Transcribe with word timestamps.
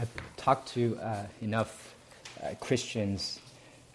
I've 0.00 0.10
talked 0.36 0.72
to 0.74 0.98
uh, 1.00 1.22
enough 1.40 1.94
uh, 2.42 2.54
Christians 2.58 3.38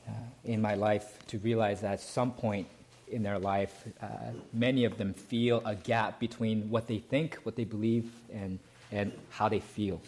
uh, 0.08 0.12
in 0.46 0.62
my 0.62 0.76
life 0.76 1.20
to 1.28 1.40
realize 1.40 1.82
that 1.82 1.94
at 1.94 2.00
some 2.00 2.32
point 2.32 2.68
in 3.10 3.22
their 3.22 3.38
life, 3.38 3.86
uh, 4.02 4.08
many 4.54 4.86
of 4.86 4.98
them 4.98 5.14
feel 5.14 5.62
a 5.66 5.76
gap 5.76 6.20
between 6.20 6.70
what 6.70 6.88
they 6.88 7.00
think, 7.00 7.36
what 7.44 7.58
they 7.58 7.66
believe, 7.66 8.10
and, 8.32 8.60
and 8.94 9.12
how 9.30 9.50
they 9.50 9.60
feel. 9.60 10.00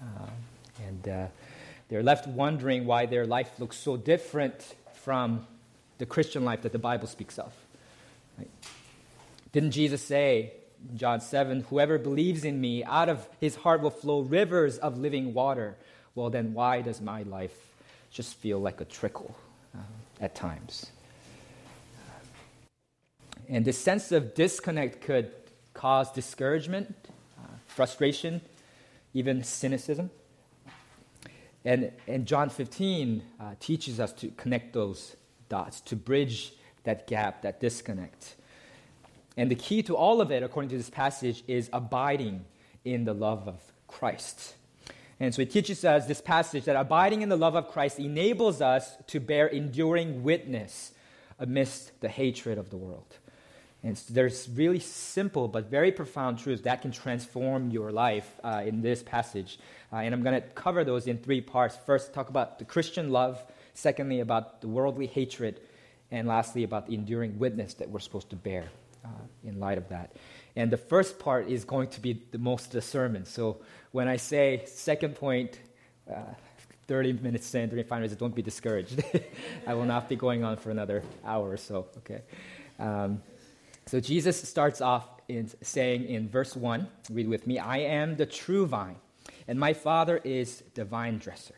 Uh, 0.00 0.30
and 0.86 1.08
uh, 1.08 1.26
they're 1.88 2.02
left 2.02 2.26
wondering 2.26 2.86
why 2.86 3.04
their 3.04 3.26
life 3.26 3.50
looks 3.58 3.76
so 3.76 3.98
different 3.98 4.74
from 4.94 5.46
the 5.98 6.06
Christian 6.06 6.42
life 6.44 6.62
that 6.62 6.72
the 6.72 6.78
Bible 6.78 7.06
speaks 7.06 7.38
of. 7.38 7.52
Right? 8.38 8.48
Didn't 9.52 9.72
Jesus 9.72 10.02
say, 10.02 10.52
John 10.94 11.20
7, 11.20 11.62
whoever 11.70 11.98
believes 11.98 12.44
in 12.44 12.60
me, 12.60 12.84
out 12.84 13.08
of 13.08 13.28
his 13.40 13.56
heart 13.56 13.80
will 13.80 13.90
flow 13.90 14.20
rivers 14.20 14.78
of 14.78 14.98
living 14.98 15.34
water. 15.34 15.76
Well, 16.14 16.30
then 16.30 16.54
why 16.54 16.82
does 16.82 17.00
my 17.00 17.22
life 17.22 17.56
just 18.10 18.34
feel 18.34 18.58
like 18.58 18.80
a 18.80 18.84
trickle 18.84 19.34
uh, 19.74 19.80
at 20.20 20.34
times? 20.34 20.90
And 23.48 23.64
this 23.64 23.78
sense 23.78 24.12
of 24.12 24.34
disconnect 24.34 25.00
could 25.00 25.32
cause 25.74 26.10
discouragement, 26.12 26.94
uh, 27.38 27.46
frustration, 27.66 28.40
even 29.14 29.42
cynicism. 29.44 30.10
And, 31.64 31.92
and 32.08 32.26
John 32.26 32.50
15 32.50 33.22
uh, 33.40 33.54
teaches 33.60 34.00
us 34.00 34.12
to 34.14 34.28
connect 34.28 34.72
those 34.72 35.16
dots, 35.48 35.80
to 35.82 35.96
bridge 35.96 36.52
that 36.84 37.06
gap, 37.06 37.42
that 37.42 37.60
disconnect. 37.60 38.34
And 39.36 39.50
the 39.50 39.54
key 39.54 39.82
to 39.84 39.96
all 39.96 40.20
of 40.20 40.30
it, 40.30 40.42
according 40.42 40.70
to 40.70 40.76
this 40.76 40.90
passage, 40.90 41.42
is 41.46 41.70
abiding 41.72 42.44
in 42.84 43.04
the 43.04 43.14
love 43.14 43.48
of 43.48 43.60
Christ. 43.86 44.54
And 45.20 45.34
so 45.34 45.42
it 45.42 45.50
teaches 45.50 45.84
us 45.84 46.06
this 46.06 46.20
passage 46.20 46.64
that 46.64 46.76
abiding 46.76 47.22
in 47.22 47.28
the 47.28 47.36
love 47.36 47.54
of 47.54 47.68
Christ 47.68 47.98
enables 47.98 48.60
us 48.60 48.96
to 49.06 49.20
bear 49.20 49.46
enduring 49.46 50.22
witness 50.22 50.92
amidst 51.38 52.00
the 52.00 52.08
hatred 52.08 52.58
of 52.58 52.70
the 52.70 52.76
world. 52.76 53.18
And 53.84 53.98
so 53.98 54.14
there's 54.14 54.48
really 54.48 54.78
simple 54.78 55.48
but 55.48 55.70
very 55.70 55.90
profound 55.90 56.38
truths 56.38 56.62
that 56.62 56.82
can 56.82 56.92
transform 56.92 57.70
your 57.70 57.90
life 57.90 58.30
uh, 58.44 58.62
in 58.64 58.82
this 58.82 59.02
passage. 59.02 59.58
Uh, 59.92 59.96
and 59.96 60.14
I'm 60.14 60.22
going 60.22 60.40
to 60.40 60.46
cover 60.48 60.84
those 60.84 61.06
in 61.06 61.18
three 61.18 61.40
parts. 61.40 61.76
First, 61.84 62.12
talk 62.12 62.28
about 62.28 62.58
the 62.58 62.64
Christian 62.64 63.10
love. 63.10 63.42
Secondly, 63.74 64.20
about 64.20 64.60
the 64.60 64.68
worldly 64.68 65.06
hatred. 65.06 65.60
And 66.10 66.28
lastly, 66.28 66.62
about 66.62 66.86
the 66.86 66.94
enduring 66.94 67.38
witness 67.38 67.74
that 67.74 67.90
we're 67.90 68.00
supposed 68.00 68.30
to 68.30 68.36
bear 68.36 68.66
uh, 69.04 69.08
in 69.44 69.58
light 69.60 69.78
of 69.78 69.88
that. 69.88 70.16
And 70.56 70.70
the 70.70 70.76
first 70.76 71.18
part 71.18 71.48
is 71.48 71.64
going 71.64 71.88
to 71.88 72.00
be 72.00 72.22
the 72.30 72.38
most 72.38 72.72
the 72.72 72.82
sermon. 72.82 73.24
So 73.24 73.58
when 73.90 74.08
I 74.08 74.16
say 74.16 74.62
second 74.66 75.16
point, 75.16 75.58
uh, 76.10 76.20
30 76.88 77.14
minutes 77.14 77.54
in, 77.54 77.70
35 77.70 77.98
minutes, 77.98 78.16
don't 78.16 78.34
be 78.34 78.42
discouraged. 78.42 79.02
I 79.66 79.74
will 79.74 79.84
not 79.84 80.08
be 80.08 80.16
going 80.16 80.44
on 80.44 80.56
for 80.56 80.70
another 80.70 81.02
hour 81.24 81.50
or 81.50 81.56
so, 81.56 81.86
okay? 81.98 82.22
Um, 82.78 83.22
so 83.86 84.00
Jesus 84.00 84.36
starts 84.48 84.80
off 84.80 85.06
in 85.28 85.50
saying 85.62 86.04
in 86.04 86.28
verse 86.28 86.54
1, 86.56 86.86
read 87.10 87.28
with 87.28 87.46
me, 87.46 87.58
I 87.58 87.78
am 87.78 88.16
the 88.16 88.26
true 88.26 88.66
vine, 88.66 88.96
and 89.48 89.58
my 89.58 89.72
Father 89.72 90.20
is 90.22 90.62
the 90.74 90.84
vine 90.84 91.18
dresser. 91.18 91.54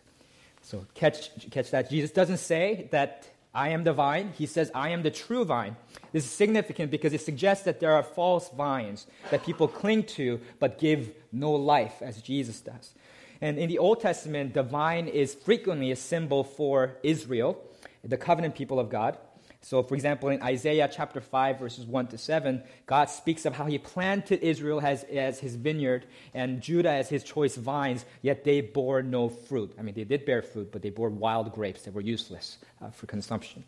So 0.62 0.86
catch, 0.95 1.31
catch 1.51 1.70
that. 1.73 1.91
Jesus 1.91 2.11
doesn't 2.11 2.39
say 2.39 2.89
that 2.91 3.29
I 3.55 3.69
am 3.69 3.85
the 3.85 3.93
vine. 3.93 4.33
He 4.37 4.47
says, 4.47 4.71
I 4.75 4.89
am 4.91 5.03
the 5.03 5.11
true 5.11 5.45
vine. 5.45 5.77
This 6.13 6.25
is 6.25 6.31
significant 6.31 6.91
because 6.91 7.13
it 7.13 7.21
suggests 7.21 7.65
that 7.65 7.79
there 7.79 7.93
are 7.93 8.03
false 8.03 8.49
vines 8.49 9.07
that 9.31 9.45
people 9.45 9.69
cling 9.69 10.05
to 10.05 10.41
but 10.59 10.79
give 10.79 11.13
no 11.31 11.53
life, 11.53 12.03
as 12.03 12.21
Jesus 12.21 12.61
does. 12.61 12.95
And 13.41 13.59
in 13.59 13.69
the 13.69 13.79
Old 13.79 14.01
Testament, 14.01 14.55
the 14.55 14.63
vine 14.63 15.07
is 15.07 15.35
frequently 15.35 15.91
a 15.91 15.97
symbol 15.97 16.43
for 16.43 16.97
Israel, 17.03 17.63
the 18.03 18.17
covenant 18.17 18.55
people 18.55 18.81
of 18.81 18.91
God. 18.91 19.19
So, 19.65 19.83
for 19.83 19.95
example, 19.95 20.29
in 20.29 20.42
Isaiah 20.42 20.91
chapter 20.92 21.23
5, 21.23 21.58
verses 21.58 21.86
1 21.86 22.08
to 22.08 22.19
7, 22.19 22.63
God 22.85 23.08
speaks 23.08 23.47
of 23.47 23.55
how 23.55 23.64
he 23.64 23.79
planted 23.79 24.41
Israel 24.42 24.79
as, 24.79 25.05
as 25.05 25.39
his 25.41 25.57
vineyard 25.57 26.05
and 26.35 26.61
Judah 26.61 26.91
as 26.91 27.08
his 27.08 27.25
choice 27.25 27.57
vines, 27.57 28.05
yet 28.20 28.45
they 28.45 28.61
bore 28.61 29.02
no 29.02 29.30
fruit. 29.30 29.75
I 29.79 29.83
mean, 29.83 29.95
they 29.95 30.05
did 30.05 30.27
bear 30.27 30.42
fruit, 30.42 30.70
but 30.70 30.83
they 30.83 30.91
bore 30.91 31.08
wild 31.08 31.51
grapes 31.55 31.80
that 31.85 31.95
were 31.95 32.02
useless 32.02 32.58
uh, 32.83 32.91
for 32.91 33.07
consumption. 33.07 33.64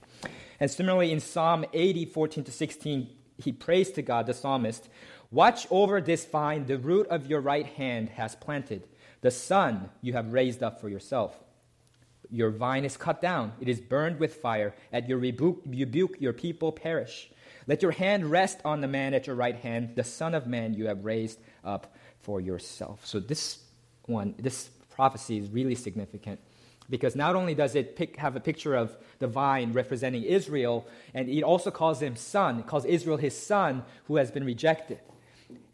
And 0.61 0.71
similarly, 0.71 1.13
in 1.13 1.21
Psalm 1.21 1.65
80, 1.73 2.05
14 2.05 2.45
to 2.45 2.53
16, 2.53 3.09
he 3.39 3.53
prays 3.53 3.91
to 3.93 4.03
God, 4.03 4.27
the 4.27 4.35
psalmist, 4.35 4.91
Watch 5.31 5.67
over 5.71 6.03
this 6.03 6.27
vine 6.27 6.67
the 6.67 6.77
root 6.77 7.07
of 7.07 7.27
your 7.27 7.41
right 7.41 7.67
hand 7.67 8.11
has 8.11 8.37
planted, 8.37 8.87
the 9.23 9.31
son 9.31 9.89
you 10.03 10.13
have 10.13 10.35
raised 10.35 10.63
up 10.63 10.79
for 10.79 10.91
yourself. 10.91 11.43
Your 12.31 12.51
vine 12.51 12.85
is 12.85 12.97
cut 12.97 13.21
down, 13.21 13.53
it 13.61 13.69
is 13.69 13.81
burned 13.81 14.19
with 14.19 14.35
fire. 14.35 14.75
At 14.93 15.09
your 15.09 15.19
rebuke, 15.19 15.63
rebuke, 15.67 16.17
your 16.21 16.33
people 16.33 16.73
perish. 16.73 17.31
Let 17.67 17.83
your 17.83 17.93
hand 17.93 18.31
rest 18.31 18.61
on 18.65 18.81
the 18.81 18.89
man 18.89 19.15
at 19.15 19.27
your 19.27 19.37
right 19.37 19.57
hand, 19.57 19.97
the 19.97 20.05
Son 20.05 20.35
of 20.35 20.47
Man 20.47 20.75
you 20.75 20.87
have 20.87 21.05
raised 21.05 21.41
up 21.65 21.95
for 22.21 22.41
yourself. 22.41 23.05
So, 23.05 23.19
this 23.19 23.59
one, 24.07 24.35
this 24.39 24.71
prophecy 24.91 25.39
is 25.39 25.51
really 25.51 25.75
significant 25.75 26.41
because 26.89 27.17
not 27.17 27.35
only 27.35 27.55
does 27.55 27.75
it 27.75 27.97
pick, 27.97 28.17
have 28.17 28.37
a 28.37 28.41
picture 28.41 28.75
of 28.75 28.97
the 29.19 29.27
vine 29.27 29.73
representing 29.73 30.23
Israel, 30.23 30.87
and 31.15 31.29
it 31.29 31.43
also 31.43 31.71
calls 31.71 32.01
him 32.01 32.17
son, 32.17 32.61
it 32.61 32.67
calls 32.67 32.85
Israel 32.85 33.17
his 33.17 33.37
son 33.37 33.83
who 34.07 34.17
has 34.17 34.31
been 34.31 34.45
rejected. 34.45 35.01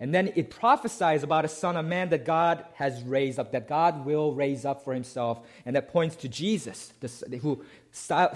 And 0.01 0.13
then 0.15 0.33
it 0.35 0.51
prophesies 0.51 1.23
about 1.23 1.45
a 1.45 1.49
son 1.49 1.77
of 1.77 1.87
man 1.87 2.09
that 2.11 2.25
God 2.25 2.65
has 2.75 3.03
raised 3.03 3.39
up, 3.39 3.53
that 3.53 3.69
God 3.69 4.05
will 4.05 4.35
raise 4.35 4.65
up 4.65 4.85
for 4.85 4.93
himself, 4.93 5.41
and 5.65 5.77
that 5.77 5.93
points 5.93 6.17
to 6.17 6.29
Jesus, 6.29 6.93
who, 7.41 7.65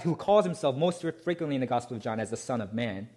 who 0.03 0.15
calls 0.15 0.45
himself 0.45 0.75
most 0.75 1.05
frequently 1.23 1.55
in 1.55 1.61
the 1.61 1.67
Gospel 1.67 1.97
of 1.97 2.03
John 2.03 2.19
as 2.19 2.29
the 2.29 2.37
Son 2.37 2.61
of 2.61 2.73
Man. 2.73 3.09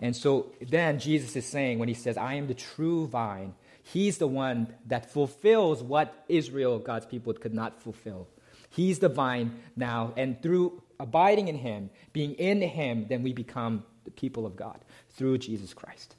And 0.00 0.14
so 0.14 0.52
then 0.60 0.98
Jesus 0.98 1.34
is 1.36 1.46
saying, 1.46 1.78
when 1.78 1.88
he 1.88 1.94
says, 1.94 2.16
I 2.16 2.34
am 2.34 2.46
the 2.46 2.54
true 2.54 3.06
vine, 3.06 3.54
he's 3.82 4.18
the 4.18 4.26
one 4.26 4.74
that 4.86 5.10
fulfills 5.10 5.82
what 5.82 6.24
Israel, 6.28 6.78
God's 6.78 7.06
people, 7.06 7.32
could 7.34 7.54
not 7.54 7.82
fulfill. 7.82 8.28
He's 8.70 8.98
the 8.98 9.08
vine 9.08 9.60
now, 9.76 10.12
and 10.16 10.40
through 10.42 10.82
abiding 10.98 11.48
in 11.48 11.56
him, 11.56 11.90
being 12.12 12.34
in 12.34 12.60
him, 12.60 13.06
then 13.08 13.22
we 13.22 13.32
become 13.32 13.84
the 14.04 14.10
people 14.10 14.46
of 14.46 14.56
God 14.56 14.78
through 15.10 15.38
Jesus 15.38 15.74
Christ. 15.74 16.16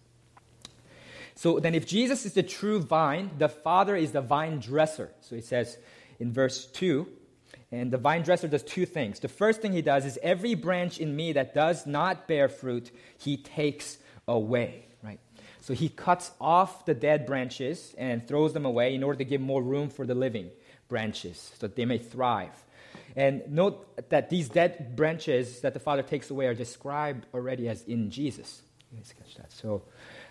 So 1.36 1.60
then, 1.60 1.76
if 1.76 1.86
Jesus 1.86 2.26
is 2.26 2.34
the 2.34 2.44
true 2.44 2.80
vine, 2.80 3.32
the 3.38 3.50
Father 3.50 3.96
is 3.96 4.14
the 4.14 4.22
vine 4.22 4.60
dresser. 4.60 5.12
So 5.22 5.36
he 5.36 5.42
says 5.42 5.78
in 6.20 6.32
verse 6.32 6.66
2, 6.68 7.08
and 7.72 7.92
the 7.92 7.98
vine 7.98 8.22
dresser 8.22 8.48
does 8.48 8.64
two 8.64 8.86
things. 8.86 9.20
The 9.20 9.28
first 9.28 9.62
thing 9.62 9.74
he 9.74 9.82
does 9.82 10.06
is 10.06 10.18
every 10.24 10.56
branch 10.56 11.00
in 11.00 11.16
me 11.16 11.34
that 11.34 11.54
does 11.54 11.86
not 11.86 12.28
bear 12.28 12.48
fruit, 12.48 12.90
he 13.18 13.38
takes 13.38 13.98
away, 14.28 14.86
right? 15.04 15.20
So 15.60 15.74
he 15.74 15.90
cuts 15.90 16.32
off 16.40 16.86
the 16.86 16.94
dead 16.94 17.26
branches 17.26 17.94
and 17.98 18.26
throws 18.26 18.54
them 18.54 18.66
away 18.66 18.96
in 18.96 19.04
order 19.04 19.18
to 19.18 19.26
give 19.26 19.42
more 19.42 19.62
room 19.62 19.90
for 19.90 20.06
the 20.06 20.16
living 20.16 20.52
branches 20.88 21.52
so 21.60 21.68
that 21.68 21.76
they 21.76 21.86
may 21.86 21.98
thrive. 21.98 22.64
And 23.16 23.44
note 23.50 24.10
that 24.10 24.30
these 24.30 24.48
dead 24.48 24.96
branches 24.96 25.62
that 25.62 25.74
the 25.74 25.80
Father 25.80 26.04
takes 26.04 26.30
away 26.30 26.48
are 26.48 26.54
described 26.54 27.26
already 27.34 27.68
as 27.68 27.84
in 27.84 28.10
Jesus. 28.10 28.62
Let's 28.94 29.12
catch 29.14 29.36
that. 29.36 29.52
So 29.52 29.84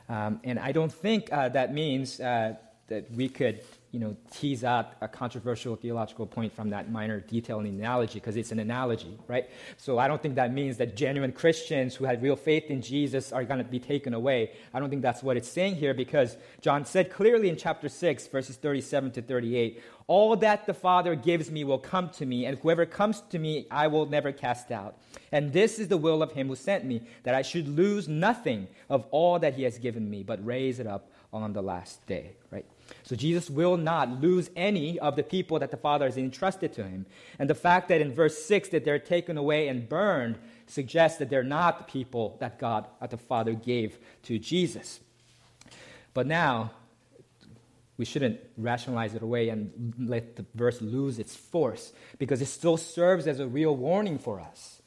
um, 0.09 0.41
and 0.45 0.59
I 0.59 0.73
don't 0.73 0.93
think 0.93 1.33
uh, 1.33 1.49
that 1.51 1.73
means 1.73 2.21
uh, 2.21 2.55
that 2.89 3.11
we 3.13 3.29
could 3.29 3.63
you 3.95 4.01
know, 4.01 4.17
tease 4.33 4.65
out 4.65 4.95
a 5.01 5.07
controversial 5.07 5.77
theological 5.77 6.27
point 6.27 6.53
from 6.53 6.71
that 6.71 6.91
minor 6.91 7.21
detail 7.21 7.61
in 7.61 7.65
the 7.65 7.71
analogy 7.71 8.15
because 8.15 8.35
it's 8.35 8.51
an 8.51 8.59
analogy, 8.59 9.17
right? 9.29 9.49
So 9.77 9.99
I 9.99 10.09
don't 10.09 10.21
think 10.21 10.35
that 10.35 10.53
means 10.53 10.79
that 10.79 10.97
genuine 10.97 11.31
Christians 11.31 11.95
who 11.95 12.05
had 12.05 12.21
real 12.21 12.35
faith 12.35 12.65
in 12.71 12.83
Jesus 12.83 13.33
are 13.33 13.45
going 13.45 13.59
to 13.59 13.65
be 13.65 13.79
taken 13.79 14.13
away. 14.13 14.51
I 14.75 14.81
don't 14.81 14.91
think 14.91 15.03
that's 15.03 15.23
what 15.23 15.37
it's 15.37 15.49
saying 15.49 15.77
here 15.77 15.95
because 15.95 16.37
John 16.61 16.85
said 16.85 17.09
clearly 17.09 17.49
in 17.49 17.57
chapter 17.57 17.89
6, 17.89 18.27
verses 18.27 18.57
37 18.57 19.13
to 19.13 19.23
38, 19.23 19.81
all 20.09 20.35
that 20.39 20.67
the 20.67 20.75
Father 20.75 21.15
gives 21.15 21.53
me 21.53 21.63
will 21.63 21.79
come 21.79 22.11
to 22.11 22.27
me, 22.27 22.47
and 22.47 22.59
whoever 22.59 22.85
comes 22.85 23.21
to 23.31 23.39
me 23.39 23.69
I 23.71 23.87
will 23.87 24.07
never 24.07 24.33
cast 24.33 24.73
out. 24.73 24.99
And 25.31 25.53
this 25.53 25.79
is 25.79 25.87
the 25.87 25.97
will 25.97 26.21
of 26.21 26.33
him 26.33 26.49
who 26.49 26.57
sent 26.57 26.85
me, 26.85 27.03
that 27.23 27.37
I 27.37 27.43
should 27.43 27.69
lose 27.69 28.09
nothing 28.09 28.67
of 28.91 29.07
all 29.13 29.39
that 29.39 29.55
he 29.55 29.63
has 29.63 29.79
given 29.79 30.11
me, 30.11 30.25
but 30.25 30.45
raise 30.45 30.81
it 30.81 30.89
up 30.89 31.13
on 31.33 31.53
the 31.53 31.63
last 31.63 32.05
day, 32.07 32.33
right? 32.51 32.67
So 33.03 33.17
Jesus 33.17 33.51
will 33.51 33.77
not 33.77 34.21
lose 34.21 34.51
any 34.57 34.99
of 34.99 35.17
the 35.17 35.23
people 35.23 35.59
that 35.59 35.71
the 35.71 35.77
Father 35.77 36.07
has 36.07 36.17
entrusted 36.17 36.73
to 36.75 36.85
him. 36.85 37.07
And 37.39 37.49
the 37.49 37.55
fact 37.55 37.89
that 37.89 38.01
in 38.01 38.13
verse 38.13 38.43
6 38.45 38.71
that 38.71 38.85
they're 38.85 38.99
taken 38.99 39.37
away 39.37 39.69
and 39.69 39.89
burned 39.89 40.39
suggests 40.67 41.19
that 41.19 41.31
they're 41.31 41.43
not 41.43 41.79
the 41.79 41.93
people 41.93 42.37
that 42.41 42.59
God, 42.59 42.87
that 43.01 43.11
the 43.11 43.17
Father 43.17 43.53
gave 43.53 43.99
to 44.25 44.39
Jesus. 44.39 45.01
But 46.15 46.27
now, 46.27 46.71
we 47.97 48.05
shouldn't 48.05 48.41
rationalize 48.57 49.15
it 49.15 49.23
away 49.23 49.49
and 49.51 49.95
let 49.99 50.37
the 50.37 50.45
verse 50.55 50.81
lose 50.81 51.19
its 51.19 51.37
force 51.37 51.93
because 52.19 52.43
it 52.43 52.47
still 52.47 52.77
serves 52.77 53.27
as 53.27 53.39
a 53.39 53.47
real 53.47 53.77
warning 53.77 54.19
for 54.19 54.41
us. 54.41 54.83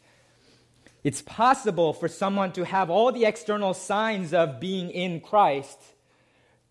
It's 1.03 1.21
possible 1.21 1.93
for 1.93 2.07
someone 2.07 2.51
to 2.53 2.65
have 2.65 2.89
all 2.89 3.11
the 3.11 3.25
external 3.25 3.73
signs 3.73 4.33
of 4.33 4.59
being 4.59 4.89
in 4.89 5.21
Christ, 5.21 5.79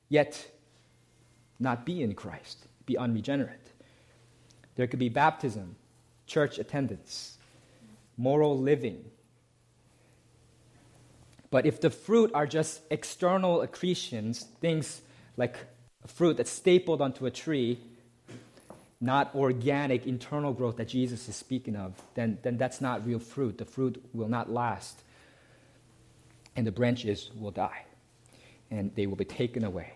yet 0.09 0.47
not 1.59 1.87
be 1.87 2.03
in 2.03 2.15
Christ. 2.15 2.67
be 2.87 2.97
unregenerate. 2.97 3.73
There 4.77 4.87
could 4.87 5.01
be 5.01 5.09
baptism, 5.09 5.77
church 6.27 6.59
attendance, 6.59 7.37
moral 8.17 8.59
living. 8.59 9.05
But 11.51 11.67
if 11.67 11.81
the 11.81 11.91
fruit 11.91 12.31
are 12.35 12.47
just 12.47 12.81
external 12.91 13.63
accretions, 13.63 14.45
things 14.61 15.03
like 15.37 15.57
fruit 16.07 16.37
that's 16.37 16.51
stapled 16.51 17.01
onto 17.01 17.27
a 17.27 17.31
tree, 17.31 17.79
not 19.01 19.35
organic 19.35 20.07
internal 20.07 20.53
growth 20.53 20.77
that 20.77 20.89
Jesus 20.89 21.29
is 21.29 21.37
speaking 21.37 21.77
of, 21.77 21.93
then, 22.15 22.39
then 22.43 22.57
that's 22.57 22.81
not 22.81 23.07
real 23.07 23.19
fruit. 23.19 23.59
The 23.59 23.65
fruit 23.65 24.03
will 24.13 24.29
not 24.29 24.51
last, 24.51 25.03
and 26.55 26.67
the 26.67 26.73
branches 26.73 27.31
will 27.39 27.51
die, 27.51 27.85
and 28.71 28.95
they 28.95 29.07
will 29.07 29.17
be 29.17 29.25
taken 29.25 29.65
away. 29.65 29.93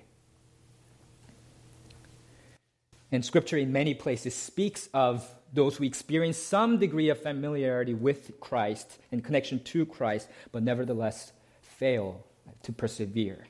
And 3.13 3.25
scripture, 3.25 3.57
in 3.57 3.73
many 3.73 3.95
places, 3.95 4.35
speaks 4.35 4.89
of 4.95 5.29
those 5.53 5.77
who 5.77 5.85
experience 5.85 6.39
some 6.39 6.79
degree 6.79 7.09
of 7.09 7.21
familiarity 7.21 7.95
with 7.95 8.39
Christ 8.41 8.99
and 9.11 9.25
connection 9.25 9.59
to 9.65 9.85
Christ, 9.85 10.29
but 10.53 10.63
nevertheless 10.63 11.33
fail 11.63 12.25
to 12.63 12.73
persevere. 12.73 13.47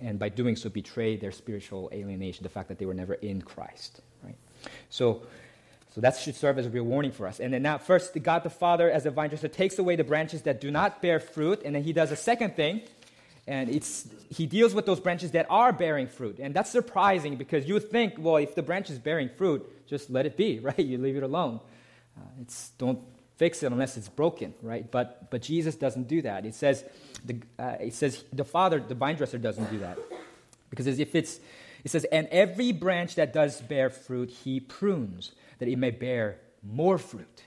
And 0.00 0.18
by 0.18 0.28
doing 0.28 0.56
so, 0.56 0.68
betray 0.68 1.16
their 1.16 1.32
spiritual 1.32 1.90
alienation, 1.92 2.42
the 2.42 2.48
fact 2.48 2.68
that 2.68 2.78
they 2.78 2.86
were 2.86 2.94
never 2.94 3.14
in 3.14 3.42
Christ. 3.42 4.00
Right? 4.22 4.36
So, 4.90 5.22
so 5.94 6.00
that 6.00 6.16
should 6.16 6.34
serve 6.34 6.58
as 6.58 6.66
a 6.66 6.70
real 6.70 6.84
warning 6.84 7.12
for 7.12 7.26
us. 7.26 7.40
And 7.40 7.52
then 7.52 7.62
now, 7.62 7.78
first, 7.78 8.20
God 8.22 8.42
the 8.42 8.50
Father, 8.50 8.90
as 8.90 9.06
a 9.06 9.10
vine 9.10 9.30
dresser, 9.30 9.48
takes 9.48 9.78
away 9.78 9.96
the 9.96 10.04
branches 10.04 10.42
that 10.42 10.60
do 10.60 10.70
not 10.70 11.00
bear 11.00 11.20
fruit. 11.20 11.62
And 11.64 11.74
then 11.74 11.84
he 11.84 11.92
does 11.92 12.10
a 12.10 12.16
second 12.16 12.56
thing, 12.56 12.82
and 13.46 13.70
it's, 13.70 14.08
he 14.28 14.46
deals 14.46 14.74
with 14.74 14.86
those 14.86 14.98
branches 14.98 15.30
that 15.32 15.46
are 15.48 15.72
bearing 15.72 16.08
fruit. 16.08 16.38
And 16.40 16.52
that's 16.52 16.70
surprising 16.70 17.36
because 17.36 17.66
you 17.66 17.74
would 17.74 17.90
think, 17.90 18.14
well, 18.18 18.36
if 18.36 18.54
the 18.54 18.62
branch 18.62 18.90
is 18.90 18.98
bearing 18.98 19.28
fruit, 19.28 19.86
just 19.86 20.10
let 20.10 20.26
it 20.26 20.36
be, 20.36 20.58
right? 20.60 20.78
You 20.78 20.98
leave 20.98 21.16
it 21.16 21.22
alone. 21.22 21.60
Uh, 22.16 22.22
it's, 22.40 22.70
don't 22.70 23.00
fix 23.36 23.62
it 23.62 23.70
unless 23.70 23.96
it's 23.96 24.08
broken, 24.08 24.54
right? 24.62 24.90
But, 24.90 25.30
but 25.30 25.42
Jesus 25.42 25.76
doesn't 25.76 26.08
do 26.08 26.22
that. 26.22 26.44
It 26.44 26.54
says, 26.54 26.84
the, 27.24 27.36
uh, 27.58 27.76
it 27.80 27.94
says 27.94 28.24
the 28.32 28.44
Father, 28.44 28.80
the 28.80 28.94
vine 28.94 29.16
dresser, 29.16 29.38
doesn't 29.38 29.70
do 29.70 29.78
that. 29.78 29.98
Because 30.70 30.86
if 30.86 31.14
it's, 31.14 31.38
it 31.84 31.90
says, 31.90 32.04
and 32.10 32.26
every 32.32 32.72
branch 32.72 33.14
that 33.14 33.32
does 33.32 33.60
bear 33.60 33.90
fruit, 33.90 34.30
he 34.30 34.58
prunes, 34.58 35.32
that 35.58 35.68
it 35.68 35.76
may 35.76 35.90
bear 35.90 36.38
more 36.62 36.98
fruit. 36.98 37.42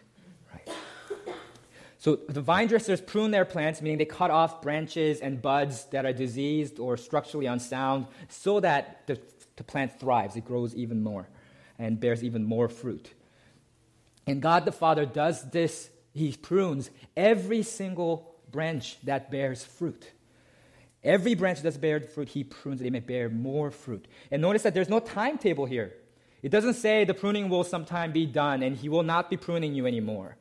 So 1.99 2.15
the 2.15 2.39
vine 2.39 2.67
dressers 2.67 3.01
prune 3.01 3.31
their 3.31 3.43
plants, 3.43 3.81
meaning 3.81 3.97
they 3.97 4.05
cut 4.05 4.31
off 4.31 4.61
branches 4.61 5.19
and 5.19 5.41
buds 5.41 5.83
that 5.91 6.05
are 6.05 6.13
diseased 6.13 6.79
or 6.79 6.95
structurally 6.95 7.45
unsound, 7.45 8.07
so 8.29 8.61
that 8.61 9.05
the, 9.05 9.19
the 9.57 9.65
plant 9.65 9.99
thrives. 9.99 10.37
It 10.37 10.45
grows 10.45 10.73
even 10.75 11.03
more 11.03 11.27
and 11.77 11.99
bears 11.99 12.23
even 12.23 12.45
more 12.45 12.69
fruit. 12.69 13.13
And 14.25 14.41
God 14.41 14.63
the 14.63 14.71
Father 14.71 15.05
does 15.05 15.51
this, 15.51 15.89
He 16.13 16.31
prunes 16.31 16.89
every 17.17 17.63
single 17.63 18.33
branch 18.49 18.97
that 19.03 19.29
bears 19.29 19.65
fruit. 19.65 20.11
Every 21.03 21.35
branch 21.35 21.61
that's 21.61 21.77
bears 21.77 22.09
fruit, 22.13 22.29
He 22.29 22.45
prunes 22.45 22.79
that 22.79 22.85
it 22.85 22.91
may 22.91 23.01
bear 23.01 23.29
more 23.29 23.71
fruit. 23.71 24.07
And 24.31 24.41
notice 24.41 24.63
that 24.63 24.73
there's 24.73 24.89
no 24.89 25.01
timetable 25.01 25.65
here. 25.65 25.95
It 26.41 26.49
doesn't 26.49 26.75
say 26.75 27.03
the 27.03 27.13
pruning 27.13 27.49
will 27.49 27.65
sometime 27.65 28.13
be 28.13 28.25
done 28.25 28.63
and 28.63 28.77
He 28.77 28.87
will 28.87 29.03
not 29.03 29.29
be 29.29 29.35
pruning 29.35 29.73
you 29.73 29.85
anymore. 29.85 30.37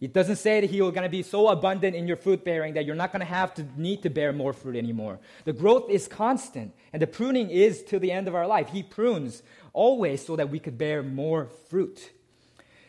It 0.00 0.12
doesn't 0.12 0.36
say 0.36 0.60
that 0.60 0.70
He 0.70 0.80
will 0.82 0.90
going 0.90 1.04
to 1.04 1.08
be 1.08 1.22
so 1.22 1.48
abundant 1.48 1.96
in 1.96 2.06
your 2.06 2.16
fruit 2.16 2.44
bearing 2.44 2.74
that 2.74 2.84
you're 2.84 2.94
not 2.94 3.12
going 3.12 3.20
to 3.20 3.26
have 3.26 3.54
to 3.54 3.66
need 3.76 4.02
to 4.02 4.10
bear 4.10 4.32
more 4.32 4.52
fruit 4.52 4.76
anymore. 4.76 5.18
The 5.44 5.52
growth 5.52 5.90
is 5.90 6.08
constant, 6.08 6.74
and 6.92 7.00
the 7.00 7.06
pruning 7.06 7.50
is 7.50 7.82
till 7.82 8.00
the 8.00 8.12
end 8.12 8.28
of 8.28 8.34
our 8.34 8.46
life. 8.46 8.70
He 8.70 8.82
prunes 8.82 9.42
always 9.72 10.24
so 10.24 10.36
that 10.36 10.50
we 10.50 10.58
could 10.58 10.76
bear 10.76 11.02
more 11.02 11.46
fruit. 11.68 12.12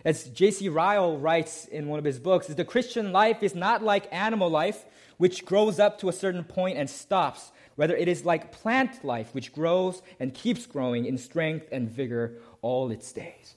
As 0.03 0.25
J.C. 0.25 0.69
Ryle 0.69 1.17
writes 1.17 1.65
in 1.65 1.87
one 1.87 1.97
of 1.97 2.05
his 2.05 2.19
books, 2.19 2.47
the 2.47 2.63
Christian 2.63 3.11
life 3.11 3.41
is 3.41 3.55
not 3.55 3.81
like 3.81 4.07
animal 4.13 4.49
life, 4.49 4.85
which 5.17 5.45
grows 5.45 5.79
up 5.79 5.99
to 5.99 6.09
a 6.09 6.13
certain 6.13 6.43
point 6.43 6.77
and 6.77 6.89
stops. 6.89 7.51
Rather, 7.77 7.95
it 7.95 8.07
is 8.07 8.23
like 8.23 8.51
plant 8.51 9.03
life, 9.03 9.33
which 9.33 9.51
grows 9.51 10.01
and 10.19 10.33
keeps 10.33 10.65
growing 10.65 11.05
in 11.05 11.17
strength 11.17 11.67
and 11.71 11.89
vigor 11.89 12.37
all 12.61 12.91
its 12.91 13.11
days. 13.11 13.55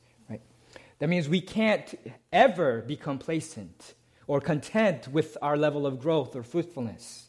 That 0.98 1.08
means 1.08 1.28
we 1.28 1.40
can't 1.40 1.94
ever 2.32 2.82
be 2.82 2.96
complacent 2.96 3.94
or 4.26 4.40
content 4.40 5.08
with 5.08 5.36
our 5.40 5.56
level 5.56 5.86
of 5.86 6.00
growth 6.00 6.34
or 6.34 6.42
fruitfulness. 6.42 7.28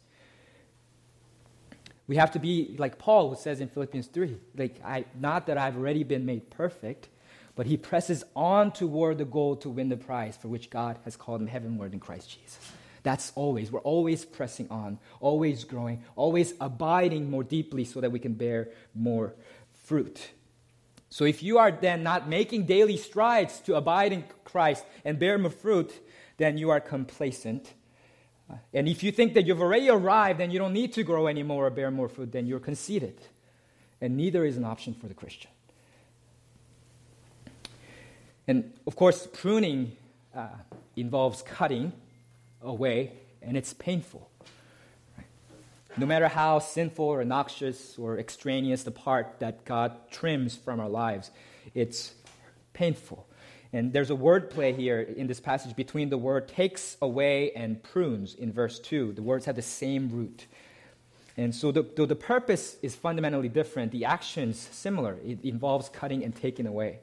We 2.07 2.16
have 2.16 2.31
to 2.31 2.39
be 2.39 2.75
like 2.80 2.98
Paul, 2.98 3.30
who 3.30 3.36
says 3.36 3.62
in 3.62 3.69
Philippians 3.69 4.07
3, 4.07 4.36
like, 4.57 4.83
I, 4.83 5.06
not 5.19 5.45
that 5.45 5.60
I've 5.60 5.77
already 5.77 6.04
been 6.04 6.25
made 6.25 6.50
perfect, 6.50 7.07
but 7.56 7.68
he 7.68 7.77
presses 7.77 8.24
on 8.36 8.71
toward 8.71 9.19
the 9.19 9.25
goal 9.25 9.56
to 9.57 9.69
win 9.69 9.89
the 9.89 9.98
prize 9.98 10.36
for 10.36 10.48
which 10.48 10.69
God 10.69 10.98
has 11.06 11.16
called 11.16 11.42
him 11.42 11.48
heavenward 11.48 11.94
in 11.94 12.00
Christ 12.00 12.30
Jesus. 12.30 12.71
That's 13.04 13.31
always, 13.36 13.71
we're 13.71 13.80
always 13.81 14.25
pressing 14.25 14.68
on, 14.69 14.98
always 15.19 15.63
growing, 15.63 16.04
always 16.16 16.54
abiding 16.60 17.30
more 17.30 17.44
deeply 17.44 17.86
so 17.86 18.01
that 18.01 18.12
we 18.12 18.19
can 18.19 18.33
bear 18.33 18.69
more 18.95 19.36
fruit. 19.83 20.31
So 21.10 21.26
if 21.26 21.42
you 21.42 21.58
are 21.58 21.72
then 21.72 22.04
not 22.04 22.30
making 22.30 22.66
daily 22.66 22.98
strides 22.98 23.60
to 23.62 23.76
abide 23.76 24.14
in 24.14 24.24
Christ 24.46 24.86
and 25.04 25.18
bear 25.18 25.38
more 25.38 25.50
fruit, 25.50 25.92
then 26.38 26.58
you 26.58 26.70
are 26.70 26.80
complacent. 26.80 27.74
And 28.74 28.88
if 28.88 29.04
you 29.04 29.12
think 29.12 29.34
that 29.34 29.46
you've 29.46 29.62
already 29.62 29.90
arrived 29.90 30.40
and 30.40 30.54
you 30.54 30.60
don't 30.60 30.74
need 30.74 30.94
to 30.94 31.04
grow 31.04 31.28
anymore 31.28 31.68
or 31.68 31.70
bear 31.70 31.92
more 31.92 32.10
fruit, 32.10 32.32
then 32.32 32.46
you're 32.46 32.60
conceited. 32.60 33.20
And 34.02 34.18
neither 34.18 34.46
is 34.46 34.58
an 34.58 34.66
option 34.66 34.94
for 34.94 35.08
the 35.08 35.14
Christian. 35.14 35.52
And 38.48 38.74
of 38.88 38.96
course, 38.96 39.28
pruning 39.32 39.96
uh, 40.36 40.48
involves 40.96 41.42
cutting 41.44 41.94
away, 42.62 43.12
and 43.42 43.56
it's 43.56 43.74
painful. 43.74 44.30
No 46.00 46.06
matter 46.06 46.30
how 46.30 46.60
sinful 46.60 47.04
or 47.04 47.25
noxious 47.25 47.98
or 47.98 48.19
extraneous 48.19 48.84
the 48.84 48.92
part 48.92 49.36
that 49.40 49.66
God 49.66 50.10
trims 50.10 50.56
from 50.56 50.80
our 50.80 50.88
lives, 50.88 51.30
it's 51.74 52.13
painful. 52.72 53.28
And 53.74 53.92
there's 53.92 54.10
a 54.10 54.16
word 54.16 54.50
play 54.50 54.72
here 54.72 55.01
in 55.01 55.28
this 55.28 55.42
passage 55.42 55.75
between 55.75 56.10
the 56.10 56.18
word 56.18 56.48
takes 56.48 56.96
away 57.01 57.51
and 57.51 57.84
prunes 57.84 58.34
in 58.34 58.54
verse 58.54 58.80
2. 58.80 59.12
The 59.12 59.22
words 59.22 59.46
have 59.46 59.57
the 59.57 59.62
same 59.62 60.10
root. 60.10 60.48
And 61.36 61.54
so, 61.54 61.69
the, 61.69 61.84
though 61.84 62.06
the 62.06 62.16
purpose 62.16 62.78
is 62.81 62.95
fundamentally 62.95 63.50
different, 63.50 63.92
the 63.92 64.06
action's 64.06 64.57
similar. 64.57 65.18
It 65.25 65.44
involves 65.44 65.90
cutting 65.90 66.24
and 66.24 66.34
taking 66.34 66.66
away. 66.66 67.00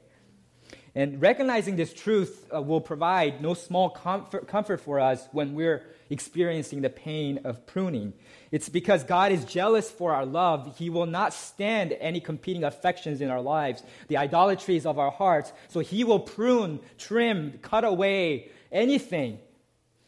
And 0.97 1.21
recognizing 1.21 1.75
this 1.75 1.93
truth 1.93 2.47
uh, 2.51 2.59
will 2.59 2.81
provide 2.81 3.39
no 3.39 3.53
small 3.53 3.91
comfort, 3.91 4.47
comfort 4.47 4.81
for 4.81 4.99
us 4.99 5.27
when 5.31 5.53
we're 5.53 5.83
experiencing 6.09 6.81
the 6.81 6.89
pain 6.89 7.41
of 7.43 7.67
pruning. 7.67 8.13
It's 8.49 8.67
because 8.67 9.03
God 9.03 9.31
is 9.31 9.45
jealous 9.45 9.91
for 9.91 10.15
our 10.15 10.25
love. 10.25 10.75
He 10.79 10.89
will 10.89 11.05
not 11.05 11.35
stand 11.35 11.95
any 11.99 12.19
competing 12.19 12.63
affections 12.63 13.21
in 13.21 13.29
our 13.29 13.41
lives, 13.41 13.83
the 14.07 14.17
idolatries 14.17 14.87
of 14.87 14.97
our 14.97 15.11
hearts. 15.11 15.53
So 15.67 15.81
He 15.81 16.03
will 16.03 16.19
prune, 16.19 16.79
trim, 16.97 17.59
cut 17.61 17.83
away 17.83 18.49
anything 18.71 19.37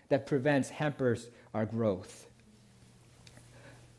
that 0.08 0.26
prevents, 0.26 0.70
hampers 0.70 1.30
our 1.54 1.68
growth. 1.68 2.26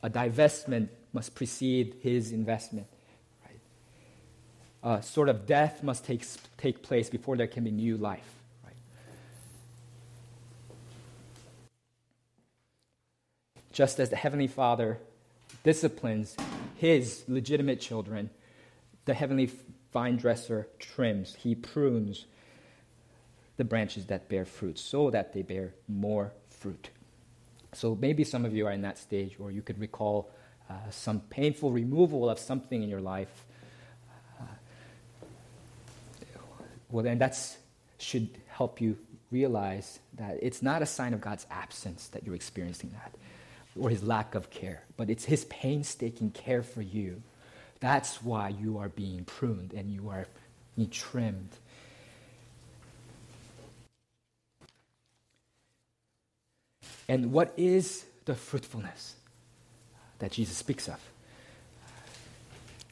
A 0.03 0.11
divestment 0.11 0.89
must 1.13 1.37
precede 1.37 1.99
His 2.01 2.33
investment 2.33 2.89
uh, 4.83 5.01
sort 5.01 5.29
of 5.29 5.47
death 5.47 5.83
must 5.83 6.05
take, 6.05 6.25
take 6.57 6.83
place 6.83 7.11
before 7.11 7.37
there 7.37 7.47
can 7.47 7.65
be 7.65 7.71
new 7.71 7.97
life. 7.97 8.29
Right? 8.65 8.75
Just 13.73 14.01
as 14.01 14.11
the 14.11 14.17
Heavenly 14.17 14.47
Father 14.47 14.99
disciplines 15.63 16.37
his 16.77 17.25
legitimate 17.29 17.81
children, 17.81 18.31
the 19.05 19.15
Heavenly 19.15 19.51
vine 19.93 20.17
dresser 20.17 20.69
trims, 20.79 21.35
he 21.35 21.55
prunes 21.55 22.27
the 23.57 23.65
branches 23.65 24.07
that 24.07 24.29
bear 24.29 24.47
fruit 24.47 24.79
so 24.79 25.11
that 25.11 25.35
they 25.35 25.43
bear 25.43 25.75
more 25.87 26.33
fruit. 26.49 26.89
So 27.75 27.95
maybe 27.95 28.25
some 28.25 28.45
of 28.45 28.55
you 28.55 28.67
are 28.67 28.73
in 28.73 28.83
that 28.83 28.99
stage, 28.99 29.37
or 29.39 29.51
you 29.51 29.63
could 29.63 29.79
recall 29.79 30.31
uh, 30.69 30.75
some 30.91 31.21
painful 31.21 31.71
removal 31.71 32.31
of 32.31 32.39
something 32.39 32.83
in 32.83 32.89
your 32.89 33.01
life 33.01 33.45
well, 36.91 37.05
then 37.05 37.19
that 37.19 37.39
should 37.99 38.29
help 38.49 38.81
you 38.81 38.97
realize 39.31 40.01
that 40.17 40.39
it's 40.43 40.63
not 40.63 40.83
a 40.83 40.87
sign 40.87 41.15
of 41.15 41.21
God's 41.21 41.47
absence 41.51 42.09
that 42.09 42.25
you're 42.25 42.35
experiencing 42.35 42.91
that 42.91 43.15
or 43.79 43.91
his 43.91 44.03
lack 44.03 44.35
of 44.35 44.51
care, 44.51 44.83
but 44.97 45.09
it's 45.09 45.25
his 45.25 45.45
painstaking 45.47 46.31
care 46.31 46.63
for 46.63 46.83
you. 46.83 47.23
That's 47.79 48.23
why 48.23 48.49
you 48.49 48.79
are 48.79 48.89
being 48.89 49.25
pruned 49.25 49.73
and 49.73 49.91
you 49.91 50.09
are 50.11 50.27
being 50.77 50.91
trimmed. 50.91 51.51
And 57.09 57.33
what 57.33 57.53
is 57.57 58.05
the 58.25 58.35
fruitfulness 58.35 59.17
that 60.19 60.33
Jesus 60.33 60.57
speaks 60.57 60.89
of? 60.89 61.01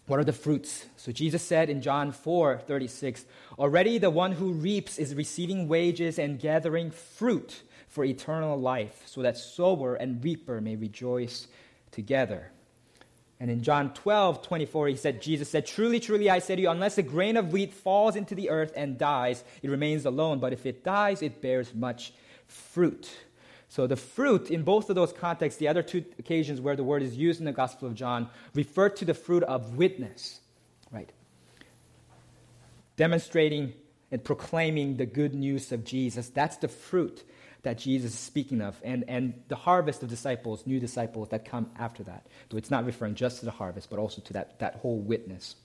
What 0.09 0.19
are 0.19 0.25
the 0.25 0.33
fruits? 0.33 0.87
So 0.97 1.13
Jesus 1.13 1.43
said 1.43 1.69
in 1.69 1.83
John 1.83 2.13
4 2.13 2.63
36, 2.67 3.27
Already 3.59 3.99
the 3.99 4.11
one 4.11 4.33
who 4.33 4.53
reaps 4.53 4.99
is 4.99 5.15
receiving 5.15 5.69
wages 5.69 6.19
and 6.19 6.41
gathering 6.41 6.91
fruit 6.91 7.63
for 7.89 8.05
eternal 8.05 8.59
life, 8.59 9.03
so 9.05 9.21
that 9.21 9.37
sower 9.37 9.95
and 9.95 10.25
reaper 10.25 10.63
may 10.63 10.77
rejoice 10.77 11.47
together. 11.91 12.51
And 13.39 13.51
in 13.51 13.63
John 13.63 13.93
12 13.93 14.41
24, 14.41 14.89
he 14.89 14.97
said, 14.97 15.21
Jesus 15.21 15.51
said, 15.51 15.67
Truly, 15.67 16.01
truly, 16.01 16.31
I 16.31 16.39
say 16.39 16.57
to 16.57 16.63
you, 16.63 16.71
unless 16.71 16.97
a 16.97 17.03
grain 17.03 17.37
of 17.37 17.53
wheat 17.53 17.75
falls 17.75 18.17
into 18.17 18.35
the 18.35 18.49
earth 18.49 18.73
and 18.75 18.97
dies, 18.97 19.45
it 19.63 19.71
remains 19.71 20.07
alone. 20.07 20.39
But 20.39 20.55
if 20.55 20.65
it 20.65 20.85
dies, 20.85 21.21
it 21.21 21.43
bears 21.43 21.75
much 21.75 22.15
fruit. 22.47 23.11
So 23.69 23.87
the 23.87 23.97
fruit, 23.97 24.51
in 24.51 24.63
both 24.63 24.89
of 24.89 24.97
those 24.97 25.13
contexts, 25.13 25.59
the 25.59 25.69
other 25.69 25.83
two 25.83 26.05
occasions 26.19 26.61
where 26.61 26.75
the 26.75 26.85
word 26.85 27.03
is 27.03 27.17
used 27.17 27.39
in 27.39 27.45
the 27.45 27.53
Gospel 27.53 27.87
of 27.87 27.95
John, 27.95 28.31
refer 28.55 28.89
to 28.89 29.05
the 29.05 29.15
fruit 29.15 29.43
of 29.43 29.77
witness, 29.77 30.41
right? 30.91 31.11
Demonstrating 32.97 33.75
and 34.11 34.25
proclaiming 34.25 34.97
the 34.97 35.05
good 35.05 35.35
news 35.35 35.71
of 35.71 35.85
Jesus. 35.85 36.31
That's 36.31 36.57
the 36.57 36.69
fruit 36.69 37.23
that 37.63 37.77
Jesus 37.77 38.15
is 38.15 38.19
speaking 38.19 38.63
of, 38.63 38.81
and, 38.83 39.05
and 39.07 39.35
the 39.49 39.57
harvest 39.57 40.03
of 40.03 40.09
disciples, 40.09 40.67
new 40.67 40.81
disciples 40.81 41.29
that 41.29 41.45
come 41.45 41.71
after 41.79 42.03
that. 42.05 42.27
So 42.51 42.57
it's 42.57 42.71
not 42.71 42.87
referring 42.87 43.17
just 43.17 43.41
to 43.41 43.45
the 43.45 43.51
harvest, 43.51 43.91
but 43.91 43.99
also 43.99 44.23
to 44.23 44.33
that, 44.35 44.61
that 44.61 44.77
whole 44.77 44.99
witness. 44.99 45.57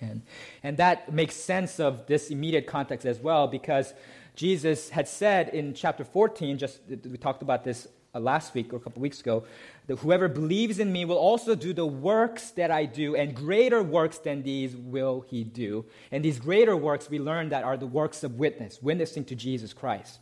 And, 0.00 0.22
and 0.62 0.76
that 0.78 1.12
makes 1.12 1.36
sense 1.36 1.78
of 1.78 2.06
this 2.06 2.30
immediate 2.30 2.66
context 2.66 3.06
as 3.06 3.18
well, 3.18 3.46
because 3.46 3.94
Jesus 4.34 4.90
had 4.90 5.08
said 5.08 5.48
in 5.50 5.74
chapter 5.74 6.04
14, 6.04 6.58
just 6.58 6.80
we 6.88 7.16
talked 7.16 7.42
about 7.42 7.64
this 7.64 7.88
uh, 8.14 8.20
last 8.20 8.54
week 8.54 8.72
or 8.72 8.76
a 8.76 8.80
couple 8.80 9.00
weeks 9.00 9.20
ago, 9.20 9.44
that 9.86 9.98
whoever 10.00 10.28
believes 10.28 10.78
in 10.78 10.92
me 10.92 11.04
will 11.04 11.18
also 11.18 11.54
do 11.54 11.72
the 11.72 11.86
works 11.86 12.50
that 12.52 12.70
I 12.70 12.84
do, 12.84 13.14
and 13.14 13.34
greater 13.34 13.82
works 13.82 14.18
than 14.18 14.42
these 14.42 14.74
will 14.74 15.24
he 15.28 15.44
do. 15.44 15.84
And 16.10 16.24
these 16.24 16.38
greater 16.38 16.76
works 16.76 17.08
we 17.08 17.18
learned 17.18 17.52
that 17.52 17.64
are 17.64 17.76
the 17.76 17.86
works 17.86 18.24
of 18.24 18.34
witness, 18.36 18.82
witnessing 18.82 19.24
to 19.26 19.34
Jesus 19.34 19.72
Christ. 19.72 20.18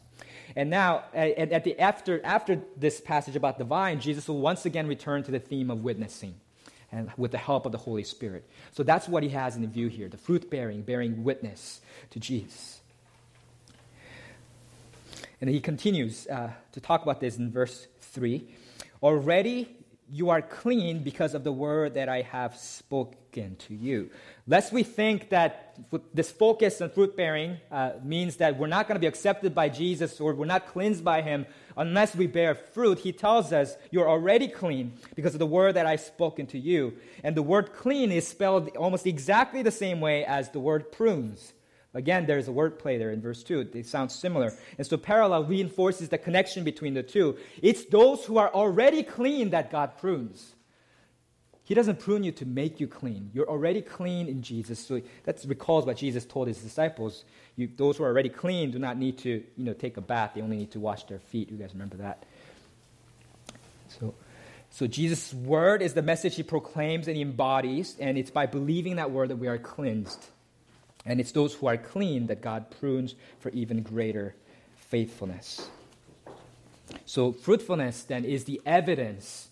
And 0.57 0.71
now, 0.71 1.05
at 1.15 1.65
the, 1.65 1.79
after, 1.79 2.25
after 2.25 2.61
this 2.77 3.01
passage 3.01 3.37
about 3.37 3.59
the 3.59 3.65
vine, 3.65 4.01
Jesus 4.01 4.29
will 4.29 4.41
once 4.41 4.65
again 4.67 4.87
return 4.87 5.23
to 5.25 5.31
the 5.31 5.39
theme 5.39 5.71
of 5.71 5.83
witnessing 5.83 6.35
and 6.91 7.11
with 7.17 7.33
the 7.33 7.39
help 7.39 7.67
of 7.67 7.73
the 7.73 7.79
Holy 7.79 8.03
Spirit. 8.03 8.49
So 8.73 8.83
that's 8.83 9.09
what 9.09 9.23
he 9.23 9.29
has 9.31 9.57
in 9.57 9.71
view 9.71 9.89
here 9.89 10.09
the 10.09 10.17
fruit 10.17 10.51
bearing, 10.51 10.83
bearing 10.83 11.23
witness 11.23 11.81
to 12.11 12.21
Jesus. 12.21 12.78
And 15.41 15.49
he 15.49 15.61
continues 15.61 16.27
uh, 16.27 16.51
to 16.73 16.81
talk 16.81 17.03
about 17.03 17.21
this 17.21 17.37
in 17.37 17.53
verse 17.53 17.87
3. 18.01 18.49
Already 19.03 19.79
you 20.11 20.31
are 20.31 20.41
clean 20.41 21.03
because 21.03 21.35
of 21.35 21.45
the 21.45 21.53
word 21.53 21.95
that 21.95 22.09
I 22.09 22.23
have 22.23 22.57
spoken 22.57 23.57
to 23.57 23.75
you. 23.75 24.11
Lest 24.47 24.73
we 24.73 24.83
think 24.83 25.29
that 25.29 25.77
this 26.15 26.31
focus 26.31 26.81
on 26.81 26.91
fruit 26.91 27.17
bearing 27.17 27.59
uh, 27.71 27.93
means 28.03 28.37
that 28.37 28.59
we're 28.59 28.69
not 28.69 28.89
going 28.89 28.97
to 28.97 29.01
be 29.01 29.07
accepted 29.07 29.55
by 29.55 29.69
Jesus 29.69 30.21
or 30.21 30.35
we're 30.35 30.47
not 30.47 30.67
cleansed 30.67 31.05
by 31.05 31.21
him 31.21 31.47
unless 31.77 32.17
we 32.17 32.27
bear 32.27 32.55
fruit. 32.55 33.01
He 33.01 33.13
tells 33.13 33.53
us 33.53 33.77
you're 33.91 34.09
already 34.09 34.49
clean 34.49 34.95
because 35.15 35.35
of 35.35 35.41
the 35.41 35.47
word 35.47 35.75
that 35.75 35.87
I've 35.87 36.01
spoken 36.01 36.47
to 36.49 36.59
you. 36.59 36.95
And 37.23 37.37
the 37.37 37.43
word 37.43 37.75
clean 37.75 38.11
is 38.11 38.27
spelled 38.27 38.75
almost 38.77 39.07
exactly 39.07 39.63
the 39.63 39.71
same 39.71 40.01
way 40.01 40.25
as 40.25 40.51
the 40.51 40.61
word 40.61 40.91
prunes. 40.91 41.53
Again, 41.95 42.27
there's 42.27 42.49
a 42.49 42.53
wordplay 42.53 42.99
there 42.99 43.11
in 43.11 43.21
verse 43.21 43.43
2. 43.43 43.65
They 43.65 43.83
sound 43.83 44.13
similar. 44.13 44.53
And 44.77 44.87
so 44.87 44.97
parallel 44.97 45.45
reinforces 45.45 46.11
the 46.11 46.19
connection 46.19 46.63
between 46.63 46.95
the 46.95 47.03
two. 47.03 47.39
It's 47.63 47.87
those 47.87 48.25
who 48.25 48.37
are 48.37 48.53
already 48.53 49.03
clean 49.03 49.51
that 49.51 49.71
God 49.71 49.97
prunes. 49.97 50.55
He 51.65 51.75
doesn't 51.75 51.99
prune 52.01 52.25
you 52.25 52.33
to 52.33 52.47
make 52.47 52.81
you 52.81 52.87
clean. 52.87 53.31
You're 53.35 53.49
already 53.49 53.83
clean 53.83 54.29
in 54.29 54.43
Jesus. 54.43 54.79
So 54.79 55.03
that 55.25 55.43
recalls 55.47 55.87
what 55.87 55.97
Jesus 55.99 56.25
told 56.25 56.49
his 56.49 56.59
disciples. 56.59 57.25
You, 57.57 57.69
those 57.75 57.97
who 57.97 58.05
are 58.05 58.09
already 58.09 58.31
clean 58.31 58.71
do 58.71 58.79
not 58.79 58.97
need 58.97 59.19
to 59.19 59.31
you 59.31 59.65
know, 59.65 59.75
take 59.75 59.97
a 59.97 60.01
bath. 60.01 60.33
They 60.35 60.41
only 60.41 60.57
need 60.57 60.71
to 60.73 60.81
wash 60.81 61.05
their 61.05 61.19
feet. 61.19 61.51
You 61.51 61.57
guys 61.57 61.73
remember 61.73 61.97
that? 61.99 62.25
So, 63.99 64.15
so 64.71 64.87
Jesus' 64.87 65.35
word 65.35 65.83
is 65.83 65.95
the 65.95 66.03
message 66.03 66.37
he 66.37 66.43
proclaims 66.43 67.07
and 67.07 67.17
he 67.17 67.23
embodies, 67.23 67.97
and 67.99 68.17
it's 68.17 68.31
by 68.31 68.47
believing 68.47 68.97
that 68.97 69.11
word 69.11 69.31
that 69.31 69.37
we 69.37 69.49
are 69.49 69.59
cleansed. 69.59 70.25
And 71.09 71.21
it's 71.21 71.33
those 71.33 71.55
who 71.55 71.67
are 71.67 71.79
clean 71.79 72.27
that 72.27 72.43
God 72.43 72.71
prunes 72.71 73.15
for 73.41 73.49
even 73.51 73.83
greater 73.83 74.35
faithfulness. 74.77 75.71
So, 77.07 77.33
fruitfulness 77.33 78.03
then 78.03 78.27
is 78.27 78.45
the 78.45 78.61
evidence 78.67 79.49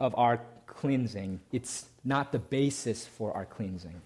of 0.00 0.16
our 0.18 0.40
cleansing, 0.66 1.40
it's 1.52 1.86
not 2.04 2.32
the 2.32 2.40
basis 2.40 3.06
for 3.06 3.32
our 3.32 3.44
cleansing. 3.44 4.02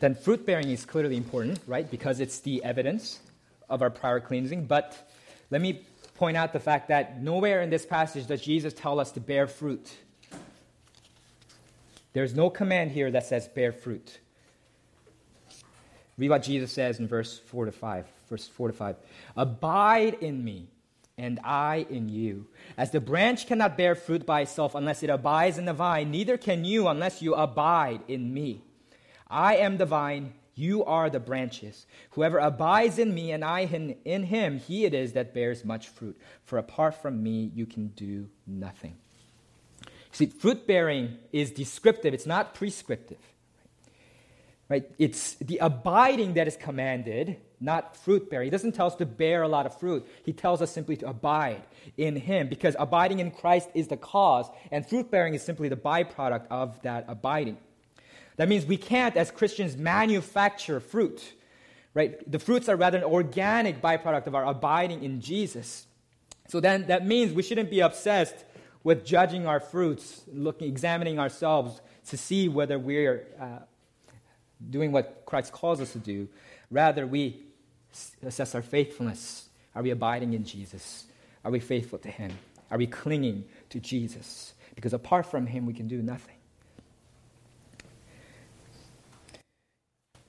Then, 0.00 0.14
fruit 0.14 0.46
bearing 0.46 0.70
is 0.70 0.86
clearly 0.86 1.18
important, 1.18 1.60
right? 1.66 1.90
Because 1.90 2.20
it's 2.20 2.40
the 2.40 2.64
evidence 2.64 3.20
of 3.68 3.82
our 3.82 3.90
prior 3.90 4.20
cleansing. 4.20 4.64
But 4.64 5.10
let 5.50 5.60
me 5.60 5.84
point 6.14 6.38
out 6.38 6.54
the 6.54 6.60
fact 6.60 6.88
that 6.88 7.22
nowhere 7.22 7.60
in 7.60 7.68
this 7.68 7.84
passage 7.84 8.26
does 8.26 8.40
Jesus 8.40 8.72
tell 8.72 8.98
us 8.98 9.12
to 9.12 9.20
bear 9.20 9.46
fruit. 9.46 9.90
There's 12.16 12.34
no 12.34 12.48
command 12.48 12.92
here 12.92 13.10
that 13.10 13.26
says 13.26 13.46
bear 13.46 13.72
fruit. 13.72 14.20
Read 16.16 16.30
what 16.30 16.44
Jesus 16.44 16.72
says 16.72 16.98
in 16.98 17.06
verse 17.06 17.38
4 17.38 17.66
to 17.66 17.72
5. 17.72 18.06
Verse 18.30 18.48
4 18.48 18.68
to 18.68 18.72
5. 18.72 18.96
Abide 19.36 20.14
in 20.22 20.42
me, 20.42 20.68
and 21.18 21.38
I 21.44 21.86
in 21.90 22.08
you. 22.08 22.46
As 22.78 22.90
the 22.90 23.02
branch 23.02 23.46
cannot 23.46 23.76
bear 23.76 23.94
fruit 23.94 24.24
by 24.24 24.40
itself 24.40 24.74
unless 24.74 25.02
it 25.02 25.10
abides 25.10 25.58
in 25.58 25.66
the 25.66 25.74
vine, 25.74 26.10
neither 26.10 26.38
can 26.38 26.64
you 26.64 26.88
unless 26.88 27.20
you 27.20 27.34
abide 27.34 28.00
in 28.08 28.32
me. 28.32 28.62
I 29.28 29.56
am 29.56 29.76
the 29.76 29.84
vine, 29.84 30.32
you 30.54 30.86
are 30.86 31.10
the 31.10 31.20
branches. 31.20 31.84
Whoever 32.12 32.38
abides 32.38 32.98
in 32.98 33.14
me 33.14 33.30
and 33.30 33.44
I 33.44 33.66
in, 33.66 33.94
in 34.06 34.22
him, 34.22 34.58
he 34.58 34.86
it 34.86 34.94
is 34.94 35.12
that 35.12 35.34
bears 35.34 35.66
much 35.66 35.88
fruit. 35.88 36.18
For 36.44 36.56
apart 36.56 36.94
from 36.94 37.22
me, 37.22 37.52
you 37.54 37.66
can 37.66 37.88
do 37.88 38.30
nothing. 38.46 38.96
See, 40.16 40.24
fruit 40.24 40.66
bearing 40.66 41.18
is 41.30 41.50
descriptive, 41.50 42.14
it's 42.14 42.24
not 42.24 42.54
prescriptive. 42.54 43.18
Right? 44.66 44.90
It's 44.98 45.34
the 45.34 45.58
abiding 45.58 46.32
that 46.34 46.48
is 46.48 46.56
commanded, 46.56 47.36
not 47.60 47.98
fruit 47.98 48.30
bearing. 48.30 48.46
He 48.46 48.50
doesn't 48.50 48.72
tell 48.72 48.86
us 48.86 48.94
to 48.94 49.04
bear 49.04 49.42
a 49.42 49.48
lot 49.48 49.66
of 49.66 49.78
fruit. 49.78 50.08
He 50.24 50.32
tells 50.32 50.62
us 50.62 50.70
simply 50.70 50.96
to 50.96 51.08
abide 51.10 51.62
in 51.98 52.16
Him 52.16 52.48
because 52.48 52.74
abiding 52.78 53.18
in 53.18 53.30
Christ 53.30 53.68
is 53.74 53.88
the 53.88 53.98
cause, 53.98 54.46
and 54.70 54.88
fruit 54.88 55.10
bearing 55.10 55.34
is 55.34 55.42
simply 55.42 55.68
the 55.68 55.76
byproduct 55.76 56.46
of 56.50 56.80
that 56.80 57.04
abiding. 57.08 57.58
That 58.36 58.48
means 58.48 58.64
we 58.64 58.78
can't, 58.78 59.18
as 59.18 59.30
Christians, 59.30 59.76
manufacture 59.76 60.80
fruit. 60.80 61.34
Right? 61.92 62.18
The 62.32 62.38
fruits 62.38 62.70
are 62.70 62.76
rather 62.76 62.96
an 62.96 63.04
organic 63.04 63.82
byproduct 63.82 64.28
of 64.28 64.34
our 64.34 64.46
abiding 64.46 65.04
in 65.04 65.20
Jesus. 65.20 65.86
So 66.48 66.58
then 66.58 66.86
that 66.86 67.06
means 67.06 67.34
we 67.34 67.42
shouldn't 67.42 67.68
be 67.68 67.80
obsessed 67.80 68.45
with 68.86 69.04
judging 69.04 69.48
our 69.48 69.58
fruits, 69.58 70.22
looking, 70.32 70.68
examining 70.68 71.18
ourselves 71.18 71.80
to 72.06 72.16
see 72.16 72.48
whether 72.48 72.78
we're 72.78 73.26
uh, 73.40 73.58
doing 74.70 74.92
what 74.92 75.24
Christ 75.26 75.50
calls 75.50 75.80
us 75.80 75.92
to 75.94 75.98
do. 75.98 76.28
Rather, 76.70 77.04
we 77.04 77.42
assess 78.22 78.54
our 78.54 78.62
faithfulness. 78.62 79.48
Are 79.74 79.82
we 79.82 79.90
abiding 79.90 80.34
in 80.34 80.44
Jesus? 80.44 81.06
Are 81.44 81.50
we 81.50 81.58
faithful 81.58 81.98
to 81.98 82.08
Him? 82.08 82.30
Are 82.70 82.78
we 82.78 82.86
clinging 82.86 83.46
to 83.70 83.80
Jesus? 83.80 84.54
Because 84.76 84.92
apart 84.92 85.26
from 85.26 85.48
Him, 85.48 85.66
we 85.66 85.74
can 85.74 85.88
do 85.88 86.00
nothing. 86.00 86.35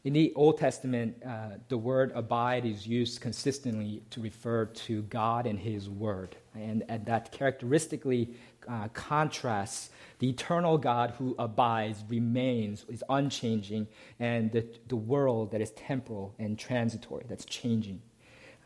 In 0.08 0.14
the 0.14 0.32
Old 0.36 0.58
Testament, 0.58 1.22
uh, 1.22 1.58
the 1.68 1.78
word 1.78 2.14
abide 2.16 2.66
is 2.66 2.88
used 2.88 3.20
consistently 3.20 4.04
to 4.12 4.22
refer 4.22 4.64
to 4.64 5.02
God 5.02 5.46
and 5.46 5.60
His 5.60 5.90
Word. 5.90 6.38
And, 6.56 6.86
and 6.88 7.06
that 7.08 7.34
characteristically 7.34 8.34
uh, 8.70 8.88
contrasts 8.94 9.90
the 10.20 10.30
eternal 10.30 10.78
God 10.78 11.16
who 11.18 11.36
abides, 11.38 12.06
remains, 12.08 12.86
is 12.88 13.04
unchanging, 13.10 13.90
and 14.18 14.50
the, 14.54 14.66
the 14.88 14.96
world 14.96 15.52
that 15.52 15.60
is 15.60 15.72
temporal 15.72 16.34
and 16.40 16.58
transitory, 16.58 17.26
that's 17.28 17.44
changing. 17.44 18.02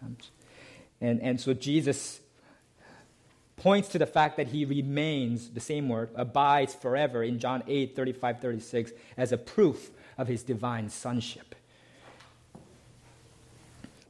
Um, 0.03 0.17
and, 1.01 1.19
and 1.23 1.41
so 1.41 1.55
Jesus 1.55 2.19
points 3.57 3.87
to 3.89 3.97
the 3.97 4.05
fact 4.05 4.37
that 4.37 4.49
he 4.49 4.63
remains, 4.63 5.49
the 5.49 5.59
same 5.59 5.89
word, 5.89 6.11
abides 6.13 6.75
forever 6.75 7.23
in 7.23 7.39
John 7.39 7.63
8, 7.67 7.95
35, 7.95 8.41
36, 8.41 8.91
as 9.17 9.31
a 9.31 9.37
proof 9.39 9.89
of 10.21 10.27
his 10.27 10.43
divine 10.43 10.89
sonship. 10.89 11.55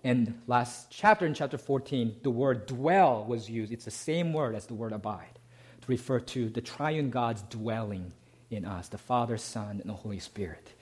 And 0.03 0.41
last 0.47 0.87
chapter, 0.89 1.25
in 1.25 1.33
chapter 1.33 1.57
14, 1.57 2.17
the 2.23 2.31
word 2.31 2.65
dwell 2.65 3.23
was 3.23 3.49
used. 3.49 3.71
It's 3.71 3.85
the 3.85 3.91
same 3.91 4.33
word 4.33 4.55
as 4.55 4.65
the 4.65 4.73
word 4.73 4.91
abide 4.91 5.39
to 5.81 5.87
refer 5.87 6.19
to 6.19 6.49
the 6.49 6.61
triune 6.61 7.09
God's 7.09 7.43
dwelling 7.43 8.11
in 8.49 8.65
us, 8.65 8.89
the 8.89 8.97
Father, 8.97 9.37
Son, 9.37 9.79
and 9.79 9.89
the 9.89 9.93
Holy 9.93 10.19
Spirit. 10.19 10.73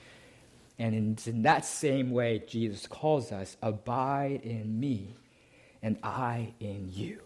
And 0.80 0.96
in, 0.96 1.18
in 1.26 1.44
that 1.44 1.66
same 1.66 2.12
way, 2.12 2.44
Jesus 2.48 2.88
calls 2.88 3.32
us, 3.32 3.58
abide 3.62 4.42
in 4.44 4.80
me, 4.80 5.14
and 5.84 5.98
I 6.02 6.54
in 6.60 6.90
you. 6.92 7.22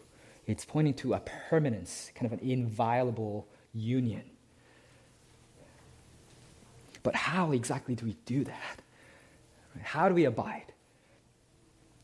It's 0.46 0.66
pointing 0.66 0.96
to 0.96 1.14
a 1.14 1.22
permanence, 1.50 2.12
kind 2.16 2.32
of 2.32 2.40
an 2.40 2.48
inviolable 2.48 3.48
union. 3.74 4.24
But 7.04 7.16
how 7.16 7.52
exactly 7.52 7.96
do 7.96 8.06
we 8.06 8.16
do 8.26 8.46
that? 8.46 8.82
How 9.82 10.08
do 10.08 10.16
we 10.16 10.26
abide? 10.26 10.72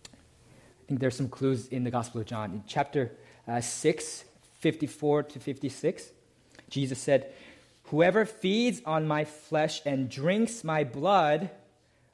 I 0.06 0.88
think 0.88 1.00
there's 1.00 1.16
some 1.16 1.30
clues 1.30 1.68
in 1.68 1.84
the 1.84 1.92
Gospel 1.92 2.22
of 2.22 2.28
John. 2.28 2.52
In 2.52 2.64
chapter 2.68 3.12
uh, 3.48 3.62
6, 3.62 4.26
54 4.60 5.24
to 5.24 5.40
56, 5.40 6.12
Jesus 6.70 7.00
said, 7.00 7.32
Whoever 7.84 8.26
feeds 8.26 8.82
on 8.86 9.08
my 9.08 9.26
flesh 9.26 9.82
and 9.86 10.10
drinks 10.10 10.64
my 10.64 10.84
blood 10.84 11.50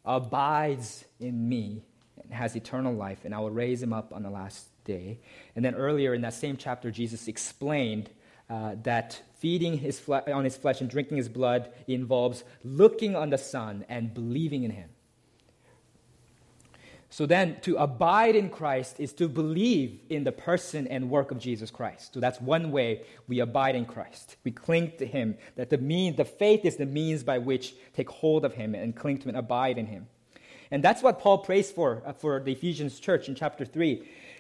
abides 0.06 1.06
in 1.20 1.50
me 1.50 1.84
and 2.22 2.34
has 2.34 2.56
eternal 2.56 2.94
life, 2.94 3.26
and 3.26 3.34
I 3.34 3.40
will 3.40 3.50
raise 3.50 3.82
him 3.82 3.94
up 3.94 4.14
on 4.14 4.24
the 4.24 4.30
last 4.30 4.68
day. 4.84 5.20
And 5.56 5.66
then 5.66 5.76
earlier 5.76 6.14
in 6.14 6.22
that 6.22 6.34
same 6.34 6.56
chapter, 6.58 6.92
Jesus 6.92 7.28
explained 7.28 8.10
uh, 8.50 8.76
that 8.84 9.22
feeding 9.40 9.78
his 9.78 10.00
fle- 10.00 10.32
on 10.32 10.44
his 10.44 10.58
flesh 10.58 10.82
and 10.82 10.90
drinking 10.90 11.18
his 11.18 11.30
blood 11.30 11.70
involves 11.88 12.44
looking 12.64 13.16
on 13.16 13.30
the 13.30 13.38
Son 13.38 13.86
and 13.90 14.14
believing 14.14 14.64
in 14.64 14.72
him. 14.72 14.90
So 17.16 17.26
then, 17.26 17.62
to 17.62 17.78
abide 17.78 18.36
in 18.36 18.50
Christ 18.50 19.00
is 19.00 19.14
to 19.14 19.30
believe 19.30 20.02
in 20.10 20.26
the 20.26 20.34
person 20.34 20.86
and 20.88 21.10
work 21.10 21.32
of 21.32 21.40
Jesus 21.40 21.72
Christ. 21.72 22.14
So 22.14 22.20
that's 22.20 22.42
one 22.42 22.72
way 22.72 23.04
we 23.30 23.40
abide 23.40 23.78
in 23.78 23.86
Christ. 23.86 24.36
We 24.44 24.52
cling 24.52 24.92
to 24.98 25.06
Him. 25.06 25.38
That 25.56 25.70
the 25.70 25.78
mean, 25.78 26.18
the 26.18 26.26
faith 26.26 26.66
is 26.66 26.76
the 26.76 26.86
means 26.86 27.24
by 27.24 27.38
which 27.38 27.74
take 27.94 28.10
hold 28.10 28.44
of 28.44 28.56
Him 28.56 28.76
and 28.76 28.94
cling 28.94 29.20
to 29.20 29.30
and 29.30 29.38
abide 29.38 29.78
in 29.78 29.86
Him. 29.86 30.08
And 30.72 30.84
that's 30.84 31.02
what 31.02 31.20
Paul 31.20 31.38
prays 31.38 31.72
for 31.72 32.04
uh, 32.06 32.12
for 32.12 32.42
the 32.42 32.52
Ephesians 32.52 33.00
church 33.00 33.30
in 33.30 33.36
chapter 33.36 33.64
three. 33.64 34.10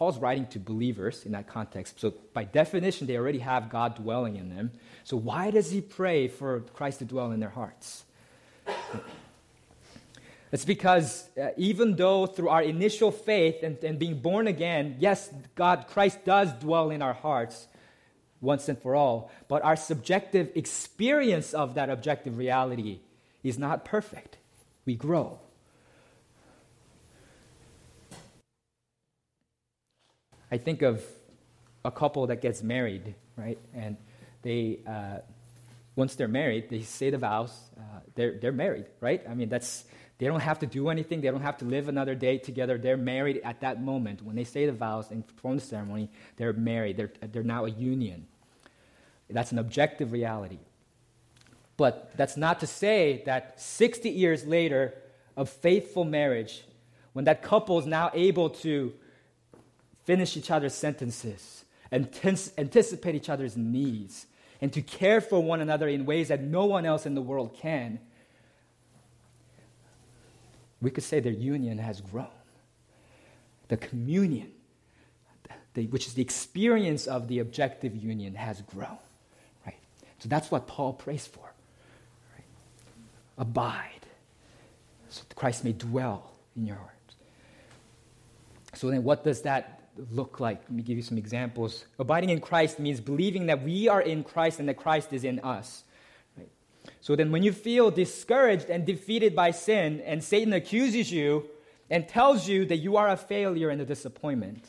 Paul's 0.00 0.18
writing 0.18 0.46
to 0.46 0.58
believers 0.58 1.26
in 1.26 1.32
that 1.32 1.46
context. 1.46 2.00
So, 2.00 2.14
by 2.32 2.44
definition, 2.44 3.06
they 3.06 3.18
already 3.18 3.40
have 3.40 3.68
God 3.68 3.96
dwelling 3.96 4.36
in 4.36 4.48
them. 4.48 4.70
So, 5.04 5.18
why 5.18 5.50
does 5.50 5.70
he 5.70 5.82
pray 5.82 6.26
for 6.26 6.60
Christ 6.72 7.00
to 7.00 7.04
dwell 7.04 7.32
in 7.32 7.40
their 7.40 7.50
hearts? 7.50 8.04
It's 10.52 10.64
because 10.64 11.28
uh, 11.38 11.50
even 11.58 11.96
though 11.96 12.24
through 12.24 12.48
our 12.48 12.62
initial 12.62 13.12
faith 13.12 13.62
and, 13.62 13.76
and 13.84 13.98
being 13.98 14.18
born 14.18 14.46
again, 14.46 14.96
yes, 14.98 15.30
God, 15.54 15.84
Christ 15.86 16.24
does 16.24 16.50
dwell 16.54 16.90
in 16.90 17.02
our 17.02 17.12
hearts 17.12 17.68
once 18.40 18.70
and 18.70 18.78
for 18.78 18.96
all, 18.96 19.30
but 19.48 19.62
our 19.62 19.76
subjective 19.76 20.50
experience 20.54 21.52
of 21.52 21.74
that 21.74 21.90
objective 21.90 22.38
reality 22.38 23.00
is 23.44 23.58
not 23.58 23.84
perfect. 23.84 24.38
We 24.86 24.94
grow. 24.94 25.40
I 30.50 30.58
think 30.58 30.82
of 30.82 31.02
a 31.84 31.90
couple 31.90 32.26
that 32.26 32.40
gets 32.40 32.62
married, 32.62 33.14
right? 33.36 33.58
And 33.74 33.96
they, 34.42 34.80
uh, 34.86 35.18
once 35.96 36.14
they're 36.14 36.28
married, 36.28 36.68
they 36.70 36.82
say 36.82 37.10
the 37.10 37.18
vows. 37.18 37.52
Uh, 37.76 38.00
they're, 38.14 38.38
they're 38.38 38.52
married, 38.52 38.86
right? 39.00 39.22
I 39.28 39.34
mean, 39.34 39.48
that's 39.48 39.84
they 40.20 40.26
don't 40.26 40.40
have 40.40 40.58
to 40.58 40.66
do 40.66 40.90
anything. 40.90 41.22
They 41.22 41.30
don't 41.30 41.40
have 41.40 41.56
to 41.58 41.64
live 41.64 41.88
another 41.88 42.14
day 42.14 42.36
together. 42.36 42.76
They're 42.76 42.98
married 42.98 43.40
at 43.42 43.62
that 43.62 43.82
moment. 43.82 44.22
When 44.22 44.36
they 44.36 44.44
say 44.44 44.66
the 44.66 44.72
vows 44.72 45.10
and 45.10 45.26
perform 45.26 45.56
the 45.56 45.62
ceremony, 45.62 46.10
they're 46.36 46.52
married. 46.52 46.98
They're, 46.98 47.10
they're 47.32 47.42
now 47.42 47.64
a 47.64 47.70
union. 47.70 48.26
That's 49.30 49.50
an 49.50 49.58
objective 49.58 50.12
reality. 50.12 50.58
But 51.78 52.10
that's 52.18 52.36
not 52.36 52.60
to 52.60 52.66
say 52.66 53.22
that 53.24 53.58
60 53.58 54.10
years 54.10 54.44
later 54.44 54.92
of 55.38 55.48
faithful 55.48 56.04
marriage, 56.04 56.64
when 57.14 57.24
that 57.24 57.42
couple 57.42 57.78
is 57.78 57.86
now 57.86 58.10
able 58.12 58.50
to 58.50 58.92
finish 60.04 60.36
each 60.36 60.50
other's 60.50 60.74
sentences, 60.74 61.64
anticipate 61.92 63.14
each 63.14 63.28
other's 63.28 63.56
needs, 63.56 64.26
and 64.60 64.72
to 64.72 64.82
care 64.82 65.20
for 65.20 65.42
one 65.42 65.60
another 65.60 65.88
in 65.88 66.04
ways 66.04 66.28
that 66.28 66.42
no 66.42 66.64
one 66.66 66.84
else 66.84 67.06
in 67.06 67.14
the 67.14 67.22
world 67.22 67.54
can, 67.54 67.98
we 70.82 70.90
could 70.90 71.04
say 71.04 71.20
their 71.20 71.32
union 71.32 71.78
has 71.78 72.00
grown. 72.00 72.26
The 73.68 73.76
communion, 73.76 74.50
the, 75.74 75.86
which 75.86 76.06
is 76.06 76.14
the 76.14 76.22
experience 76.22 77.06
of 77.06 77.28
the 77.28 77.38
objective 77.38 77.94
union, 77.94 78.34
has 78.34 78.62
grown. 78.62 78.98
Right? 79.64 79.78
So 80.18 80.28
that's 80.28 80.50
what 80.50 80.66
Paul 80.66 80.94
prays 80.94 81.26
for. 81.26 81.52
Abide, 83.38 84.06
so 85.08 85.22
Christ 85.34 85.64
may 85.64 85.72
dwell 85.72 86.30
in 86.56 86.66
your 86.66 86.76
heart. 86.76 86.90
So 88.74 88.90
then, 88.90 89.02
what 89.02 89.24
does 89.24 89.42
that 89.42 89.79
look 90.10 90.40
like? 90.40 90.62
Let 90.62 90.72
me 90.72 90.82
give 90.82 90.96
you 90.96 91.02
some 91.02 91.18
examples. 91.18 91.84
Abiding 91.98 92.30
in 92.30 92.40
Christ 92.40 92.78
means 92.78 93.00
believing 93.00 93.46
that 93.46 93.62
we 93.62 93.88
are 93.88 94.00
in 94.00 94.24
Christ 94.24 94.60
and 94.60 94.68
that 94.68 94.76
Christ 94.76 95.12
is 95.12 95.24
in 95.24 95.40
us. 95.40 95.84
So 97.00 97.16
then, 97.16 97.30
when 97.30 97.42
you 97.42 97.52
feel 97.52 97.90
discouraged 97.90 98.70
and 98.70 98.86
defeated 98.86 99.34
by 99.34 99.50
sin, 99.50 100.00
and 100.04 100.22
Satan 100.22 100.52
accuses 100.52 101.10
you 101.12 101.48
and 101.88 102.08
tells 102.08 102.48
you 102.48 102.64
that 102.66 102.78
you 102.78 102.96
are 102.96 103.08
a 103.08 103.16
failure 103.16 103.68
and 103.68 103.80
a 103.80 103.84
disappointment, 103.84 104.64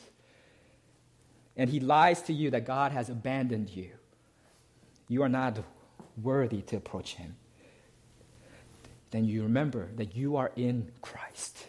and 1.56 1.70
he 1.70 1.80
lies 1.80 2.22
to 2.22 2.32
you 2.32 2.50
that 2.50 2.64
God 2.64 2.92
has 2.92 3.08
abandoned 3.08 3.70
you, 3.70 3.90
you 5.08 5.22
are 5.22 5.28
not 5.28 5.58
worthy 6.20 6.62
to 6.62 6.76
approach 6.76 7.14
him, 7.14 7.36
then 9.10 9.24
you 9.24 9.42
remember 9.42 9.88
that 9.96 10.16
you 10.16 10.36
are 10.36 10.52
in 10.56 10.90
Christ. 11.02 11.66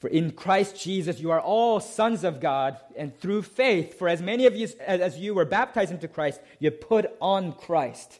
For 0.00 0.08
in 0.08 0.32
Christ 0.32 0.82
Jesus 0.82 1.20
you 1.20 1.30
are 1.30 1.40
all 1.40 1.78
sons 1.78 2.24
of 2.24 2.40
God, 2.40 2.78
and 2.96 3.16
through 3.16 3.42
faith, 3.42 3.98
for 3.98 4.08
as 4.08 4.22
many 4.22 4.46
of 4.46 4.56
you 4.56 4.68
as 4.84 5.18
you 5.18 5.34
were 5.34 5.44
baptized 5.44 5.92
into 5.92 6.08
Christ, 6.08 6.40
you 6.58 6.70
put 6.70 7.14
on 7.20 7.52
Christ. 7.52 8.18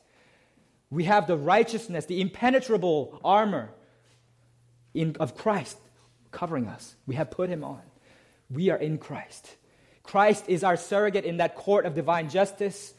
We 0.90 1.04
have 1.04 1.26
the 1.26 1.38
righteousness, 1.38 2.04
the 2.04 2.20
impenetrable 2.20 3.18
armor 3.24 3.70
in, 4.92 5.16
of 5.18 5.36
Christ 5.36 5.78
covering 6.30 6.68
us. 6.68 6.94
We 7.06 7.14
have 7.14 7.30
put 7.30 7.48
him 7.48 7.64
on. 7.64 7.80
We 8.50 8.68
are 8.70 8.76
in 8.76 8.98
Christ. 8.98 9.56
Christ 10.02 10.44
is 10.48 10.62
our 10.62 10.76
surrogate 10.76 11.24
in 11.24 11.38
that 11.38 11.54
court 11.54 11.86
of 11.86 11.94
divine 11.94 12.28
justice. 12.28 12.92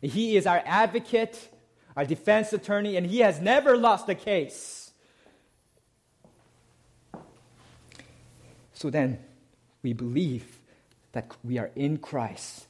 He 0.00 0.36
is 0.36 0.46
our 0.46 0.62
advocate, 0.64 1.48
our 1.96 2.04
defense 2.04 2.52
attorney, 2.52 2.96
and 2.96 3.06
he 3.06 3.20
has 3.20 3.40
never 3.40 3.76
lost 3.76 4.08
a 4.08 4.14
case. 4.14 4.87
So 8.78 8.90
then, 8.90 9.18
we 9.82 9.92
believe 9.92 10.60
that 11.10 11.32
we 11.42 11.58
are 11.58 11.72
in 11.74 11.96
Christ 11.96 12.68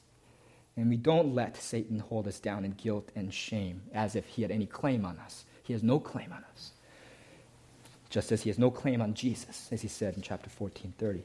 and 0.75 0.89
we 0.89 0.97
don't 0.97 1.35
let 1.35 1.55
Satan 1.55 1.99
hold 1.99 2.27
us 2.27 2.39
down 2.39 2.65
in 2.65 2.71
guilt 2.71 3.09
and 3.15 3.31
shame 3.31 3.83
as 3.93 4.15
if 4.15 4.25
he 4.25 4.41
had 4.41 4.49
any 4.49 4.65
claim 4.65 5.05
on 5.05 5.19
us. 5.19 5.45
He 5.61 5.71
has 5.73 5.83
no 5.83 5.99
claim 5.99 6.33
on 6.33 6.43
us. 6.51 6.71
Just 8.09 8.31
as 8.31 8.41
he 8.41 8.49
has 8.49 8.57
no 8.57 8.71
claim 8.71 9.03
on 9.03 9.13
Jesus, 9.13 9.67
as 9.71 9.83
he 9.83 9.87
said 9.87 10.15
in 10.15 10.23
chapter 10.23 10.49
14, 10.49 10.95
30. 10.97 11.21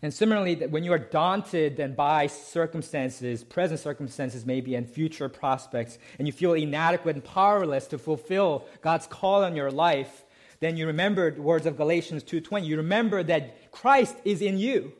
And 0.00 0.14
similarly, 0.14 0.54
that 0.54 0.70
when 0.70 0.82
you 0.82 0.94
are 0.94 0.98
daunted 0.98 1.76
then 1.76 1.92
by 1.94 2.28
circumstances, 2.28 3.44
present 3.44 3.78
circumstances 3.78 4.46
maybe, 4.46 4.74
and 4.74 4.88
future 4.88 5.28
prospects, 5.28 5.98
and 6.18 6.26
you 6.26 6.32
feel 6.32 6.54
inadequate 6.54 7.16
and 7.16 7.24
powerless 7.24 7.88
to 7.88 7.98
fulfill 7.98 8.64
God's 8.80 9.06
call 9.06 9.44
on 9.44 9.54
your 9.54 9.70
life, 9.70 10.24
then 10.60 10.76
you 10.76 10.86
remember 10.86 11.30
the 11.30 11.42
words 11.42 11.66
of 11.66 11.76
Galatians 11.76 12.24
2.20. 12.24 12.64
You 12.64 12.78
remember 12.78 13.22
that 13.22 13.70
Christ 13.72 14.16
is 14.24 14.40
in 14.42 14.58
you. 14.58 14.92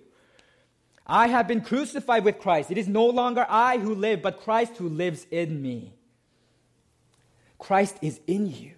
I 1.07 1.29
have 1.29 1.47
been 1.47 1.61
crucified 1.61 2.25
with 2.25 2.40
Christ. 2.40 2.71
It 2.71 2.79
is 2.79 2.88
no 2.88 3.07
longer 3.07 3.47
I 3.49 3.79
who 3.79 3.95
live, 3.95 4.23
but 4.23 4.40
Christ 4.40 4.77
who 4.77 4.88
lives 4.88 5.27
in 5.31 5.62
me. 5.62 5.92
Christ 7.59 7.97
is 8.03 8.21
in 8.27 8.53
you. 8.53 8.73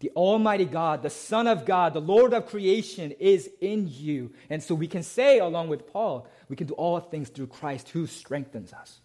The 0.00 0.10
Almighty 0.16 0.64
God, 0.64 1.02
the 1.02 1.10
Son 1.10 1.46
of 1.46 1.66
God, 1.66 1.92
the 1.92 2.00
Lord 2.00 2.32
of 2.32 2.46
creation 2.46 3.12
is 3.12 3.50
in 3.60 3.88
you. 3.88 4.32
And 4.48 4.62
so 4.62 4.74
we 4.74 4.88
can 4.88 5.02
say, 5.02 5.38
along 5.38 5.68
with 5.68 5.86
Paul, 5.92 6.26
we 6.48 6.56
can 6.56 6.66
do 6.66 6.74
all 6.74 7.00
things 7.00 7.28
through 7.28 7.48
Christ 7.48 7.90
who 7.90 8.06
strengthens 8.06 8.72
us. 8.72 9.00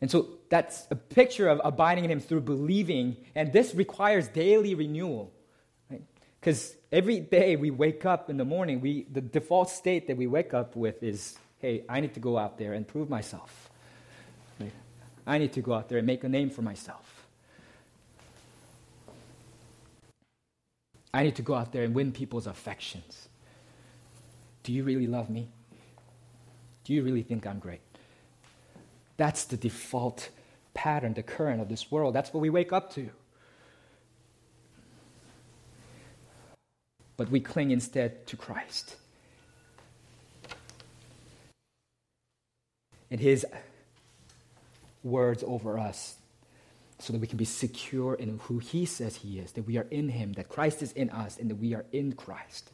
And 0.00 0.10
so 0.10 0.28
that's 0.48 0.86
a 0.90 0.96
picture 0.96 1.48
of 1.48 1.60
abiding 1.62 2.04
in 2.04 2.10
Him 2.10 2.20
through 2.20 2.42
believing. 2.42 3.16
And 3.34 3.52
this 3.52 3.74
requires 3.74 4.28
daily 4.28 4.74
renewal. 4.74 5.32
Right? 5.90 6.02
Because 6.40 6.74
every 6.90 7.20
day 7.20 7.56
we 7.56 7.70
wake 7.70 8.06
up 8.06 8.30
in 8.30 8.36
the 8.36 8.44
morning, 8.44 8.80
we, 8.80 9.06
the 9.12 9.20
default 9.20 9.70
state 9.70 10.06
that 10.06 10.16
we 10.16 10.26
wake 10.26 10.54
up 10.54 10.74
with 10.76 11.02
is 11.02 11.38
hey, 11.58 11.84
I 11.88 12.00
need 12.00 12.14
to 12.14 12.20
go 12.20 12.38
out 12.38 12.56
there 12.56 12.72
and 12.72 12.88
prove 12.88 13.10
myself. 13.10 13.70
I 15.26 15.38
need 15.38 15.52
to 15.52 15.60
go 15.60 15.74
out 15.74 15.88
there 15.88 15.98
and 15.98 16.06
make 16.06 16.24
a 16.24 16.28
name 16.28 16.50
for 16.50 16.62
myself. 16.62 17.26
I 21.12 21.22
need 21.22 21.36
to 21.36 21.42
go 21.42 21.54
out 21.54 21.72
there 21.72 21.84
and 21.84 21.94
win 21.94 22.12
people's 22.12 22.46
affections. 22.46 23.28
Do 24.62 24.72
you 24.72 24.84
really 24.84 25.06
love 25.06 25.28
me? 25.28 25.48
Do 26.84 26.94
you 26.94 27.02
really 27.02 27.22
think 27.22 27.46
I'm 27.46 27.58
great? 27.58 27.80
That's 29.20 29.44
the 29.44 29.58
default 29.58 30.30
pattern, 30.72 31.12
the 31.12 31.22
current 31.22 31.60
of 31.60 31.68
this 31.68 31.90
world. 31.90 32.14
That's 32.14 32.32
what 32.32 32.40
we 32.40 32.48
wake 32.48 32.72
up 32.72 32.90
to. 32.94 33.10
But 37.18 37.30
we 37.30 37.38
cling 37.38 37.70
instead 37.70 38.26
to 38.28 38.38
Christ. 38.38 38.96
And 43.10 43.20
His 43.20 43.44
words 45.04 45.44
over 45.46 45.78
us 45.78 46.16
so 46.98 47.12
that 47.12 47.18
we 47.18 47.26
can 47.26 47.36
be 47.36 47.44
secure 47.44 48.14
in 48.14 48.38
who 48.44 48.58
He 48.58 48.86
says 48.86 49.16
He 49.16 49.38
is, 49.38 49.52
that 49.52 49.66
we 49.66 49.76
are 49.76 49.86
in 49.90 50.08
Him, 50.08 50.32
that 50.32 50.48
Christ 50.48 50.80
is 50.80 50.92
in 50.92 51.10
us, 51.10 51.36
and 51.36 51.50
that 51.50 51.56
we 51.56 51.74
are 51.74 51.84
in 51.92 52.14
Christ. 52.14 52.70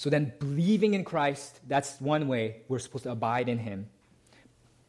So 0.00 0.08
then, 0.08 0.32
believing 0.38 0.94
in 0.94 1.04
Christ, 1.04 1.60
that's 1.68 2.00
one 2.00 2.26
way 2.26 2.62
we're 2.68 2.78
supposed 2.78 3.04
to 3.04 3.10
abide 3.10 3.50
in 3.50 3.58
Him. 3.58 3.86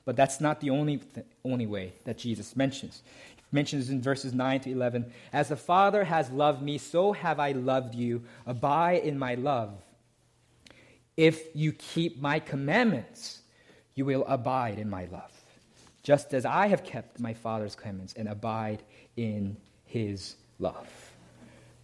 But 0.06 0.15
that's 0.15 0.39
not 0.39 0.62
the 0.62 0.69
only, 0.69 1.00
th- 1.00 1.26
only 1.43 1.65
way 1.65 1.91
that 2.06 2.17
Jesus 2.17 2.56
mentions. 2.56 3.02
He 3.36 3.43
mentions 3.52 3.89
in 3.89 4.02
verses 4.02 4.34
9 4.34 4.62
to 4.62 4.71
11 4.71 5.12
As 5.34 5.50
the 5.50 5.58
Father 5.58 6.06
has 6.06 6.30
loved 6.30 6.62
me, 6.62 6.78
so 6.78 7.12
have 7.12 7.41
I 7.41 7.52
loved 7.52 7.93
you. 7.93 8.24
Abide 8.47 9.04
in 9.04 9.19
my 9.19 9.36
love. 9.36 9.74
If 11.17 11.41
you 11.54 11.74
keep 11.74 12.21
my 12.21 12.39
commandments, 12.39 13.41
you 13.95 14.06
will 14.06 14.24
abide 14.30 14.80
in 14.80 14.89
my 14.89 15.08
love, 15.12 15.34
just 16.04 16.34
as 16.34 16.45
I 16.45 16.67
have 16.67 16.86
kept 16.86 17.19
my 17.19 17.34
Father's 17.34 17.76
commandments 17.76 18.13
and 18.13 18.30
abide 18.30 18.82
in 19.17 19.58
his 19.84 20.36
love. 20.58 20.88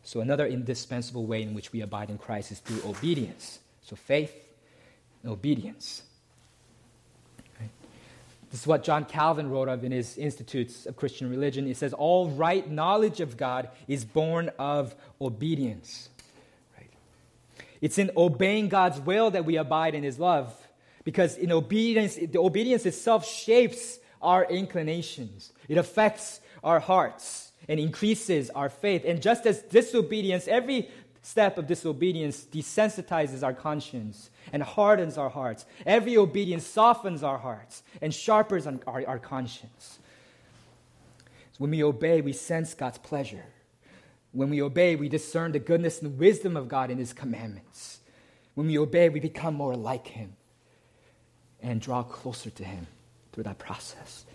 So, 0.08 0.22
another 0.22 0.48
indispensable 0.48 1.26
way 1.26 1.43
in 1.43 1.54
which 1.54 1.74
we 1.74 1.82
abide 1.82 2.10
in 2.10 2.17
Christ 2.17 2.54
is 2.54 2.60
through 2.60 2.89
obedience. 2.89 3.60
So, 3.82 3.98
faith 3.98 4.34
and 5.22 5.30
obedience. 5.30 6.02
This 8.50 8.62
is 8.62 8.67
what 8.67 8.86
John 8.86 9.04
Calvin 9.04 9.50
wrote 9.50 9.67
of 9.67 9.84
in 9.84 9.91
his 9.91 10.17
Institutes 10.17 10.86
of 10.86 10.96
Christian 10.96 11.30
Religion. 11.30 11.65
He 11.65 11.74
says, 11.74 11.91
All 11.91 12.30
right 12.30 12.65
knowledge 12.72 13.20
of 13.20 13.36
God 13.36 13.67
is 13.89 14.06
born 14.06 14.50
of 14.58 14.96
obedience. 15.20 16.08
Right? 16.78 16.89
It's 17.82 17.98
in 17.98 18.10
obeying 18.15 18.70
God's 18.70 19.02
will 19.02 19.30
that 19.32 19.43
we 19.43 19.58
abide 19.58 19.93
in 19.93 20.04
his 20.04 20.17
love. 20.17 20.56
Because 21.04 21.36
in 21.36 21.52
obedience, 21.52 22.15
the 22.15 22.39
obedience 22.39 22.86
itself 22.86 23.28
shapes 23.28 24.00
our 24.22 24.46
inclinations. 24.46 25.52
It 25.67 25.78
affects 25.78 26.39
our 26.63 26.80
hearts 26.80 27.47
and 27.68 27.80
increases 27.80 28.50
our 28.52 28.70
faith. 28.70 29.04
And 29.06 29.22
just 29.22 29.46
as 29.46 29.62
disobedience, 29.62 30.48
every 30.48 30.90
step 31.22 31.58
of 31.58 31.68
disobedience 31.68 32.46
desensitizes 32.46 33.44
our 33.44 33.54
conscience 33.54 34.30
and 34.54 34.64
hardens 34.64 35.18
our 35.18 35.30
hearts, 35.30 35.66
every 35.86 36.18
obedience 36.18 36.66
softens 36.66 37.24
our 37.24 37.38
hearts 37.38 37.84
and 38.02 38.14
sharpens 38.14 38.66
our, 38.66 39.04
our 39.06 39.20
conscience. 39.20 40.00
So 41.52 41.58
when 41.58 41.72
we 41.72 41.84
obey, 41.84 42.22
we 42.22 42.34
sense 42.34 42.74
God's 42.74 43.00
pleasure. 43.00 43.44
When 44.32 44.50
we 44.50 44.62
obey, 44.62 44.96
we 44.96 45.10
discern 45.10 45.52
the 45.52 45.60
goodness 45.60 46.02
and 46.02 46.18
wisdom 46.18 46.56
of 46.56 46.68
God 46.68 46.92
in 46.92 46.98
His 46.98 47.12
commandments. 47.12 48.00
When 48.54 48.68
we 48.68 48.78
obey, 48.78 49.10
we 49.10 49.20
become 49.20 49.56
more 49.56 49.76
like 49.76 50.08
Him 50.08 50.36
and 51.62 51.82
draw 51.82 52.04
closer 52.04 52.52
to 52.52 52.64
Him 52.64 52.88
through 53.34 53.46
that 53.46 53.58
process. 53.58 54.26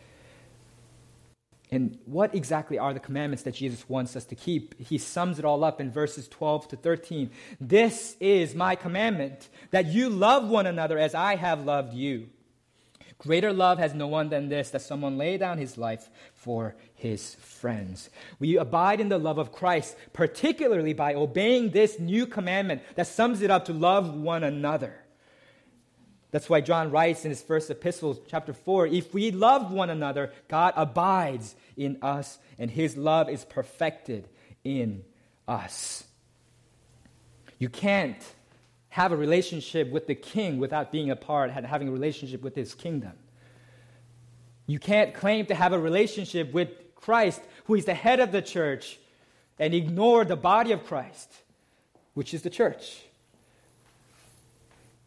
And 1.72 1.98
what 2.04 2.34
exactly 2.34 2.78
are 2.78 2.92
the 2.92 3.00
commandments 3.00 3.44
that 3.44 3.54
Jesus 3.54 3.88
wants 3.88 4.14
us 4.14 4.26
to 4.26 4.34
keep? 4.34 4.78
He 4.78 4.98
sums 4.98 5.38
it 5.38 5.46
all 5.46 5.64
up 5.64 5.80
in 5.80 5.90
verses 5.90 6.28
12 6.28 6.68
to 6.68 6.76
13. 6.76 7.30
This 7.58 8.14
is 8.20 8.54
my 8.54 8.76
commandment 8.76 9.48
that 9.70 9.86
you 9.86 10.10
love 10.10 10.46
one 10.46 10.66
another 10.66 10.98
as 10.98 11.14
I 11.14 11.36
have 11.36 11.64
loved 11.64 11.94
you. 11.94 12.28
Greater 13.16 13.54
love 13.54 13.78
has 13.78 13.94
no 13.94 14.06
one 14.06 14.28
than 14.28 14.50
this, 14.50 14.68
that 14.70 14.82
someone 14.82 15.16
lay 15.16 15.38
down 15.38 15.56
his 15.56 15.78
life 15.78 16.10
for 16.34 16.76
his 16.94 17.36
friends. 17.36 18.10
We 18.38 18.58
abide 18.58 19.00
in 19.00 19.08
the 19.08 19.16
love 19.16 19.38
of 19.38 19.52
Christ, 19.52 19.96
particularly 20.12 20.92
by 20.92 21.14
obeying 21.14 21.70
this 21.70 21.98
new 21.98 22.26
commandment 22.26 22.82
that 22.96 23.06
sums 23.06 23.40
it 23.40 23.50
up 23.50 23.64
to 23.66 23.72
love 23.72 24.12
one 24.12 24.44
another. 24.44 25.01
That's 26.32 26.48
why 26.48 26.62
John 26.62 26.90
writes 26.90 27.24
in 27.24 27.30
his 27.30 27.42
first 27.42 27.70
epistle, 27.70 28.18
chapter 28.26 28.54
4 28.54 28.88
if 28.88 29.14
we 29.14 29.30
love 29.30 29.70
one 29.70 29.90
another, 29.90 30.32
God 30.48 30.72
abides 30.76 31.54
in 31.76 31.98
us, 32.02 32.38
and 32.58 32.70
his 32.70 32.96
love 32.96 33.28
is 33.28 33.44
perfected 33.44 34.28
in 34.64 35.04
us. 35.46 36.04
You 37.58 37.68
can't 37.68 38.20
have 38.88 39.12
a 39.12 39.16
relationship 39.16 39.90
with 39.90 40.06
the 40.06 40.14
king 40.14 40.58
without 40.58 40.90
being 40.90 41.10
a 41.10 41.16
part, 41.16 41.50
and 41.54 41.66
having 41.66 41.88
a 41.88 41.92
relationship 41.92 42.42
with 42.42 42.54
his 42.54 42.74
kingdom. 42.74 43.12
You 44.66 44.78
can't 44.78 45.14
claim 45.14 45.46
to 45.46 45.54
have 45.54 45.72
a 45.72 45.78
relationship 45.78 46.52
with 46.52 46.70
Christ, 46.94 47.42
who 47.64 47.74
is 47.74 47.84
the 47.84 47.94
head 47.94 48.20
of 48.20 48.32
the 48.32 48.42
church, 48.42 48.98
and 49.58 49.74
ignore 49.74 50.24
the 50.24 50.36
body 50.36 50.72
of 50.72 50.84
Christ, 50.84 51.30
which 52.14 52.32
is 52.32 52.40
the 52.42 52.50
church. 52.50 53.02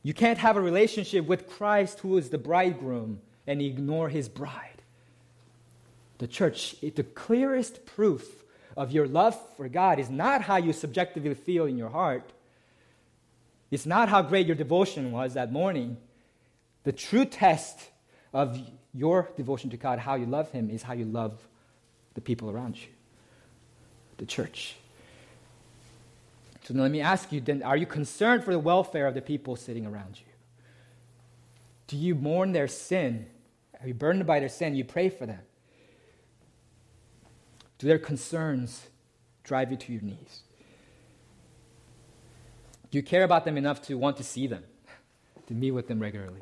You 0.06 0.14
can't 0.14 0.38
have 0.38 0.56
a 0.56 0.62
relationship 0.62 1.26
with 1.26 1.50
Christ, 1.50 2.02
who 2.02 2.16
is 2.20 2.30
the 2.30 2.38
bridegroom, 2.38 3.22
and 3.48 3.60
ignore 3.60 4.08
his 4.08 4.30
bride. 4.30 4.84
The 6.20 6.28
church, 6.28 6.76
the 6.80 7.02
clearest 7.02 7.88
proof 7.88 8.44
of 8.78 8.92
your 8.92 9.08
love 9.08 9.36
for 9.58 9.68
God 9.68 9.98
is 9.98 10.12
not 10.12 10.44
how 10.44 10.58
you 10.58 10.74
subjectively 10.74 11.34
feel 11.34 11.66
in 11.66 11.76
your 11.76 11.90
heart. 11.90 12.34
It's 13.72 13.88
not 13.88 14.08
how 14.08 14.22
great 14.22 14.46
your 14.46 14.56
devotion 14.56 15.12
was 15.12 15.34
that 15.34 15.52
morning. 15.52 15.98
The 16.84 16.92
true 16.92 17.26
test 17.26 17.80
of 18.32 18.60
your 18.94 19.32
devotion 19.36 19.72
to 19.72 19.78
God, 19.78 19.98
how 19.98 20.14
you 20.14 20.28
love 20.28 20.52
Him, 20.52 20.70
is 20.70 20.84
how 20.84 20.94
you 20.94 21.06
love 21.06 21.34
the 22.14 22.22
people 22.22 22.52
around 22.52 22.78
you, 22.78 22.90
the 24.18 24.28
church. 24.28 24.76
So 26.66 26.74
let 26.74 26.90
me 26.90 27.00
ask 27.00 27.32
you 27.32 27.42
then 27.42 27.62
are 27.62 27.78
you 27.78 27.86
concerned 27.86 28.44
for 28.44 28.52
the 28.52 28.60
welfare 28.60 29.06
of 29.06 29.14
the 29.14 29.22
people 29.22 29.56
sitting 29.56 29.86
around 29.86 30.20
you? 30.20 30.26
Do 31.88 31.96
you 31.96 32.16
mourn 32.16 32.54
their 32.54 32.68
sin? 32.68 33.28
Are 33.80 33.88
you 33.88 33.94
burdened 33.94 34.26
by 34.26 34.40
their 34.40 34.50
sin? 34.50 34.76
You 34.76 34.84
pray 34.84 35.10
for 35.10 35.28
them. 35.28 35.42
Do 37.78 37.88
their 37.88 38.00
concerns 38.00 38.88
drive 39.44 39.70
you 39.70 39.78
to 39.78 39.94
your 39.94 40.02
knees? 40.02 40.42
Do 42.90 42.98
you 42.98 43.04
care 43.04 43.24
about 43.24 43.46
them 43.46 43.58
enough 43.58 43.84
to 43.84 43.96
want 43.96 44.18
to 44.18 44.24
see 44.24 44.48
them, 44.48 44.64
to 45.48 45.54
meet 45.54 45.72
with 45.72 45.88
them 45.88 46.00
regularly? 46.00 46.42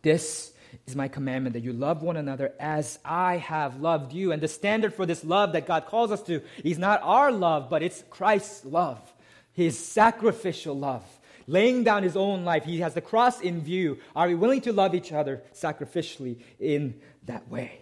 This 0.00 0.51
is 0.86 0.96
my 0.96 1.08
commandment 1.08 1.54
that 1.54 1.62
you 1.62 1.72
love 1.72 2.02
one 2.02 2.16
another 2.16 2.52
as 2.58 2.98
I 3.04 3.36
have 3.36 3.80
loved 3.80 4.12
you. 4.12 4.32
And 4.32 4.42
the 4.42 4.48
standard 4.48 4.94
for 4.94 5.06
this 5.06 5.24
love 5.24 5.52
that 5.52 5.66
God 5.66 5.86
calls 5.86 6.10
us 6.10 6.22
to 6.24 6.42
is 6.64 6.78
not 6.78 7.00
our 7.02 7.30
love, 7.30 7.68
but 7.70 7.82
it's 7.82 8.02
Christ's 8.10 8.64
love, 8.64 9.00
his 9.52 9.78
sacrificial 9.78 10.78
love, 10.78 11.04
laying 11.46 11.84
down 11.84 12.02
his 12.02 12.16
own 12.16 12.44
life. 12.44 12.64
He 12.64 12.80
has 12.80 12.94
the 12.94 13.00
cross 13.00 13.40
in 13.40 13.60
view. 13.60 13.98
Are 14.16 14.28
we 14.28 14.34
willing 14.34 14.60
to 14.62 14.72
love 14.72 14.94
each 14.94 15.12
other 15.12 15.42
sacrificially 15.54 16.38
in 16.58 17.00
that 17.26 17.48
way? 17.48 17.78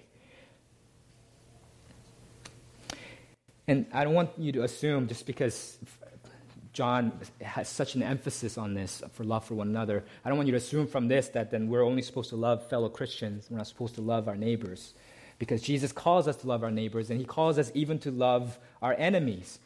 And 3.66 3.86
I 3.92 4.02
don't 4.02 4.14
want 4.14 4.30
you 4.36 4.50
to 4.52 4.64
assume 4.64 5.06
just 5.06 5.26
because 5.26 5.78
John 6.72 7.12
has 7.40 7.68
such 7.68 7.94
an 7.94 8.02
emphasis 8.02 8.56
on 8.56 8.74
this 8.74 9.02
for 9.12 9.24
love 9.24 9.44
for 9.44 9.54
one 9.54 9.68
another. 9.68 10.04
I 10.24 10.28
don't 10.28 10.38
want 10.38 10.46
you 10.46 10.52
to 10.52 10.58
assume 10.58 10.86
from 10.86 11.08
this 11.08 11.28
that 11.30 11.50
then 11.50 11.68
we're 11.68 11.84
only 11.84 12.02
supposed 12.02 12.30
to 12.30 12.36
love 12.36 12.66
fellow 12.68 12.88
Christians. 12.88 13.48
We're 13.50 13.58
not 13.58 13.66
supposed 13.66 13.96
to 13.96 14.00
love 14.00 14.28
our 14.28 14.36
neighbors. 14.36 14.94
Because 15.38 15.62
Jesus 15.62 15.90
calls 15.90 16.28
us 16.28 16.36
to 16.36 16.46
love 16.46 16.62
our 16.62 16.70
neighbors, 16.70 17.10
and 17.10 17.18
he 17.18 17.24
calls 17.24 17.58
us 17.58 17.72
even 17.74 17.98
to 18.00 18.10
love 18.10 18.58
our 18.82 18.94
enemies. 18.94 19.58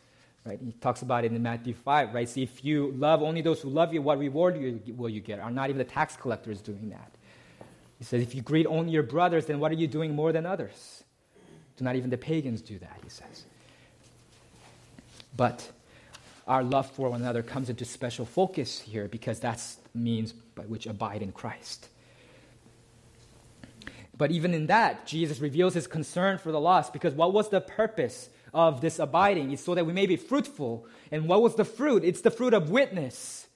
Right? 0.46 0.58
He 0.64 0.72
talks 0.72 1.02
about 1.02 1.24
it 1.24 1.32
in 1.32 1.42
Matthew 1.42 1.74
5, 1.74 2.14
right? 2.14 2.28
See, 2.28 2.42
if 2.42 2.64
you 2.64 2.92
love 2.96 3.22
only 3.22 3.40
those 3.40 3.60
who 3.60 3.70
love 3.70 3.92
you, 3.92 4.00
what 4.00 4.18
reward 4.18 4.56
will 4.96 5.08
you 5.08 5.20
get? 5.20 5.40
Are 5.40 5.50
not 5.50 5.70
even 5.70 5.78
the 5.78 5.84
tax 5.84 6.16
collectors 6.16 6.60
doing 6.60 6.90
that? 6.90 7.10
He 7.98 8.04
says, 8.04 8.22
if 8.22 8.34
you 8.34 8.42
greet 8.42 8.66
only 8.66 8.92
your 8.92 9.02
brothers, 9.02 9.46
then 9.46 9.58
what 9.58 9.72
are 9.72 9.76
you 9.76 9.86
doing 9.86 10.14
more 10.14 10.32
than 10.32 10.46
others? 10.46 11.02
Do 11.76 11.84
not 11.84 11.96
even 11.96 12.10
the 12.10 12.18
pagans 12.18 12.60
do 12.60 12.78
that, 12.78 13.00
he 13.02 13.08
says. 13.08 13.44
But 15.36 15.70
our 16.46 16.62
love 16.62 16.90
for 16.90 17.10
one 17.10 17.22
another 17.22 17.42
comes 17.42 17.70
into 17.70 17.84
special 17.84 18.26
focus 18.26 18.80
here 18.80 19.08
because 19.08 19.40
that's 19.40 19.78
means 19.94 20.32
by 20.32 20.64
which 20.64 20.86
abide 20.86 21.22
in 21.22 21.32
Christ. 21.32 21.88
But 24.16 24.30
even 24.30 24.54
in 24.54 24.66
that, 24.66 25.06
Jesus 25.06 25.40
reveals 25.40 25.74
his 25.74 25.86
concern 25.86 26.38
for 26.38 26.52
the 26.52 26.60
lost 26.60 26.92
because 26.92 27.14
what 27.14 27.32
was 27.32 27.48
the 27.48 27.60
purpose 27.60 28.28
of 28.52 28.80
this 28.80 28.98
abiding? 28.98 29.50
It's 29.50 29.64
so 29.64 29.74
that 29.74 29.86
we 29.86 29.92
may 29.92 30.06
be 30.06 30.16
fruitful. 30.16 30.86
And 31.10 31.26
what 31.26 31.42
was 31.42 31.56
the 31.56 31.64
fruit? 31.64 32.04
It's 32.04 32.20
the 32.20 32.30
fruit 32.30 32.54
of 32.54 32.70
witness. 32.70 33.48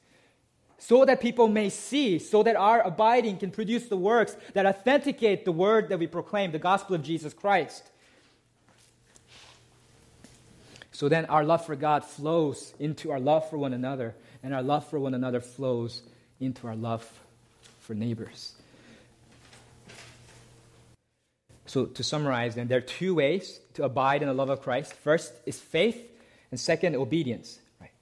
So 0.78 1.04
that 1.04 1.20
people 1.20 1.48
may 1.48 1.70
see, 1.70 2.18
so 2.18 2.42
that 2.44 2.56
our 2.56 2.80
abiding 2.80 3.38
can 3.38 3.50
produce 3.50 3.88
the 3.88 3.96
works 3.96 4.36
that 4.54 4.64
authenticate 4.66 5.44
the 5.44 5.52
word 5.52 5.88
that 5.88 5.98
we 5.98 6.06
proclaim, 6.06 6.52
the 6.52 6.58
gospel 6.58 6.94
of 6.94 7.02
Jesus 7.02 7.34
Christ. 7.34 7.90
So 10.98 11.08
then 11.08 11.26
our 11.26 11.44
love 11.44 11.64
for 11.64 11.76
God 11.76 12.04
flows 12.04 12.74
into 12.80 13.12
our 13.12 13.20
love 13.20 13.48
for 13.48 13.56
one 13.56 13.72
another, 13.72 14.16
and 14.42 14.52
our 14.52 14.64
love 14.64 14.84
for 14.88 14.98
one 14.98 15.14
another 15.14 15.40
flows 15.40 16.02
into 16.40 16.66
our 16.66 16.74
love 16.74 17.08
for 17.78 17.94
neighbors. 17.94 18.52
So, 21.66 21.86
to 21.86 22.02
summarize, 22.02 22.56
then, 22.56 22.66
there 22.66 22.78
are 22.78 22.80
two 22.80 23.14
ways 23.14 23.60
to 23.74 23.84
abide 23.84 24.22
in 24.22 24.28
the 24.28 24.34
love 24.34 24.50
of 24.50 24.60
Christ. 24.60 24.92
First 24.92 25.32
is 25.46 25.60
faith, 25.60 26.04
and 26.50 26.58
second, 26.58 26.96
obedience. 26.96 27.60
Right? 27.80 27.92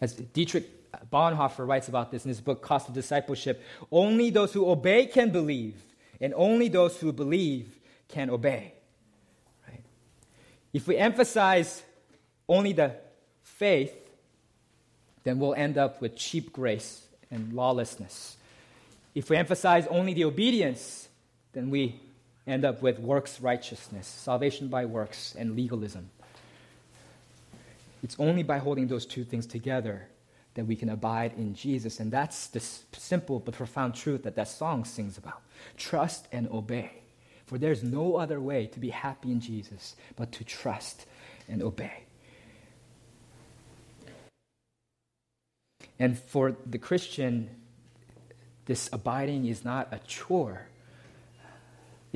As 0.00 0.14
Dietrich 0.14 0.70
Bonhoeffer 1.10 1.66
writes 1.66 1.88
about 1.88 2.12
this 2.12 2.24
in 2.24 2.28
his 2.28 2.40
book, 2.40 2.62
Cost 2.62 2.90
of 2.90 2.94
Discipleship 2.94 3.60
only 3.90 4.30
those 4.30 4.52
who 4.52 4.70
obey 4.70 5.06
can 5.06 5.30
believe, 5.30 5.74
and 6.20 6.32
only 6.36 6.68
those 6.68 7.00
who 7.00 7.12
believe 7.12 7.80
can 8.06 8.30
obey. 8.30 8.75
If 10.76 10.86
we 10.86 10.98
emphasize 10.98 11.82
only 12.46 12.74
the 12.74 12.92
faith, 13.42 13.94
then 15.24 15.38
we'll 15.38 15.54
end 15.54 15.78
up 15.78 16.02
with 16.02 16.16
cheap 16.16 16.52
grace 16.52 17.06
and 17.30 17.54
lawlessness. 17.54 18.36
If 19.14 19.30
we 19.30 19.38
emphasize 19.38 19.86
only 19.86 20.12
the 20.12 20.24
obedience, 20.24 21.08
then 21.54 21.70
we 21.70 21.98
end 22.46 22.66
up 22.66 22.82
with 22.82 22.98
works 22.98 23.40
righteousness, 23.40 24.06
salvation 24.06 24.68
by 24.68 24.84
works, 24.84 25.34
and 25.38 25.56
legalism. 25.56 26.10
It's 28.02 28.16
only 28.18 28.42
by 28.42 28.58
holding 28.58 28.86
those 28.86 29.06
two 29.06 29.24
things 29.24 29.46
together 29.46 30.08
that 30.56 30.66
we 30.66 30.76
can 30.76 30.90
abide 30.90 31.32
in 31.38 31.54
Jesus. 31.54 32.00
And 32.00 32.12
that's 32.12 32.48
the 32.48 32.60
simple 32.60 33.40
but 33.40 33.54
profound 33.54 33.94
truth 33.94 34.24
that 34.24 34.36
that 34.36 34.48
song 34.48 34.84
sings 34.84 35.16
about. 35.16 35.40
Trust 35.78 36.28
and 36.32 36.46
obey. 36.50 37.05
For 37.46 37.58
there's 37.58 37.82
no 37.82 38.16
other 38.16 38.40
way 38.40 38.66
to 38.66 38.80
be 38.80 38.90
happy 38.90 39.30
in 39.30 39.40
Jesus 39.40 39.96
but 40.16 40.32
to 40.32 40.44
trust 40.44 41.06
and 41.48 41.62
obey. 41.62 42.04
And 45.98 46.18
for 46.18 46.56
the 46.66 46.78
Christian, 46.78 47.48
this 48.66 48.90
abiding 48.92 49.46
is 49.46 49.64
not 49.64 49.88
a 49.92 49.98
chore 50.06 50.66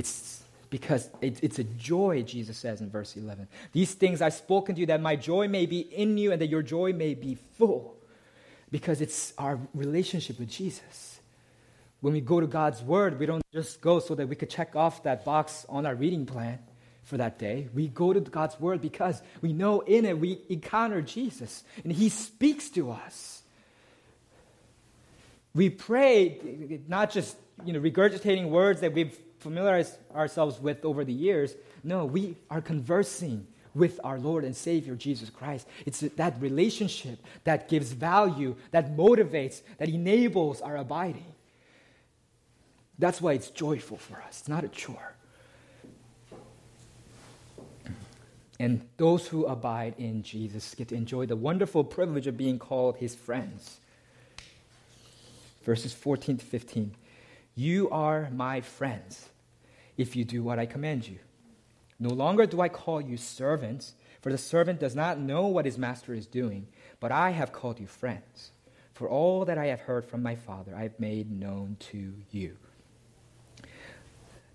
it's 0.01 0.43
because 0.71 1.11
it, 1.21 1.43
it's 1.43 1.59
a 1.59 1.65
joy, 1.65 2.23
Jesus 2.23 2.57
says 2.57 2.81
in 2.81 2.89
verse 2.89 3.17
11. 3.19 3.49
These 3.73 3.93
things 3.93 4.23
I've 4.23 4.33
spoken 4.33 4.75
to 4.75 4.81
you 4.81 4.87
that 4.87 5.03
my 5.03 5.15
joy 5.15 5.47
may 5.47 5.67
be 5.67 5.81
in 5.81 6.17
you 6.17 6.33
and 6.33 6.41
that 6.41 6.47
your 6.47 6.63
joy 6.63 6.95
may 6.95 7.13
be 7.13 7.37
full. 7.59 7.97
Because 8.71 9.03
it's 9.03 9.35
our 9.37 9.59
relationship 9.75 10.39
with 10.39 10.49
Jesus. 10.49 11.10
When 12.01 12.13
we 12.15 12.21
go 12.21 12.41
to 12.41 12.47
God's 12.47 12.83
Word, 12.83 13.19
we 13.19 13.27
don't 13.27 13.43
just 13.53 13.81
go 13.81 13.99
so 13.99 14.15
that 14.15 14.27
we 14.27 14.37
could 14.37 14.51
check 14.51 14.75
off 14.75 15.03
that 15.03 15.25
box 15.25 15.67
on 15.69 15.85
our 15.87 15.95
reading 15.95 16.27
plan 16.27 16.59
for 17.03 17.17
that 17.19 17.39
day. 17.39 17.69
We 17.75 17.89
go 17.89 18.13
to 18.13 18.21
God's 18.21 18.59
Word 18.59 18.81
because 18.81 19.21
we 19.43 19.53
know 19.53 19.81
in 19.81 20.05
it 20.05 20.19
we 20.19 20.41
encounter 20.49 21.03
Jesus 21.03 21.65
and 21.85 21.93
He 21.93 22.09
speaks 22.09 22.71
to 22.71 22.91
us. 22.91 23.43
We 25.55 25.69
pray, 25.69 26.81
not 26.87 27.11
just 27.11 27.37
you 27.65 27.73
know, 27.73 27.81
regurgitating 27.81 28.49
words 28.49 28.81
that 28.81 28.95
we've 28.95 29.19
familiarized 29.41 29.97
ourselves 30.15 30.61
with 30.61 30.85
over 30.85 31.05
the 31.05 31.13
years. 31.13 31.55
No, 31.83 32.05
we 32.05 32.37
are 32.51 32.61
conversing 32.61 33.47
with 33.75 34.01
our 34.05 34.19
Lord 34.19 34.45
and 34.45 34.55
Savior 34.55 34.95
Jesus 34.95 35.31
Christ. 35.31 35.67
It's 35.87 36.01
that 36.01 36.41
relationship 36.41 37.19
that 37.45 37.69
gives 37.69 37.93
value, 37.93 38.57
that 38.71 38.97
motivates, 38.97 39.63
that 39.79 39.89
enables 39.89 40.61
our 40.61 40.77
abiding. 40.77 41.35
That's 43.01 43.23
why 43.23 43.33
it's 43.33 43.49
joyful 43.49 43.97
for 43.97 44.17
us. 44.17 44.41
It's 44.41 44.49
not 44.49 44.63
a 44.63 44.69
chore. 44.69 45.15
And 48.59 48.87
those 48.99 49.27
who 49.27 49.47
abide 49.47 49.95
in 49.97 50.23
Jesus 50.23 50.75
get 50.75 50.89
to 50.89 50.95
enjoy 50.95 51.25
the 51.25 51.35
wonderful 51.35 51.83
privilege 51.83 52.27
of 52.27 52.37
being 52.37 52.59
called 52.59 52.99
his 52.99 53.15
friends. 53.15 53.81
Verses 55.63 55.95
14 55.95 56.37
to 56.37 56.45
15. 56.45 56.95
You 57.55 57.89
are 57.89 58.29
my 58.31 58.61
friends 58.61 59.31
if 59.97 60.15
you 60.15 60.27
do 60.27 60.43
what 60.43 60.59
I 60.59 60.67
command 60.67 61.09
you. 61.09 61.19
No 61.99 62.11
longer 62.11 62.45
do 62.45 62.61
I 62.61 62.69
call 62.69 63.01
you 63.01 63.17
servants, 63.17 63.95
for 64.21 64.31
the 64.31 64.39
servant 64.39 64.79
does 64.79 64.95
not 64.95 65.19
know 65.19 65.47
what 65.47 65.65
his 65.65 65.79
master 65.79 66.13
is 66.13 66.27
doing, 66.27 66.67
but 67.01 67.13
I 67.13 67.31
have 67.31 67.53
called 67.53 67.81
you 67.81 67.87
friends. 67.87 68.51
For 68.93 69.09
all 69.09 69.47
that 69.47 69.57
I 69.57 69.67
have 69.67 69.81
heard 69.81 70.05
from 70.05 70.23
my 70.23 70.35
Father, 70.35 70.75
I 70.77 70.83
have 70.83 71.01
made 71.01 71.31
known 71.31 71.79
to 71.93 72.13
you. 72.31 72.59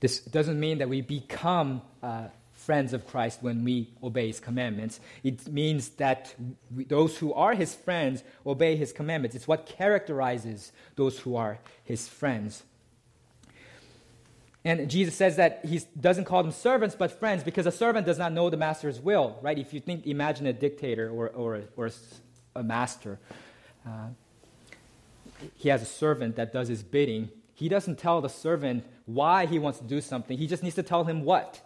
This 0.06 0.20
doesn't 0.20 0.60
mean 0.60 0.78
that 0.78 0.88
we 0.88 1.02
become 1.02 1.82
uh, 2.04 2.28
friends 2.54 2.94
of 2.94 3.08
Christ 3.08 3.40
when 3.42 3.64
we 3.64 3.90
obey 4.04 4.28
his 4.28 4.40
commandments. 4.40 5.00
It 5.24 5.48
means 5.48 5.90
that 5.98 6.36
we, 6.76 6.84
those 6.84 7.18
who 7.18 7.34
are 7.34 7.56
his 7.56 7.74
friends 7.74 8.24
obey 8.46 8.76
his 8.76 8.94
commandments. 8.94 9.36
It's 9.36 9.48
what 9.48 9.66
characterizes 9.66 10.72
those 10.96 11.18
who 11.18 11.36
are 11.36 11.58
his 11.84 12.08
friends. 12.08 12.62
And 14.64 14.92
Jesus 14.92 15.16
says 15.16 15.38
that 15.38 15.66
he 15.66 15.82
doesn't 16.00 16.26
call 16.26 16.44
them 16.44 16.52
servants, 16.52 16.94
but 16.94 17.12
friends, 17.20 17.44
because 17.44 17.66
a 17.66 17.72
servant 17.72 18.06
does 18.06 18.20
not 18.20 18.32
know 18.32 18.52
the 18.52 18.58
master's 18.58 19.00
will, 19.00 19.40
right? 19.42 19.58
If 19.58 19.74
you 19.74 19.80
think, 19.80 20.06
imagine 20.06 20.46
a 20.46 20.54
dictator 20.54 21.10
or, 21.10 21.30
or, 21.30 21.64
or 21.76 21.90
a 22.56 22.62
master. 22.62 23.18
Uh, 23.84 24.10
he 25.56 25.70
has 25.70 25.82
a 25.82 25.88
servant 25.88 26.36
that 26.36 26.54
does 26.54 26.68
his 26.68 26.84
bidding. 26.84 27.32
He 27.56 27.70
doesn't 27.70 27.98
tell 27.98 28.22
the 28.22 28.30
servant 28.30 28.86
why 29.06 29.48
he 29.48 29.58
wants 29.58 29.80
to 29.80 29.86
do 29.86 30.02
something. 30.02 30.38
He 30.38 30.46
just 30.46 30.62
needs 30.62 30.76
to 30.76 30.84
tell 30.84 31.04
him 31.04 31.24
what. 31.24 31.62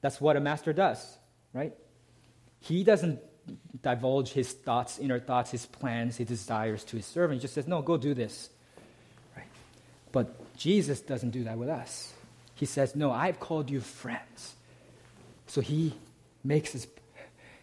That's 0.00 0.20
what 0.20 0.36
a 0.36 0.40
master 0.40 0.72
does, 0.72 1.16
right? 1.52 1.72
He 2.60 2.82
doesn't 2.82 3.20
divulge 3.82 4.32
his 4.32 4.52
thoughts, 4.52 4.98
inner 4.98 5.20
thoughts, 5.20 5.50
his 5.50 5.66
plans, 5.66 6.16
his 6.16 6.28
desires 6.28 6.82
to 6.84 6.96
his 6.96 7.06
servant. 7.06 7.40
He 7.40 7.42
just 7.42 7.54
says, 7.54 7.68
no, 7.68 7.82
go 7.82 7.96
do 7.96 8.14
this. 8.14 8.48
Right? 9.36 9.46
But 10.12 10.56
Jesus 10.56 11.00
doesn't 11.00 11.30
do 11.30 11.44
that 11.44 11.58
with 11.58 11.68
us. 11.68 12.14
He 12.54 12.66
says, 12.66 12.94
No, 12.94 13.10
I've 13.10 13.40
called 13.40 13.70
you 13.70 13.80
friends. 13.80 14.54
So 15.46 15.60
he 15.60 15.94
makes 16.42 16.72
his, 16.72 16.86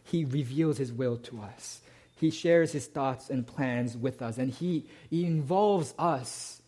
he 0.04 0.26
reveals 0.26 0.78
his 0.78 0.91
will 0.91 1.17
to 1.17 1.41
us. 1.41 1.82
He 2.15 2.30
shares 2.30 2.72
his 2.72 2.86
thoughts 2.86 3.30
and 3.30 3.48
plans 3.48 3.98
with 3.98 4.22
us, 4.22 4.38
and 4.38 4.52
he, 4.52 4.86
he 5.10 5.26
involves 5.26 5.94
us, 5.98 6.61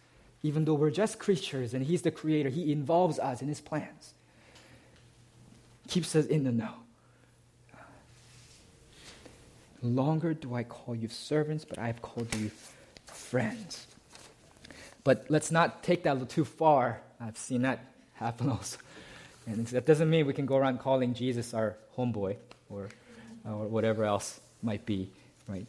even 0.44 0.66
though 0.66 0.74
we're 0.74 0.92
just 0.92 1.20
creatures 1.20 1.74
and 1.74 1.86
he's 1.86 2.02
the 2.02 2.12
creator, 2.12 2.50
he 2.50 2.72
involves 2.72 3.18
us 3.18 3.42
in 3.42 3.48
his 3.48 3.62
plans. 3.62 4.14
Keeps 5.88 6.16
us 6.16 6.26
in 6.26 6.44
the 6.44 6.52
know. 6.52 6.74
Longer 9.82 10.34
do 10.34 10.54
I 10.54 10.64
call 10.64 10.96
you 10.96 11.08
servants, 11.08 11.66
but 11.66 11.78
I 11.78 11.88
have 11.88 12.02
called 12.02 12.34
you 12.36 12.52
friends. 13.06 13.88
But 15.04 15.26
let's 15.30 15.52
not 15.52 15.84
take 15.84 16.04
that 16.04 16.30
too 16.30 16.46
far. 16.46 17.02
I've 17.20 17.38
seen 17.38 17.64
that 17.64 17.86
happen 18.14 18.50
also. 18.52 18.78
And 19.46 19.68
that 19.68 19.86
doesn't 19.86 20.10
mean 20.10 20.26
we 20.26 20.34
can 20.34 20.46
go 20.46 20.56
around 20.56 20.80
calling 20.80 21.14
Jesus 21.14 21.54
our 21.54 21.76
homeboy 21.98 22.38
or, 22.70 22.90
or 23.46 23.68
whatever 23.68 24.06
else 24.06 24.40
might 24.62 24.86
be, 24.86 25.10
right? 25.48 25.68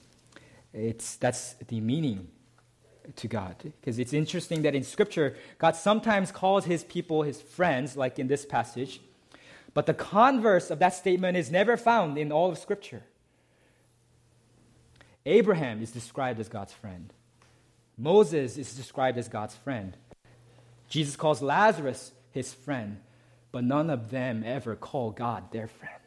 It's, 0.72 1.16
that's 1.16 1.54
the 1.66 1.80
meaning 1.80 2.28
to 3.17 3.29
God. 3.29 3.57
Because 3.62 3.99
it's 3.99 4.12
interesting 4.12 4.62
that 4.62 4.75
in 4.75 4.83
Scripture, 4.83 5.37
God 5.59 5.77
sometimes 5.77 6.33
calls 6.33 6.64
his 6.64 6.85
people 6.85 7.23
his 7.23 7.40
friends, 7.40 7.97
like 7.97 8.19
in 8.19 8.29
this 8.29 8.45
passage, 8.45 9.01
but 9.75 9.87
the 9.87 9.95
converse 9.95 10.71
of 10.71 10.79
that 10.79 10.95
statement 10.95 11.37
is 11.37 11.51
never 11.51 11.77
found 11.77 12.17
in 12.17 12.31
all 12.31 12.51
of 12.51 12.59
Scripture. 12.59 13.03
Abraham 15.27 15.83
is 15.83 15.90
described 15.90 16.38
as 16.38 16.49
God's 16.49 16.73
friend. 16.73 17.12
Moses 17.99 18.57
is 18.57 18.75
described 18.75 19.19
as 19.19 19.29
God's 19.29 19.57
friend. 19.57 19.97
Jesus 20.88 21.17
calls 21.17 21.43
Lazarus 21.43 22.12
his 22.31 22.53
friend, 22.53 23.01
but 23.53 23.64
none 23.64 23.90
of 23.90 24.11
them 24.11 24.43
ever 24.45 24.77
call 24.77 25.11
God 25.11 25.51
their 25.51 25.67
friend. 25.67 26.04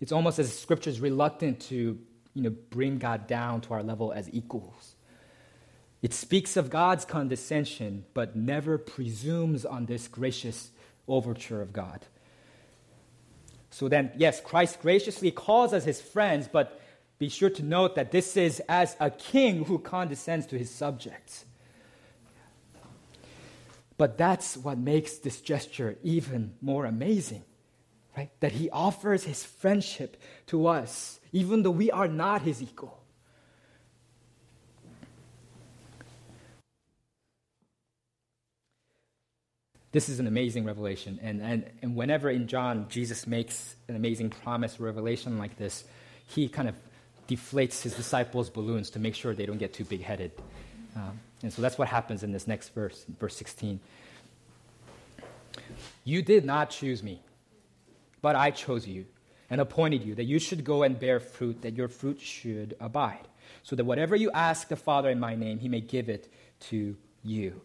It's 0.00 0.12
almost 0.12 0.38
as 0.38 0.56
Scripture 0.56 0.90
is 0.90 1.00
reluctant 1.00 1.60
to 1.68 1.98
you 2.34 2.42
know, 2.42 2.50
bring 2.50 2.98
God 2.98 3.26
down 3.26 3.60
to 3.62 3.74
our 3.74 3.82
level 3.82 4.12
as 4.12 4.28
equals. 4.32 4.94
It 6.02 6.14
speaks 6.14 6.56
of 6.56 6.70
God's 6.70 7.04
condescension, 7.04 8.04
but 8.14 8.34
never 8.34 8.78
presumes 8.78 9.66
on 9.66 9.86
this 9.86 10.08
gracious 10.08 10.70
overture 11.06 11.60
of 11.60 11.72
God. 11.72 12.06
So 13.70 13.88
then, 13.88 14.10
yes, 14.16 14.40
Christ 14.40 14.80
graciously 14.80 15.30
calls 15.30 15.72
us 15.72 15.84
his 15.84 16.00
friends, 16.00 16.48
but 16.50 16.80
be 17.18 17.28
sure 17.28 17.50
to 17.50 17.62
note 17.62 17.96
that 17.96 18.10
this 18.10 18.36
is 18.36 18.60
as 18.68 18.96
a 18.98 19.10
king 19.10 19.64
who 19.66 19.78
condescends 19.78 20.46
to 20.46 20.58
his 20.58 20.70
subjects. 20.70 21.44
But 23.98 24.16
that's 24.16 24.56
what 24.56 24.78
makes 24.78 25.18
this 25.18 25.42
gesture 25.42 25.98
even 26.02 26.54
more 26.62 26.86
amazing, 26.86 27.44
right? 28.16 28.30
That 28.40 28.52
he 28.52 28.70
offers 28.70 29.24
his 29.24 29.44
friendship 29.44 30.20
to 30.48 30.66
us, 30.66 31.20
even 31.32 31.62
though 31.62 31.70
we 31.70 31.90
are 31.90 32.08
not 32.08 32.42
his 32.42 32.62
equal. 32.62 33.00
This 39.92 40.08
is 40.08 40.20
an 40.20 40.28
amazing 40.28 40.64
revelation. 40.64 41.18
And, 41.20 41.42
and, 41.42 41.64
and 41.82 41.96
whenever 41.96 42.30
in 42.30 42.46
John 42.46 42.86
Jesus 42.88 43.26
makes 43.26 43.74
an 43.88 43.96
amazing 43.96 44.30
promise 44.30 44.78
revelation 44.78 45.36
like 45.36 45.56
this, 45.56 45.84
he 46.28 46.48
kind 46.48 46.68
of 46.68 46.76
deflates 47.28 47.82
his 47.82 47.94
disciples' 47.94 48.50
balloons 48.50 48.90
to 48.90 48.98
make 48.98 49.14
sure 49.14 49.34
they 49.34 49.46
don't 49.46 49.58
get 49.58 49.72
too 49.72 49.84
big 49.84 50.02
headed. 50.02 50.30
Um, 50.94 51.18
and 51.42 51.52
so 51.52 51.62
that's 51.62 51.78
what 51.78 51.88
happens 51.88 52.22
in 52.22 52.32
this 52.32 52.46
next 52.46 52.68
verse, 52.74 53.04
verse 53.18 53.36
16. 53.36 53.80
You 56.04 56.22
did 56.22 56.44
not 56.44 56.70
choose 56.70 57.02
me, 57.02 57.20
but 58.22 58.36
I 58.36 58.50
chose 58.50 58.86
you 58.86 59.06
and 59.48 59.60
appointed 59.60 60.04
you 60.04 60.14
that 60.14 60.24
you 60.24 60.38
should 60.38 60.64
go 60.64 60.82
and 60.82 60.98
bear 60.98 61.20
fruit, 61.20 61.62
that 61.62 61.74
your 61.74 61.88
fruit 61.88 62.20
should 62.20 62.76
abide, 62.80 63.26
so 63.62 63.76
that 63.76 63.84
whatever 63.84 64.16
you 64.16 64.30
ask 64.32 64.68
the 64.68 64.76
Father 64.76 65.10
in 65.10 65.18
my 65.18 65.34
name, 65.34 65.58
he 65.58 65.68
may 65.68 65.80
give 65.80 66.08
it 66.08 66.32
to 66.60 66.96
you. 67.22 67.60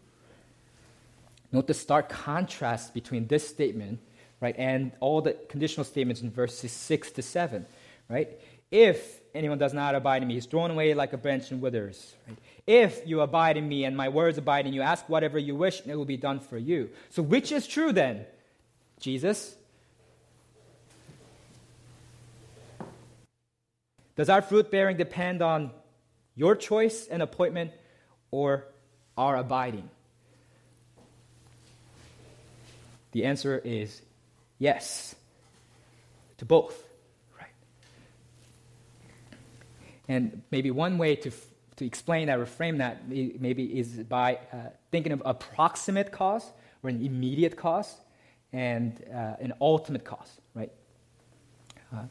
Note 1.51 1.67
the 1.67 1.73
stark 1.73 2.09
contrast 2.09 2.93
between 2.93 3.27
this 3.27 3.47
statement, 3.47 3.99
right, 4.41 4.55
and 4.57 4.91
all 4.99 5.21
the 5.21 5.33
conditional 5.47 5.83
statements 5.83 6.21
in 6.21 6.31
verses 6.31 6.71
6 6.71 7.11
to 7.11 7.21
7, 7.21 7.65
right? 8.09 8.39
If 8.71 9.21
anyone 9.33 9.57
does 9.57 9.73
not 9.73 9.95
abide 9.95 10.21
in 10.21 10.27
me, 10.27 10.33
he's 10.33 10.47
thrown 10.47 10.71
away 10.71 10.93
like 10.93 11.13
a 11.13 11.17
branch 11.17 11.51
and 11.51 11.61
withers. 11.61 12.15
Right? 12.27 12.37
If 12.65 13.07
you 13.07 13.21
abide 13.21 13.57
in 13.57 13.67
me 13.67 13.85
and 13.85 13.95
my 13.95 14.09
words 14.09 14.37
abide 14.37 14.65
in 14.65 14.73
you, 14.73 14.81
ask 14.81 15.07
whatever 15.07 15.37
you 15.37 15.55
wish, 15.55 15.81
and 15.81 15.91
it 15.91 15.95
will 15.95 16.05
be 16.05 16.17
done 16.17 16.39
for 16.39 16.57
you. 16.57 16.89
So, 17.09 17.21
which 17.21 17.51
is 17.51 17.67
true 17.67 17.93
then? 17.93 18.25
Jesus? 18.99 19.55
Does 24.15 24.30
our 24.30 24.41
fruit 24.41 24.71
bearing 24.71 24.97
depend 24.97 25.41
on 25.41 25.71
your 26.36 26.56
choice 26.56 27.08
and 27.08 27.21
appointment 27.21 27.71
or 28.32 28.65
our 29.17 29.36
abiding? 29.36 29.89
The 33.12 33.25
answer 33.25 33.62
is 33.63 34.01
yes 34.60 35.15
to 36.38 36.45
both. 36.45 36.82
Right? 37.38 37.49
And 40.08 40.41
maybe 40.51 40.71
one 40.71 40.97
way 40.97 41.15
to, 41.17 41.32
to 41.78 41.86
explain 41.86 42.28
that 42.28 42.39
or 42.39 42.45
frame 42.45 42.78
that 42.80 43.08
maybe 43.10 43.63
is 43.63 43.89
by 43.89 44.39
uh, 44.51 44.58
thinking 44.91 45.12
of 45.12 45.21
a 45.25 45.34
proximate 45.34 46.12
cause 46.12 46.45
or 46.84 46.89
an 46.89 47.06
immediate 47.06 47.58
cause 47.58 47.93
and 48.54 49.01
uh, 49.13 49.36
an 49.39 49.54
ultimate 49.60 50.06
cause, 50.06 50.39
right? 50.54 50.71
Uh, 51.93 52.04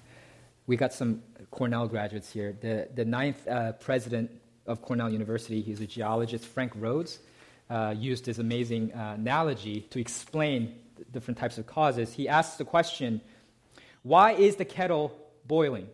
we 0.66 0.77
got 0.77 0.92
some 0.92 1.22
Cornell 1.50 1.87
graduates 1.88 2.33
here. 2.33 2.57
The, 2.61 2.88
the 2.94 3.05
ninth 3.05 3.46
uh, 3.46 3.72
president 3.72 4.31
of 4.66 4.83
Cornell 4.83 5.11
University, 5.11 5.61
he's 5.61 5.81
a 5.81 5.87
geologist, 5.87 6.46
Frank 6.46 6.72
Rhodes, 6.77 7.18
uh, 7.70 7.94
used 7.96 8.24
this 8.24 8.38
amazing 8.38 8.92
uh, 8.92 9.14
analogy 9.16 9.83
to 9.90 10.00
explain 10.00 10.74
different 11.12 11.38
types 11.38 11.59
of 11.59 11.66
causes, 11.66 12.12
he 12.12 12.29
asks 12.29 12.57
the 12.57 12.64
question 12.64 13.20
why 14.03 14.33
is 14.33 14.57
the 14.57 14.66
kettle 14.66 15.18
boiling? 15.46 15.88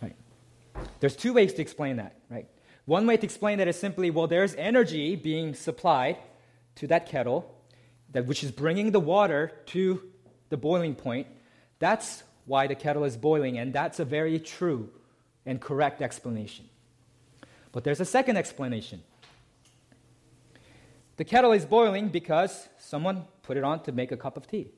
Right. 0.00 0.16
There's 1.00 1.14
two 1.14 1.34
ways 1.34 1.52
to 1.54 1.62
explain 1.62 1.96
that, 1.96 2.16
right? 2.30 2.46
One 2.86 3.06
way 3.06 3.18
to 3.18 3.24
explain 3.24 3.58
that 3.58 3.68
is 3.68 3.78
simply 3.78 4.10
well, 4.10 4.26
there's 4.26 4.54
energy 4.54 5.14
being 5.14 5.54
supplied 5.54 6.16
to 6.76 6.86
that 6.86 7.06
kettle, 7.06 7.54
that, 8.12 8.26
which 8.26 8.42
is 8.42 8.50
bringing 8.50 8.92
the 8.92 9.00
water 9.00 9.52
to 9.66 10.02
the 10.48 10.56
boiling 10.56 10.94
point. 10.94 11.26
That's 11.78 12.22
why 12.46 12.66
the 12.66 12.74
kettle 12.74 13.04
is 13.04 13.16
boiling, 13.16 13.58
and 13.58 13.72
that's 13.72 14.00
a 14.00 14.04
very 14.04 14.38
true 14.38 14.90
and 15.46 15.60
correct 15.60 16.02
explanation. 16.02 16.68
But 17.72 17.84
there's 17.84 18.00
a 18.00 18.04
second 18.04 18.36
explanation. 18.36 19.02
The 21.16 21.24
kettle 21.24 21.52
is 21.52 21.64
boiling 21.64 22.08
because 22.08 22.68
someone 22.78 23.24
put 23.42 23.56
it 23.56 23.64
on 23.64 23.82
to 23.84 23.92
make 23.92 24.12
a 24.12 24.16
cup 24.16 24.36
of 24.36 24.46
tea. 24.46 24.68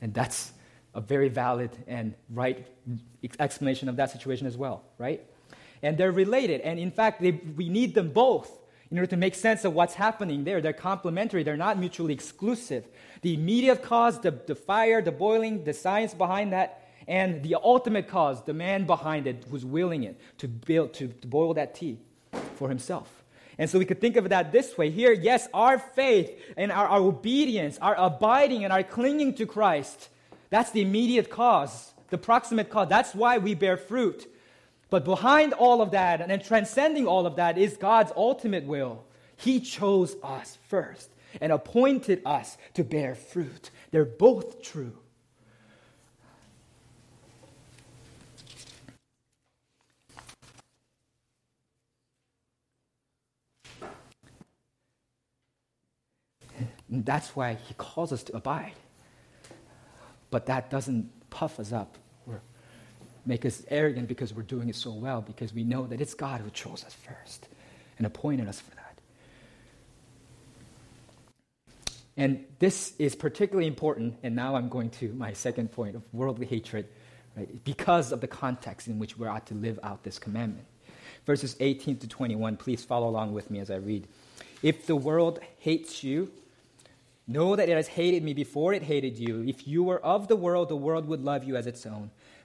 And 0.00 0.14
that's 0.14 0.52
a 0.94 1.00
very 1.00 1.28
valid 1.28 1.70
and 1.86 2.14
right 2.30 2.66
explanation 3.38 3.88
of 3.88 3.96
that 3.96 4.10
situation 4.10 4.46
as 4.46 4.56
well, 4.56 4.82
right? 4.98 5.24
And 5.82 5.96
they're 5.96 6.12
related. 6.12 6.62
And 6.62 6.78
in 6.78 6.90
fact, 6.90 7.20
they, 7.20 7.32
we 7.32 7.68
need 7.68 7.94
them 7.94 8.10
both 8.10 8.50
in 8.90 8.98
order 8.98 9.08
to 9.08 9.16
make 9.16 9.34
sense 9.34 9.64
of 9.64 9.72
what's 9.72 9.94
happening 9.94 10.44
there. 10.44 10.60
They're 10.60 10.72
complementary, 10.72 11.42
they're 11.42 11.56
not 11.56 11.78
mutually 11.78 12.12
exclusive. 12.12 12.86
The 13.22 13.34
immediate 13.34 13.82
cause, 13.82 14.20
the, 14.20 14.30
the 14.30 14.54
fire, 14.54 15.00
the 15.00 15.12
boiling, 15.12 15.64
the 15.64 15.72
science 15.72 16.14
behind 16.14 16.52
that, 16.52 16.88
and 17.06 17.42
the 17.42 17.56
ultimate 17.62 18.08
cause, 18.08 18.42
the 18.44 18.54
man 18.54 18.86
behind 18.86 19.26
it 19.26 19.44
who's 19.50 19.64
willing 19.64 20.04
it 20.04 20.20
to, 20.38 20.48
build, 20.48 20.94
to, 20.94 21.08
to 21.08 21.26
boil 21.26 21.54
that 21.54 21.74
tea 21.74 21.98
for 22.54 22.68
himself. 22.68 23.24
And 23.58 23.68
so 23.68 23.78
we 23.78 23.84
could 23.84 24.00
think 24.00 24.16
of 24.16 24.28
that 24.30 24.52
this 24.52 24.78
way. 24.78 24.90
Here, 24.90 25.12
yes, 25.12 25.46
our 25.52 25.78
faith 25.78 26.30
and 26.56 26.72
our, 26.72 26.88
our 26.88 27.00
obedience, 27.00 27.78
our 27.82 27.94
abiding 27.94 28.64
and 28.64 28.72
our 28.72 28.82
clinging 28.82 29.34
to 29.34 29.46
Christ, 29.46 30.08
that's 30.48 30.70
the 30.70 30.80
immediate 30.80 31.28
cause, 31.28 31.92
the 32.08 32.18
proximate 32.18 32.70
cause. 32.70 32.88
That's 32.88 33.14
why 33.14 33.38
we 33.38 33.54
bear 33.54 33.76
fruit. 33.76 34.29
But 34.90 35.04
behind 35.04 35.52
all 35.52 35.80
of 35.80 35.92
that 35.92 36.20
and 36.20 36.44
transcending 36.44 37.06
all 37.06 37.24
of 37.24 37.36
that 37.36 37.56
is 37.56 37.76
God's 37.76 38.12
ultimate 38.16 38.64
will. 38.64 39.04
He 39.36 39.60
chose 39.60 40.16
us 40.22 40.58
first 40.68 41.10
and 41.40 41.52
appointed 41.52 42.22
us 42.26 42.58
to 42.74 42.82
bear 42.82 43.14
fruit. 43.14 43.70
They're 43.92 44.04
both 44.04 44.60
true. 44.62 44.98
And 56.90 57.06
that's 57.06 57.36
why 57.36 57.54
he 57.54 57.74
calls 57.74 58.12
us 58.12 58.24
to 58.24 58.36
abide. 58.36 58.74
But 60.30 60.46
that 60.46 60.68
doesn't 60.68 61.30
puff 61.30 61.60
us 61.60 61.72
up 61.72 61.96
make 63.26 63.44
us 63.44 63.62
arrogant 63.68 64.08
because 64.08 64.32
we're 64.32 64.42
doing 64.42 64.68
it 64.68 64.76
so 64.76 64.92
well, 64.92 65.20
because 65.20 65.52
we 65.52 65.64
know 65.64 65.86
that 65.86 66.00
it's 66.00 66.14
God 66.14 66.40
who 66.40 66.50
chose 66.50 66.84
us 66.84 66.94
first 66.94 67.48
and 67.98 68.06
appointed 68.06 68.48
us 68.48 68.60
for 68.60 68.70
that. 68.76 68.98
And 72.16 72.44
this 72.58 72.94
is 72.98 73.14
particularly 73.14 73.66
important, 73.66 74.18
and 74.22 74.34
now 74.34 74.56
I'm 74.56 74.68
going 74.68 74.90
to 74.90 75.12
my 75.12 75.32
second 75.32 75.72
point 75.72 75.96
of 75.96 76.02
worldly 76.12 76.46
hatred, 76.46 76.88
right? 77.36 77.64
because 77.64 78.12
of 78.12 78.20
the 78.20 78.28
context 78.28 78.88
in 78.88 78.98
which 78.98 79.16
we're 79.16 79.28
ought 79.28 79.46
to 79.46 79.54
live 79.54 79.78
out 79.82 80.02
this 80.02 80.18
commandment. 80.18 80.66
Verses 81.26 81.56
18 81.60 81.98
to 81.98 82.08
21, 82.08 82.56
please 82.56 82.84
follow 82.84 83.08
along 83.08 83.32
with 83.32 83.50
me 83.50 83.60
as 83.60 83.70
I 83.70 83.76
read. 83.76 84.06
If 84.62 84.86
the 84.86 84.96
world 84.96 85.38
hates 85.58 86.02
you, 86.02 86.30
Know 87.30 87.54
that 87.54 87.68
it 87.68 87.76
has 87.76 87.86
hated 87.86 88.24
me 88.24 88.34
before 88.34 88.74
it 88.74 88.82
hated 88.82 89.16
you. 89.16 89.44
If 89.46 89.68
you 89.68 89.84
were 89.84 90.04
of 90.04 90.26
the 90.26 90.34
world, 90.34 90.68
the 90.68 90.74
world 90.74 91.06
would 91.06 91.22
love 91.22 91.44
you 91.44 91.54
as 91.54 91.68
its 91.68 91.86
own. 91.86 92.10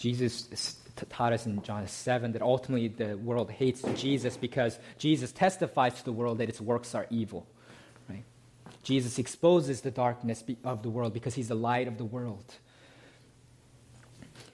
Jesus 0.00 0.76
taught 1.10 1.32
us 1.34 1.44
in 1.44 1.62
John 1.62 1.86
7 1.86 2.32
that 2.32 2.42
ultimately 2.42 2.88
the 2.88 3.16
world 3.18 3.50
hates 3.50 3.82
Jesus 3.96 4.36
because 4.36 4.78
Jesus 4.98 5.30
testifies 5.30 5.94
to 5.94 6.04
the 6.04 6.12
world 6.12 6.38
that 6.38 6.48
its 6.48 6.60
works 6.60 6.94
are 6.94 7.06
evil. 7.10 7.46
Right? 8.08 8.24
Jesus 8.82 9.18
exposes 9.18 9.82
the 9.82 9.90
darkness 9.90 10.42
of 10.64 10.82
the 10.82 10.88
world 10.88 11.12
because 11.12 11.34
he's 11.34 11.48
the 11.48 11.54
light 11.54 11.86
of 11.86 11.98
the 11.98 12.04
world. 12.04 12.54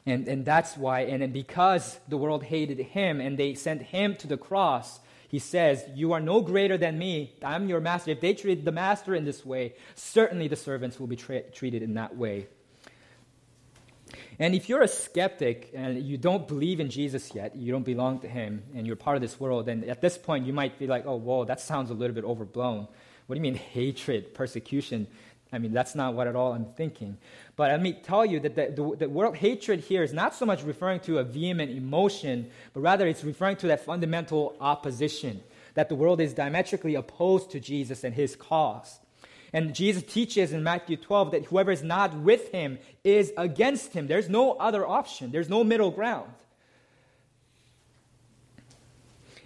And, 0.04 0.26
and 0.26 0.44
that's 0.44 0.76
why, 0.76 1.02
and 1.02 1.22
then 1.22 1.30
because 1.30 1.98
the 2.08 2.16
world 2.16 2.42
hated 2.42 2.78
him 2.78 3.20
and 3.20 3.38
they 3.38 3.54
sent 3.54 3.82
him 3.82 4.16
to 4.16 4.26
the 4.26 4.36
cross, 4.36 4.98
he 5.28 5.38
says, 5.38 5.84
You 5.94 6.12
are 6.12 6.20
no 6.20 6.40
greater 6.40 6.76
than 6.76 6.98
me. 6.98 7.34
I'm 7.44 7.68
your 7.68 7.80
master. 7.80 8.10
If 8.10 8.20
they 8.20 8.34
treat 8.34 8.64
the 8.64 8.72
master 8.72 9.14
in 9.14 9.24
this 9.24 9.46
way, 9.46 9.74
certainly 9.94 10.48
the 10.48 10.56
servants 10.56 10.98
will 10.98 11.06
be 11.06 11.16
tra- 11.16 11.42
treated 11.50 11.82
in 11.82 11.94
that 11.94 12.16
way. 12.16 12.48
And 14.38 14.54
if 14.54 14.68
you're 14.68 14.82
a 14.82 14.88
skeptic 14.88 15.70
and 15.74 16.02
you 16.02 16.18
don't 16.18 16.46
believe 16.46 16.78
in 16.78 16.90
Jesus 16.90 17.34
yet, 17.34 17.56
you 17.56 17.72
don't 17.72 17.84
belong 17.84 18.20
to 18.20 18.28
him, 18.28 18.62
and 18.74 18.86
you're 18.86 18.96
part 18.96 19.16
of 19.16 19.22
this 19.22 19.40
world, 19.40 19.66
then 19.66 19.84
at 19.84 20.02
this 20.02 20.18
point 20.18 20.46
you 20.46 20.52
might 20.52 20.78
be 20.78 20.86
like, 20.86 21.06
oh, 21.06 21.16
whoa, 21.16 21.44
that 21.44 21.60
sounds 21.60 21.90
a 21.90 21.94
little 21.94 22.14
bit 22.14 22.24
overblown. 22.24 22.86
What 23.26 23.34
do 23.34 23.38
you 23.38 23.42
mean 23.42 23.54
hatred, 23.54 24.34
persecution? 24.34 25.06
I 25.52 25.58
mean, 25.58 25.72
that's 25.72 25.94
not 25.94 26.14
what 26.14 26.26
at 26.26 26.36
all 26.36 26.52
I'm 26.52 26.66
thinking. 26.66 27.16
But 27.54 27.70
let 27.70 27.80
me 27.80 27.94
tell 27.94 28.26
you 28.26 28.40
that 28.40 28.54
the, 28.56 28.96
the, 28.98 29.06
the 29.06 29.30
hatred 29.32 29.80
here 29.80 30.02
is 30.02 30.12
not 30.12 30.34
so 30.34 30.44
much 30.44 30.62
referring 30.64 31.00
to 31.00 31.18
a 31.18 31.24
vehement 31.24 31.70
emotion, 31.70 32.50
but 32.74 32.80
rather 32.80 33.06
it's 33.06 33.24
referring 33.24 33.56
to 33.58 33.68
that 33.68 33.84
fundamental 33.84 34.54
opposition, 34.60 35.42
that 35.74 35.88
the 35.88 35.94
world 35.94 36.20
is 36.20 36.34
diametrically 36.34 36.94
opposed 36.94 37.50
to 37.52 37.60
Jesus 37.60 38.04
and 38.04 38.14
his 38.14 38.36
cause. 38.36 38.98
And 39.52 39.74
Jesus 39.74 40.02
teaches 40.02 40.52
in 40.52 40.62
Matthew 40.62 40.96
12 40.96 41.30
that 41.32 41.44
whoever 41.46 41.70
is 41.70 41.82
not 41.82 42.14
with 42.14 42.50
him 42.52 42.78
is 43.04 43.32
against 43.36 43.92
him. 43.92 44.06
There's 44.06 44.28
no 44.28 44.52
other 44.52 44.86
option, 44.86 45.32
there's 45.32 45.48
no 45.48 45.64
middle 45.64 45.90
ground. 45.90 46.32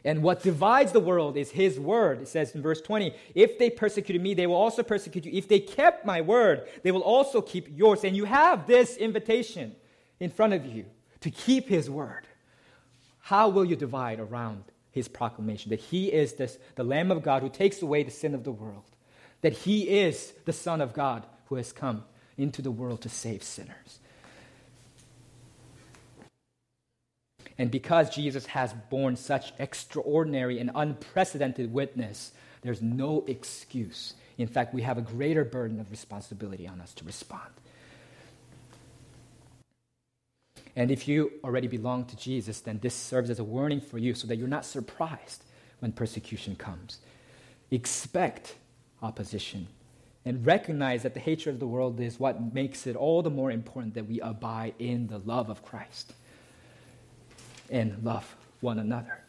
And 0.04 0.22
what 0.22 0.42
divides 0.42 0.92
the 0.92 1.00
world 1.00 1.36
is 1.36 1.50
his 1.50 1.78
word. 1.78 2.22
It 2.22 2.28
says 2.28 2.54
in 2.54 2.62
verse 2.62 2.80
20, 2.80 3.14
if 3.34 3.58
they 3.58 3.68
persecuted 3.68 4.22
me, 4.22 4.32
they 4.32 4.46
will 4.46 4.56
also 4.56 4.82
persecute 4.82 5.26
you. 5.26 5.32
If 5.34 5.46
they 5.48 5.60
kept 5.60 6.06
my 6.06 6.22
word, 6.22 6.68
they 6.82 6.90
will 6.90 7.02
also 7.02 7.42
keep 7.42 7.68
yours. 7.76 8.02
And 8.04 8.16
you 8.16 8.24
have 8.24 8.66
this 8.66 8.96
invitation 8.96 9.76
in 10.18 10.30
front 10.30 10.54
of 10.54 10.64
you 10.64 10.86
to 11.20 11.30
keep 11.30 11.68
his 11.68 11.90
word. 11.90 12.26
How 13.18 13.48
will 13.50 13.64
you 13.64 13.76
divide 13.76 14.20
around 14.20 14.64
his 14.90 15.06
proclamation 15.06 15.70
that 15.70 15.80
he 15.80 16.06
is 16.06 16.32
this, 16.32 16.58
the 16.76 16.84
Lamb 16.84 17.10
of 17.10 17.22
God 17.22 17.42
who 17.42 17.50
takes 17.50 17.82
away 17.82 18.02
the 18.02 18.10
sin 18.10 18.34
of 18.34 18.42
the 18.42 18.52
world? 18.52 18.89
That 19.42 19.52
he 19.52 19.88
is 19.88 20.32
the 20.44 20.52
Son 20.52 20.80
of 20.80 20.92
God 20.92 21.24
who 21.46 21.56
has 21.56 21.72
come 21.72 22.04
into 22.36 22.62
the 22.62 22.70
world 22.70 23.02
to 23.02 23.08
save 23.08 23.42
sinners. 23.42 23.98
And 27.58 27.70
because 27.70 28.08
Jesus 28.08 28.46
has 28.46 28.72
borne 28.88 29.16
such 29.16 29.52
extraordinary 29.58 30.58
and 30.58 30.70
unprecedented 30.74 31.72
witness, 31.72 32.32
there's 32.62 32.80
no 32.80 33.24
excuse. 33.26 34.14
In 34.38 34.46
fact, 34.46 34.72
we 34.72 34.80
have 34.80 34.96
a 34.96 35.02
greater 35.02 35.44
burden 35.44 35.78
of 35.78 35.90
responsibility 35.90 36.66
on 36.66 36.80
us 36.80 36.94
to 36.94 37.04
respond. 37.04 37.50
And 40.74 40.90
if 40.90 41.06
you 41.06 41.32
already 41.44 41.66
belong 41.66 42.06
to 42.06 42.16
Jesus, 42.16 42.60
then 42.60 42.78
this 42.80 42.94
serves 42.94 43.28
as 43.28 43.38
a 43.38 43.44
warning 43.44 43.82
for 43.82 43.98
you 43.98 44.14
so 44.14 44.26
that 44.28 44.36
you're 44.36 44.48
not 44.48 44.64
surprised 44.64 45.44
when 45.80 45.92
persecution 45.92 46.56
comes. 46.56 47.00
Expect 47.70 48.54
opposition. 49.02 49.68
And 50.24 50.44
recognize 50.44 51.02
that 51.02 51.14
the 51.14 51.20
hatred 51.20 51.54
of 51.54 51.60
the 51.60 51.66
world 51.66 51.98
is 51.98 52.20
what 52.20 52.52
makes 52.52 52.86
it 52.86 52.94
all 52.94 53.22
the 53.22 53.30
more 53.30 53.50
important 53.50 53.94
that 53.94 54.06
we 54.06 54.20
abide 54.20 54.74
in 54.78 55.06
the 55.06 55.18
love 55.18 55.48
of 55.48 55.62
Christ 55.62 56.12
and 57.70 58.04
love 58.04 58.36
one 58.60 58.78
another. 58.78 59.24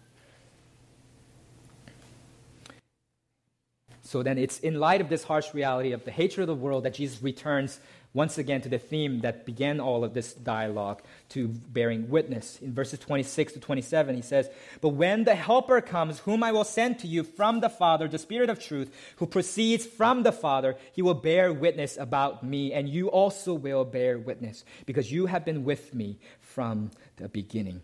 So 4.12 4.24
then, 4.24 4.38
it's 4.38 4.60
in 4.60 4.78
light 4.78 5.00
of 5.00 5.08
this 5.08 5.24
harsh 5.24 5.54
reality 5.54 5.94
of 5.94 6.04
the 6.04 6.12
hatred 6.12 6.42
of 6.42 6.48
the 6.48 6.62
world 6.62 6.84
that 6.84 6.96
Jesus 6.96 7.24
returns 7.24 7.80
once 8.14 8.38
again 8.38 8.60
to 8.60 8.68
the 8.68 8.78
theme 8.78 9.22
that 9.22 9.46
began 9.46 9.80
all 9.80 10.04
of 10.04 10.14
this 10.14 10.34
dialogue 10.34 11.02
to 11.30 11.48
bearing 11.48 12.10
witness. 12.10 12.60
In 12.62 12.74
verses 12.74 13.00
26 13.00 13.54
to 13.54 13.62
27, 13.62 14.14
he 14.14 14.22
says, 14.22 14.50
But 14.82 14.90
when 14.90 15.24
the 15.24 15.34
Helper 15.34 15.80
comes, 15.80 16.20
whom 16.20 16.44
I 16.44 16.52
will 16.52 16.66
send 16.66 17.00
to 17.00 17.08
you 17.08 17.24
from 17.24 17.62
the 17.62 17.70
Father, 17.70 18.10
the 18.10 18.18
Spirit 18.18 18.50
of 18.50 18.60
truth, 18.60 18.94
who 19.16 19.26
proceeds 19.26 19.86
from 19.86 20.24
the 20.24 20.34
Father, 20.34 20.76
he 20.92 21.02
will 21.02 21.14
bear 21.14 21.54
witness 21.54 21.96
about 21.96 22.44
me, 22.44 22.74
and 22.74 22.90
you 22.90 23.08
also 23.08 23.54
will 23.54 23.86
bear 23.86 24.20
witness, 24.20 24.66
because 24.86 25.10
you 25.10 25.28
have 25.28 25.46
been 25.46 25.64
with 25.64 25.96
me 25.96 26.20
from 26.42 26.92
the 27.16 27.30
beginning. 27.30 27.82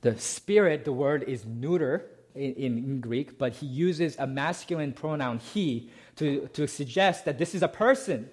The 0.00 0.18
Spirit, 0.18 0.84
the 0.84 0.92
word 0.92 1.22
is 1.22 1.46
neuter 1.46 2.08
in, 2.34 2.78
in 2.78 3.00
Greek, 3.00 3.38
but 3.38 3.52
he 3.54 3.66
uses 3.66 4.16
a 4.18 4.26
masculine 4.26 4.92
pronoun, 4.92 5.38
he, 5.38 5.90
to, 6.16 6.48
to 6.54 6.66
suggest 6.66 7.24
that 7.24 7.38
this 7.38 7.54
is 7.54 7.62
a 7.62 7.68
person 7.68 8.28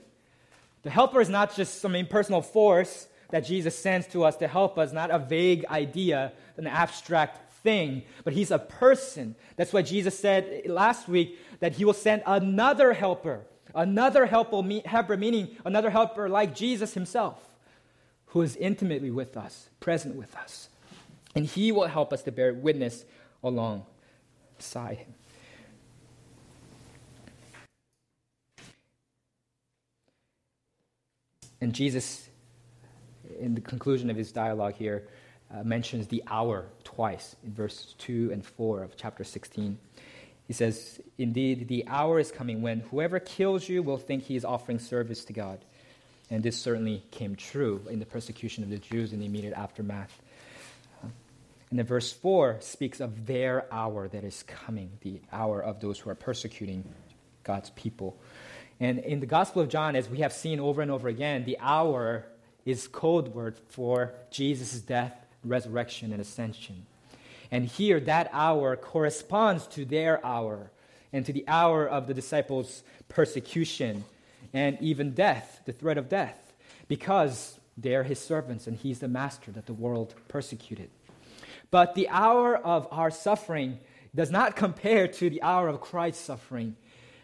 the 0.84 0.90
helper 0.90 1.20
is 1.20 1.30
not 1.30 1.56
just 1.56 1.82
some 1.82 1.96
impersonal 1.96 2.42
force 2.42 3.08
that 3.32 3.42
Jesus 3.42 3.78
sends 3.78 4.08
to 4.08 4.24
us 4.24 4.38
to 4.38 4.48
help 4.48 4.78
us, 4.78 4.92
not 4.94 5.12
a 5.12 5.20
vague 5.20 5.66
idea, 5.66 6.32
an 6.58 6.68
abstract 6.68 7.54
thing, 7.62 8.04
but 8.24 8.34
he's 8.34 8.52
a 8.52 8.60
person. 8.60 9.36
That's 9.56 9.74
why 9.74 9.82
Jesus 9.82 10.18
said 10.18 10.64
last 10.66 11.08
week 11.08 11.38
that 11.60 11.74
he 11.74 11.86
will 11.86 11.94
send 11.94 12.24
another 12.26 12.94
helper, 12.94 13.42
another 13.76 14.26
helper, 14.26 14.64
helper 14.86 15.18
meaning 15.18 15.58
another 15.66 15.90
helper 15.90 16.30
like 16.30 16.56
Jesus 16.56 16.94
himself, 16.94 17.44
who 18.28 18.42
is 18.42 18.56
intimately 18.56 19.12
with 19.12 19.36
us, 19.36 19.70
present 19.80 20.16
with 20.16 20.36
us. 20.38 20.70
And 21.36 21.46
he 21.46 21.72
will 21.72 21.88
help 21.88 22.14
us 22.14 22.24
to 22.24 22.32
bear 22.32 22.54
witness 22.54 23.04
alongside 23.44 24.98
him. 24.98 25.14
And 31.62 31.74
Jesus, 31.74 32.30
in 33.40 33.54
the 33.54 33.62
conclusion 33.62 34.10
of 34.10 34.16
his 34.16 34.32
dialogue 34.32 34.76
here, 34.76 35.08
uh, 35.54 35.64
mentions 35.64 36.08
the 36.08 36.24
hour 36.28 36.66
twice 36.84 37.36
in 37.44 37.54
verse 37.54 37.96
2 37.98 38.30
and 38.32 38.46
4 38.46 38.84
of 38.84 38.96
chapter 38.96 39.24
16. 39.24 39.78
He 40.48 40.54
says, 40.54 41.02
Indeed, 41.18 41.68
the 41.68 41.86
hour 41.88 42.20
is 42.20 42.32
coming 42.32 42.62
when 42.62 42.80
whoever 42.82 43.20
kills 43.20 43.68
you 43.68 43.84
will 43.84 43.98
think 43.98 44.24
he 44.24 44.36
is 44.36 44.46
offering 44.46 44.80
service 44.80 45.26
to 45.26 45.34
God. 45.34 45.60
And 46.32 46.44
this 46.44 46.60
certainly 46.60 47.04
came 47.12 47.36
true 47.36 47.82
in 47.90 48.00
the 48.00 48.06
persecution 48.06 48.64
of 48.64 48.70
the 48.70 48.78
Jews 48.78 49.12
in 49.14 49.20
the 49.20 49.26
immediate 49.26 49.54
aftermath. 49.54 50.22
And 51.70 51.78
then 51.78 51.86
verse 51.86 52.12
4 52.12 52.58
speaks 52.62 53.00
of 53.00 53.28
their 53.28 53.72
hour 53.72 54.08
that 54.08 54.24
is 54.24 54.44
coming, 54.44 54.92
the 55.02 55.22
hour 55.32 55.62
of 55.62 55.80
those 55.80 56.00
who 56.00 56.10
are 56.10 56.16
persecuting 56.16 56.84
God's 57.44 57.70
people. 57.72 58.18
And 58.80 59.00
in 59.00 59.20
the 59.20 59.26
Gospel 59.26 59.62
of 59.62 59.70
John, 59.70 59.96
as 59.96 60.10
we 60.10 60.20
have 60.20 60.34
seen 60.34 60.60
over 60.60 60.82
and 60.82 60.90
over 60.90 61.08
again, 61.08 61.44
the 61.44 61.58
hour 61.60 62.26
is 62.66 62.88
code 62.88 63.30
word 63.30 63.58
for 63.68 64.14
Jesus' 64.32 64.80
death, 64.80 65.14
resurrection, 65.44 66.12
and 66.12 66.22
ascension. 66.22 66.86
And 67.52 67.66
here, 67.66 68.00
that 68.02 68.30
hour 68.32 68.76
corresponds 68.76 69.68
to 69.68 69.86
their 69.86 70.24
hour 70.26 70.72
and 71.12 71.26
to 71.26 71.34
the 71.34 71.46
hour 71.48 71.88
of 71.88 72.08
the 72.08 72.14
disciples' 72.14 72.84
persecution 73.08 74.06
and 74.54 74.78
even 74.82 75.14
death, 75.14 75.62
the 75.66 75.72
threat 75.72 75.98
of 75.98 76.10
death, 76.10 76.54
because 76.88 77.60
they're 77.78 78.04
his 78.04 78.20
servants 78.20 78.68
and 78.68 78.78
he's 78.78 79.00
the 79.00 79.08
master 79.08 79.52
that 79.52 79.66
the 79.66 79.74
world 79.74 80.14
persecuted. 80.28 80.90
But 81.72 81.96
the 81.96 82.10
hour 82.10 82.56
of 82.56 82.88
our 82.92 83.12
suffering 83.12 83.80
does 84.16 84.32
not 84.32 84.56
compare 84.56 85.08
to 85.08 85.30
the 85.30 85.42
hour 85.42 85.68
of 85.68 85.82
Christ's 85.82 86.24
suffering 86.24 86.76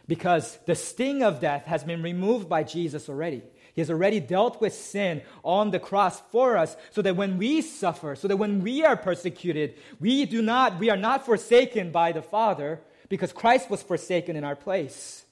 because 0.08 0.58
the 0.66 0.76
sting 0.76 1.24
of 1.24 1.40
death 1.40 1.66
has 1.66 1.84
been 1.84 2.04
removed 2.04 2.48
by 2.48 2.64
Jesus 2.64 3.10
already. 3.10 3.42
He 3.74 3.82
has 3.82 3.90
already 3.90 4.20
dealt 4.20 4.62
with 4.62 4.74
sin 4.74 5.22
on 5.44 5.72
the 5.72 5.80
cross 5.80 6.22
for 6.32 6.56
us 6.56 6.78
so 6.92 7.02
that 7.02 7.18
when 7.18 7.38
we 7.38 7.62
suffer, 7.62 8.16
so 8.16 8.28
that 8.28 8.38
when 8.38 8.62
we 8.62 8.86
are 8.86 8.96
persecuted, 8.96 9.76
we 10.00 10.26
do 10.26 10.42
not 10.42 10.80
we 10.80 10.90
are 10.90 10.98
not 10.98 11.26
forsaken 11.26 11.92
by 11.92 12.14
the 12.14 12.22
Father 12.22 12.80
because 13.10 13.34
Christ 13.34 13.70
was 13.70 13.84
forsaken 13.84 14.36
in 14.36 14.44
our 14.44 14.56
place. 14.56 15.26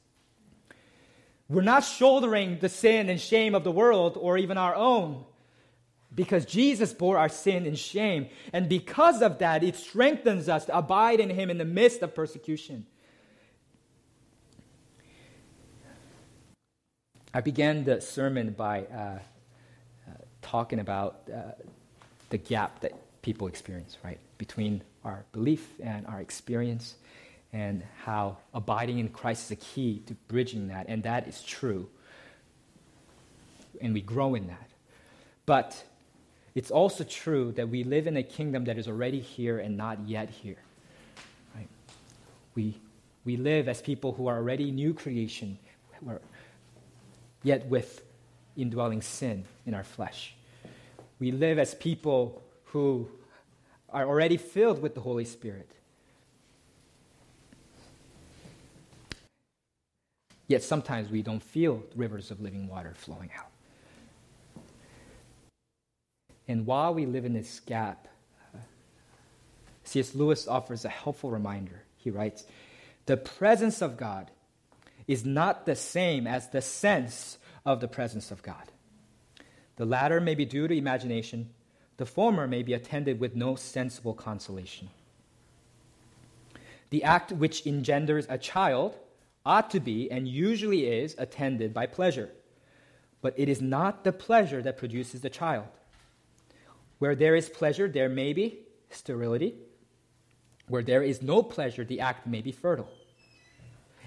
We're 1.48 1.62
not 1.62 1.86
shouldering 1.86 2.60
the 2.60 2.70
sin 2.70 3.10
and 3.10 3.20
shame 3.20 3.56
of 3.56 3.64
the 3.64 3.72
world 3.72 4.18
or 4.20 4.38
even 4.38 4.58
our 4.58 4.76
own 4.76 5.24
because 6.16 6.46
Jesus 6.46 6.94
bore 6.94 7.18
our 7.18 7.30
sin 7.30 7.66
and 7.66 7.78
shame. 7.78 8.28
And 8.52 8.70
because 8.70 9.22
of 9.22 9.40
that, 9.40 9.64
it 9.64 9.76
strengthens 9.76 10.48
us 10.48 10.66
to 10.66 10.78
abide 10.78 11.20
in 11.20 11.30
Him 11.30 11.50
in 11.50 11.58
the 11.58 11.66
midst 11.66 12.02
of 12.02 12.14
persecution. 12.14 12.86
I 17.34 17.42
began 17.42 17.84
the 17.84 18.00
sermon 18.00 18.52
by 18.52 18.82
uh, 18.82 18.96
uh, 18.96 19.20
talking 20.44 20.80
about 20.80 21.22
uh, 21.34 21.54
the 22.30 22.38
gap 22.38 22.82
that 22.82 22.94
people 23.24 23.48
experience, 23.48 23.98
right, 24.04 24.20
between 24.38 24.84
our 25.04 25.26
belief 25.32 25.68
and 25.82 26.06
our 26.06 26.22
experience, 26.22 26.96
and 27.52 27.84
how 28.04 28.38
abiding 28.54 29.00
in 29.00 29.10
Christ 29.10 29.46
is 29.46 29.52
a 29.52 29.56
key 29.56 30.04
to 30.06 30.14
bridging 30.28 30.68
that, 30.68 30.86
and 30.88 31.02
that 31.04 31.28
is 31.28 31.42
true. 31.42 31.90
And 33.82 33.96
we 33.96 34.02
grow 34.02 34.36
in 34.36 34.46
that. 34.48 34.70
But 35.48 35.84
it's 36.56 36.70
also 36.70 37.04
true 37.04 37.52
that 37.54 37.70
we 37.70 37.84
live 37.84 38.06
in 38.06 38.18
a 38.18 38.24
kingdom 38.24 38.66
that 38.66 38.78
is 38.78 38.88
already 38.88 39.20
here 39.20 39.60
and 39.60 39.76
not 39.76 40.08
yet 40.08 40.30
here. 40.30 40.58
Right? 41.56 41.68
We, 42.54 42.78
we 43.26 43.38
live 43.38 43.68
as 43.68 43.82
people 43.82 44.14
who 44.14 44.28
are 44.28 44.38
already 44.38 44.72
new 44.72 44.94
creation, 44.94 45.58
yet 47.42 47.66
with 47.68 48.04
indwelling 48.56 49.02
sin 49.02 49.46
in 49.66 49.74
our 49.74 49.84
flesh. 49.84 50.36
We 51.20 51.32
live 51.32 51.58
as 51.58 51.74
people 51.74 52.42
who 52.66 53.08
are 53.90 54.06
already 54.06 54.38
filled 54.38 54.82
with 54.82 54.94
the 54.94 55.02
Holy 55.02 55.26
Spirit. 55.26 55.70
Yet 60.48 60.62
sometimes 60.62 61.10
we 61.10 61.22
don't 61.22 61.42
feel 61.42 61.82
rivers 61.96 62.30
of 62.30 62.42
living 62.42 62.68
water 62.68 62.94
flowing 62.96 63.32
out. 63.38 63.53
And 66.48 66.66
while 66.66 66.94
we 66.94 67.06
live 67.06 67.26
in 67.26 67.34
this 67.34 67.60
gap, 67.60 68.08
uh, 68.54 68.60
C.S. 69.84 70.14
Lewis 70.14 70.48
offers 70.48 70.86
a 70.86 70.90
helpful 70.90 71.32
reminder. 71.32 71.84
He 71.98 72.10
writes 72.10 72.46
The 73.06 73.18
presence 73.18 73.82
of 73.82 73.98
God 73.98 74.32
is 75.08 75.26
not 75.26 75.66
the 75.66 75.76
same 75.76 76.28
as 76.28 76.50
the 76.50 76.62
sense 76.62 77.38
of 77.66 77.80
the 77.80 77.88
presence 77.88 78.32
of 78.32 78.44
God. 78.44 78.72
The 79.76 79.86
latter 79.86 80.20
may 80.20 80.36
be 80.36 80.46
due 80.46 80.68
to 80.68 80.76
imagination, 80.76 81.50
the 81.98 82.06
former 82.06 82.48
may 82.48 82.64
be 82.64 82.74
attended 82.74 83.20
with 83.20 83.36
no 83.36 83.56
sensible 83.56 84.14
consolation. 84.14 84.90
The 86.90 87.04
act 87.04 87.32
which 87.32 87.66
engenders 87.66 88.28
a 88.30 88.38
child 88.38 88.96
ought 89.46 89.72
to 89.72 89.80
be 89.80 90.12
and 90.12 90.28
usually 90.28 90.86
is 90.88 91.16
attended 91.18 91.74
by 91.74 91.88
pleasure. 91.88 92.30
But 93.22 93.34
it 93.38 93.50
is 93.50 93.62
not 93.62 94.04
the 94.04 94.12
pleasure 94.12 94.62
that 94.62 94.78
produces 94.78 95.22
the 95.22 95.30
child. 95.30 95.68
Where 97.04 97.16
there 97.16 97.36
is 97.36 97.50
pleasure, 97.50 97.90
there 97.90 98.08
may 98.08 98.32
be 98.32 98.60
sterility. 98.90 99.56
Where 100.70 100.82
there 100.82 101.04
is 101.04 101.22
no 101.22 101.44
pleasure, 101.44 101.84
the 101.84 102.00
act 102.00 102.26
may 102.26 102.40
be 102.40 102.54
fertile. 102.54 102.90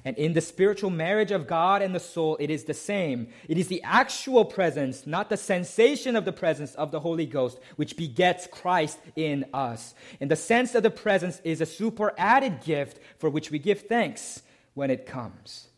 And 0.03 0.17
in 0.17 0.33
the 0.33 0.41
spiritual 0.41 0.89
marriage 0.89 1.31
of 1.31 1.47
God 1.47 1.83
and 1.83 1.95
the 1.95 2.01
soul, 2.01 2.39
it 2.41 2.49
is 2.49 2.65
the 2.65 2.73
same. 2.73 3.29
It 3.51 3.59
is 3.59 3.69
the 3.69 3.83
actual 3.83 4.47
presence, 4.47 5.07
not 5.07 5.29
the 5.29 5.37
sensation 5.37 6.17
of 6.17 6.25
the 6.25 6.33
presence 6.33 6.75
of 6.75 6.91
the 6.91 7.01
Holy 7.01 7.27
Ghost, 7.27 7.59
which 7.77 7.99
begets 7.99 8.47
Christ 8.47 8.99
in 9.15 9.45
us. 9.53 9.95
And 10.19 10.31
the 10.31 10.35
sense 10.35 10.75
of 10.75 10.83
the 10.83 10.89
presence 10.89 11.39
is 11.45 11.61
a 11.61 11.67
super 11.67 12.15
added 12.17 12.65
gift 12.65 12.99
for 13.19 13.29
which 13.29 13.51
we 13.51 13.59
give 13.59 13.83
thanks 13.83 14.41
when 14.73 14.91
it 14.91 15.05
comes. 15.05 15.69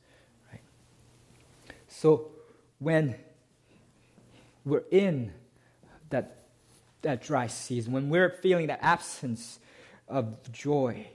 Right? 0.52 0.62
So 1.88 2.30
when 2.78 3.16
we're 4.64 4.84
in 4.92 5.32
that, 6.10 6.37
that 7.02 7.22
dry 7.22 7.46
season, 7.46 7.92
when 7.92 8.10
we're 8.10 8.30
feeling 8.30 8.66
that 8.68 8.80
absence 8.82 9.58
of 10.08 10.50
joy, 10.52 11.06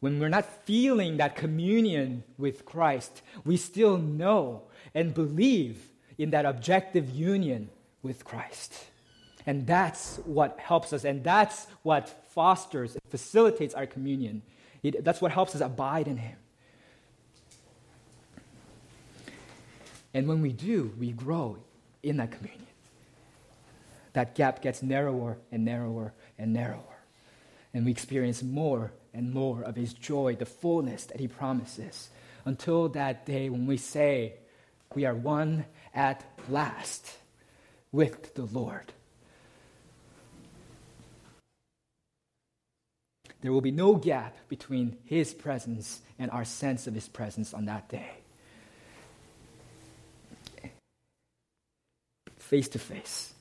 when 0.00 0.20
we're 0.20 0.28
not 0.28 0.44
feeling 0.64 1.16
that 1.16 1.36
communion 1.36 2.22
with 2.36 2.64
Christ, 2.64 3.22
we 3.44 3.56
still 3.56 3.98
know 3.98 4.62
and 4.94 5.12
believe 5.12 5.88
in 6.16 6.30
that 6.30 6.44
objective 6.44 7.10
union 7.10 7.70
with 8.02 8.24
Christ. 8.24 8.74
And 9.46 9.66
that's 9.66 10.18
what 10.24 10.58
helps 10.60 10.92
us, 10.92 11.04
and 11.04 11.24
that's 11.24 11.66
what 11.82 12.08
fosters 12.30 12.94
and 12.94 13.02
facilitates 13.08 13.74
our 13.74 13.86
communion. 13.86 14.42
It, 14.82 15.04
that's 15.04 15.20
what 15.20 15.32
helps 15.32 15.54
us 15.54 15.60
abide 15.60 16.06
in 16.06 16.18
Him. 16.18 16.36
And 20.14 20.28
when 20.28 20.42
we 20.42 20.52
do, 20.52 20.92
we 20.98 21.12
grow 21.12 21.58
in 22.02 22.18
that 22.18 22.30
communion. 22.30 22.67
That 24.18 24.34
gap 24.34 24.62
gets 24.62 24.82
narrower 24.82 25.38
and 25.52 25.64
narrower 25.64 26.12
and 26.36 26.52
narrower. 26.52 26.98
And 27.72 27.84
we 27.84 27.92
experience 27.92 28.42
more 28.42 28.90
and 29.14 29.32
more 29.32 29.62
of 29.62 29.76
His 29.76 29.92
joy, 29.94 30.34
the 30.34 30.44
fullness 30.44 31.04
that 31.04 31.20
He 31.20 31.28
promises, 31.28 32.08
until 32.44 32.88
that 32.88 33.26
day 33.26 33.48
when 33.48 33.68
we 33.68 33.76
say, 33.76 34.32
We 34.92 35.04
are 35.04 35.14
one 35.14 35.66
at 35.94 36.24
last 36.48 37.16
with 37.92 38.34
the 38.34 38.42
Lord. 38.46 38.92
There 43.40 43.52
will 43.52 43.60
be 43.60 43.70
no 43.70 43.94
gap 43.94 44.36
between 44.48 44.96
His 45.04 45.32
presence 45.32 46.00
and 46.18 46.28
our 46.32 46.44
sense 46.44 46.88
of 46.88 46.94
His 46.94 47.06
presence 47.08 47.54
on 47.54 47.66
that 47.66 47.88
day. 47.88 48.10
Face 52.36 52.66
to 52.70 52.80
face, 52.80 53.34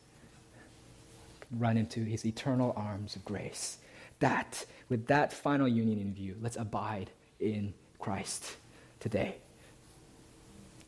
run 1.51 1.77
into 1.77 2.03
His 2.03 2.25
eternal 2.25 2.73
arms 2.75 3.15
of 3.15 3.25
grace 3.25 3.77
that, 4.19 4.65
with 4.89 5.07
that 5.07 5.31
final 5.31 5.67
union 5.67 5.99
in 5.99 6.13
view, 6.13 6.35
let's 6.41 6.57
abide 6.57 7.11
in 7.39 7.73
Christ 7.99 8.57
today 8.99 9.37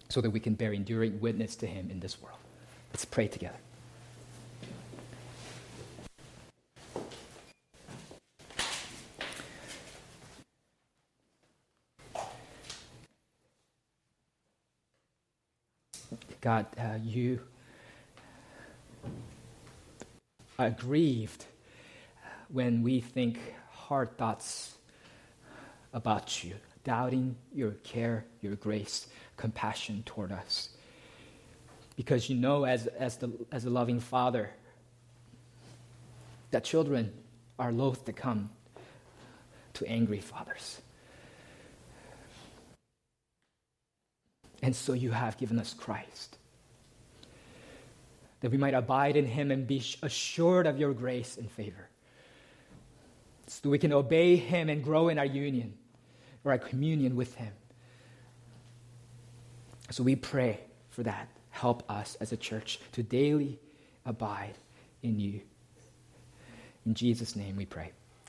so 0.10 0.22
that 0.22 0.32
we 0.32 0.40
can 0.40 0.56
bear 0.56 0.74
enduring 0.74 1.20
witness 1.20 1.56
to 1.58 1.68
him 1.68 1.92
in 1.92 2.00
this 2.00 2.20
world. 2.22 2.40
Let's 2.92 3.06
pray 3.06 3.28
together. 3.28 3.58
God, 16.42 16.66
uh, 16.78 16.98
you 17.04 17.42
are 20.60 20.70
grieved 20.70 21.46
when 22.50 22.84
we 22.84 23.00
think 23.00 23.40
hard 23.72 24.18
thoughts 24.18 24.76
about 25.94 26.44
you, 26.44 26.54
doubting 26.84 27.36
your 27.56 27.72
care, 27.84 28.26
your 28.42 28.56
grace, 28.56 29.08
compassion 29.38 30.04
toward 30.06 30.32
us. 30.34 30.70
Because 31.96 32.30
you 32.30 32.36
know, 32.36 32.66
as, 32.66 32.88
as, 32.88 33.18
the, 33.18 33.32
as 33.52 33.66
a 33.66 33.70
loving 33.70 34.02
father, 34.02 34.52
that 36.52 36.66
children 36.66 37.14
are 37.58 37.72
loath 37.72 38.04
to 38.06 38.14
come 38.14 38.50
to 39.74 39.86
angry 39.88 40.20
fathers. 40.20 40.82
And 44.62 44.76
so 44.76 44.92
you 44.92 45.12
have 45.12 45.38
given 45.38 45.58
us 45.58 45.74
Christ, 45.74 46.38
that 48.42 48.52
we 48.52 48.58
might 48.58 48.74
abide 48.74 49.16
in 49.16 49.26
him 49.26 49.52
and 49.52 49.68
be 49.68 49.84
assured 50.02 50.68
of 50.68 50.78
your 50.78 50.94
grace 50.94 51.38
and 51.38 51.50
favor 51.52 51.90
so 53.50 53.70
we 53.70 53.80
can 53.80 53.92
obey 53.92 54.36
Him 54.36 54.70
and 54.70 54.84
grow 54.84 55.10
in 55.10 55.18
our 55.18 55.26
union 55.26 55.74
or 56.44 56.52
our 56.52 56.58
communion 56.58 57.16
with 57.16 57.34
Him. 57.36 57.52
So 59.90 60.04
we 60.04 60.16
pray 60.16 60.60
for 60.90 61.04
that. 61.04 61.30
Help 61.50 61.90
us 61.90 62.16
as 62.22 62.32
a 62.32 62.38
church 62.38 62.80
to 62.94 63.04
daily 63.04 63.60
abide 64.06 64.54
in 65.02 65.20
you. 65.20 65.42
In 66.86 66.94
Jesus' 66.94 67.36
name 67.36 67.56
we 67.58 67.66
pray. 67.66 67.92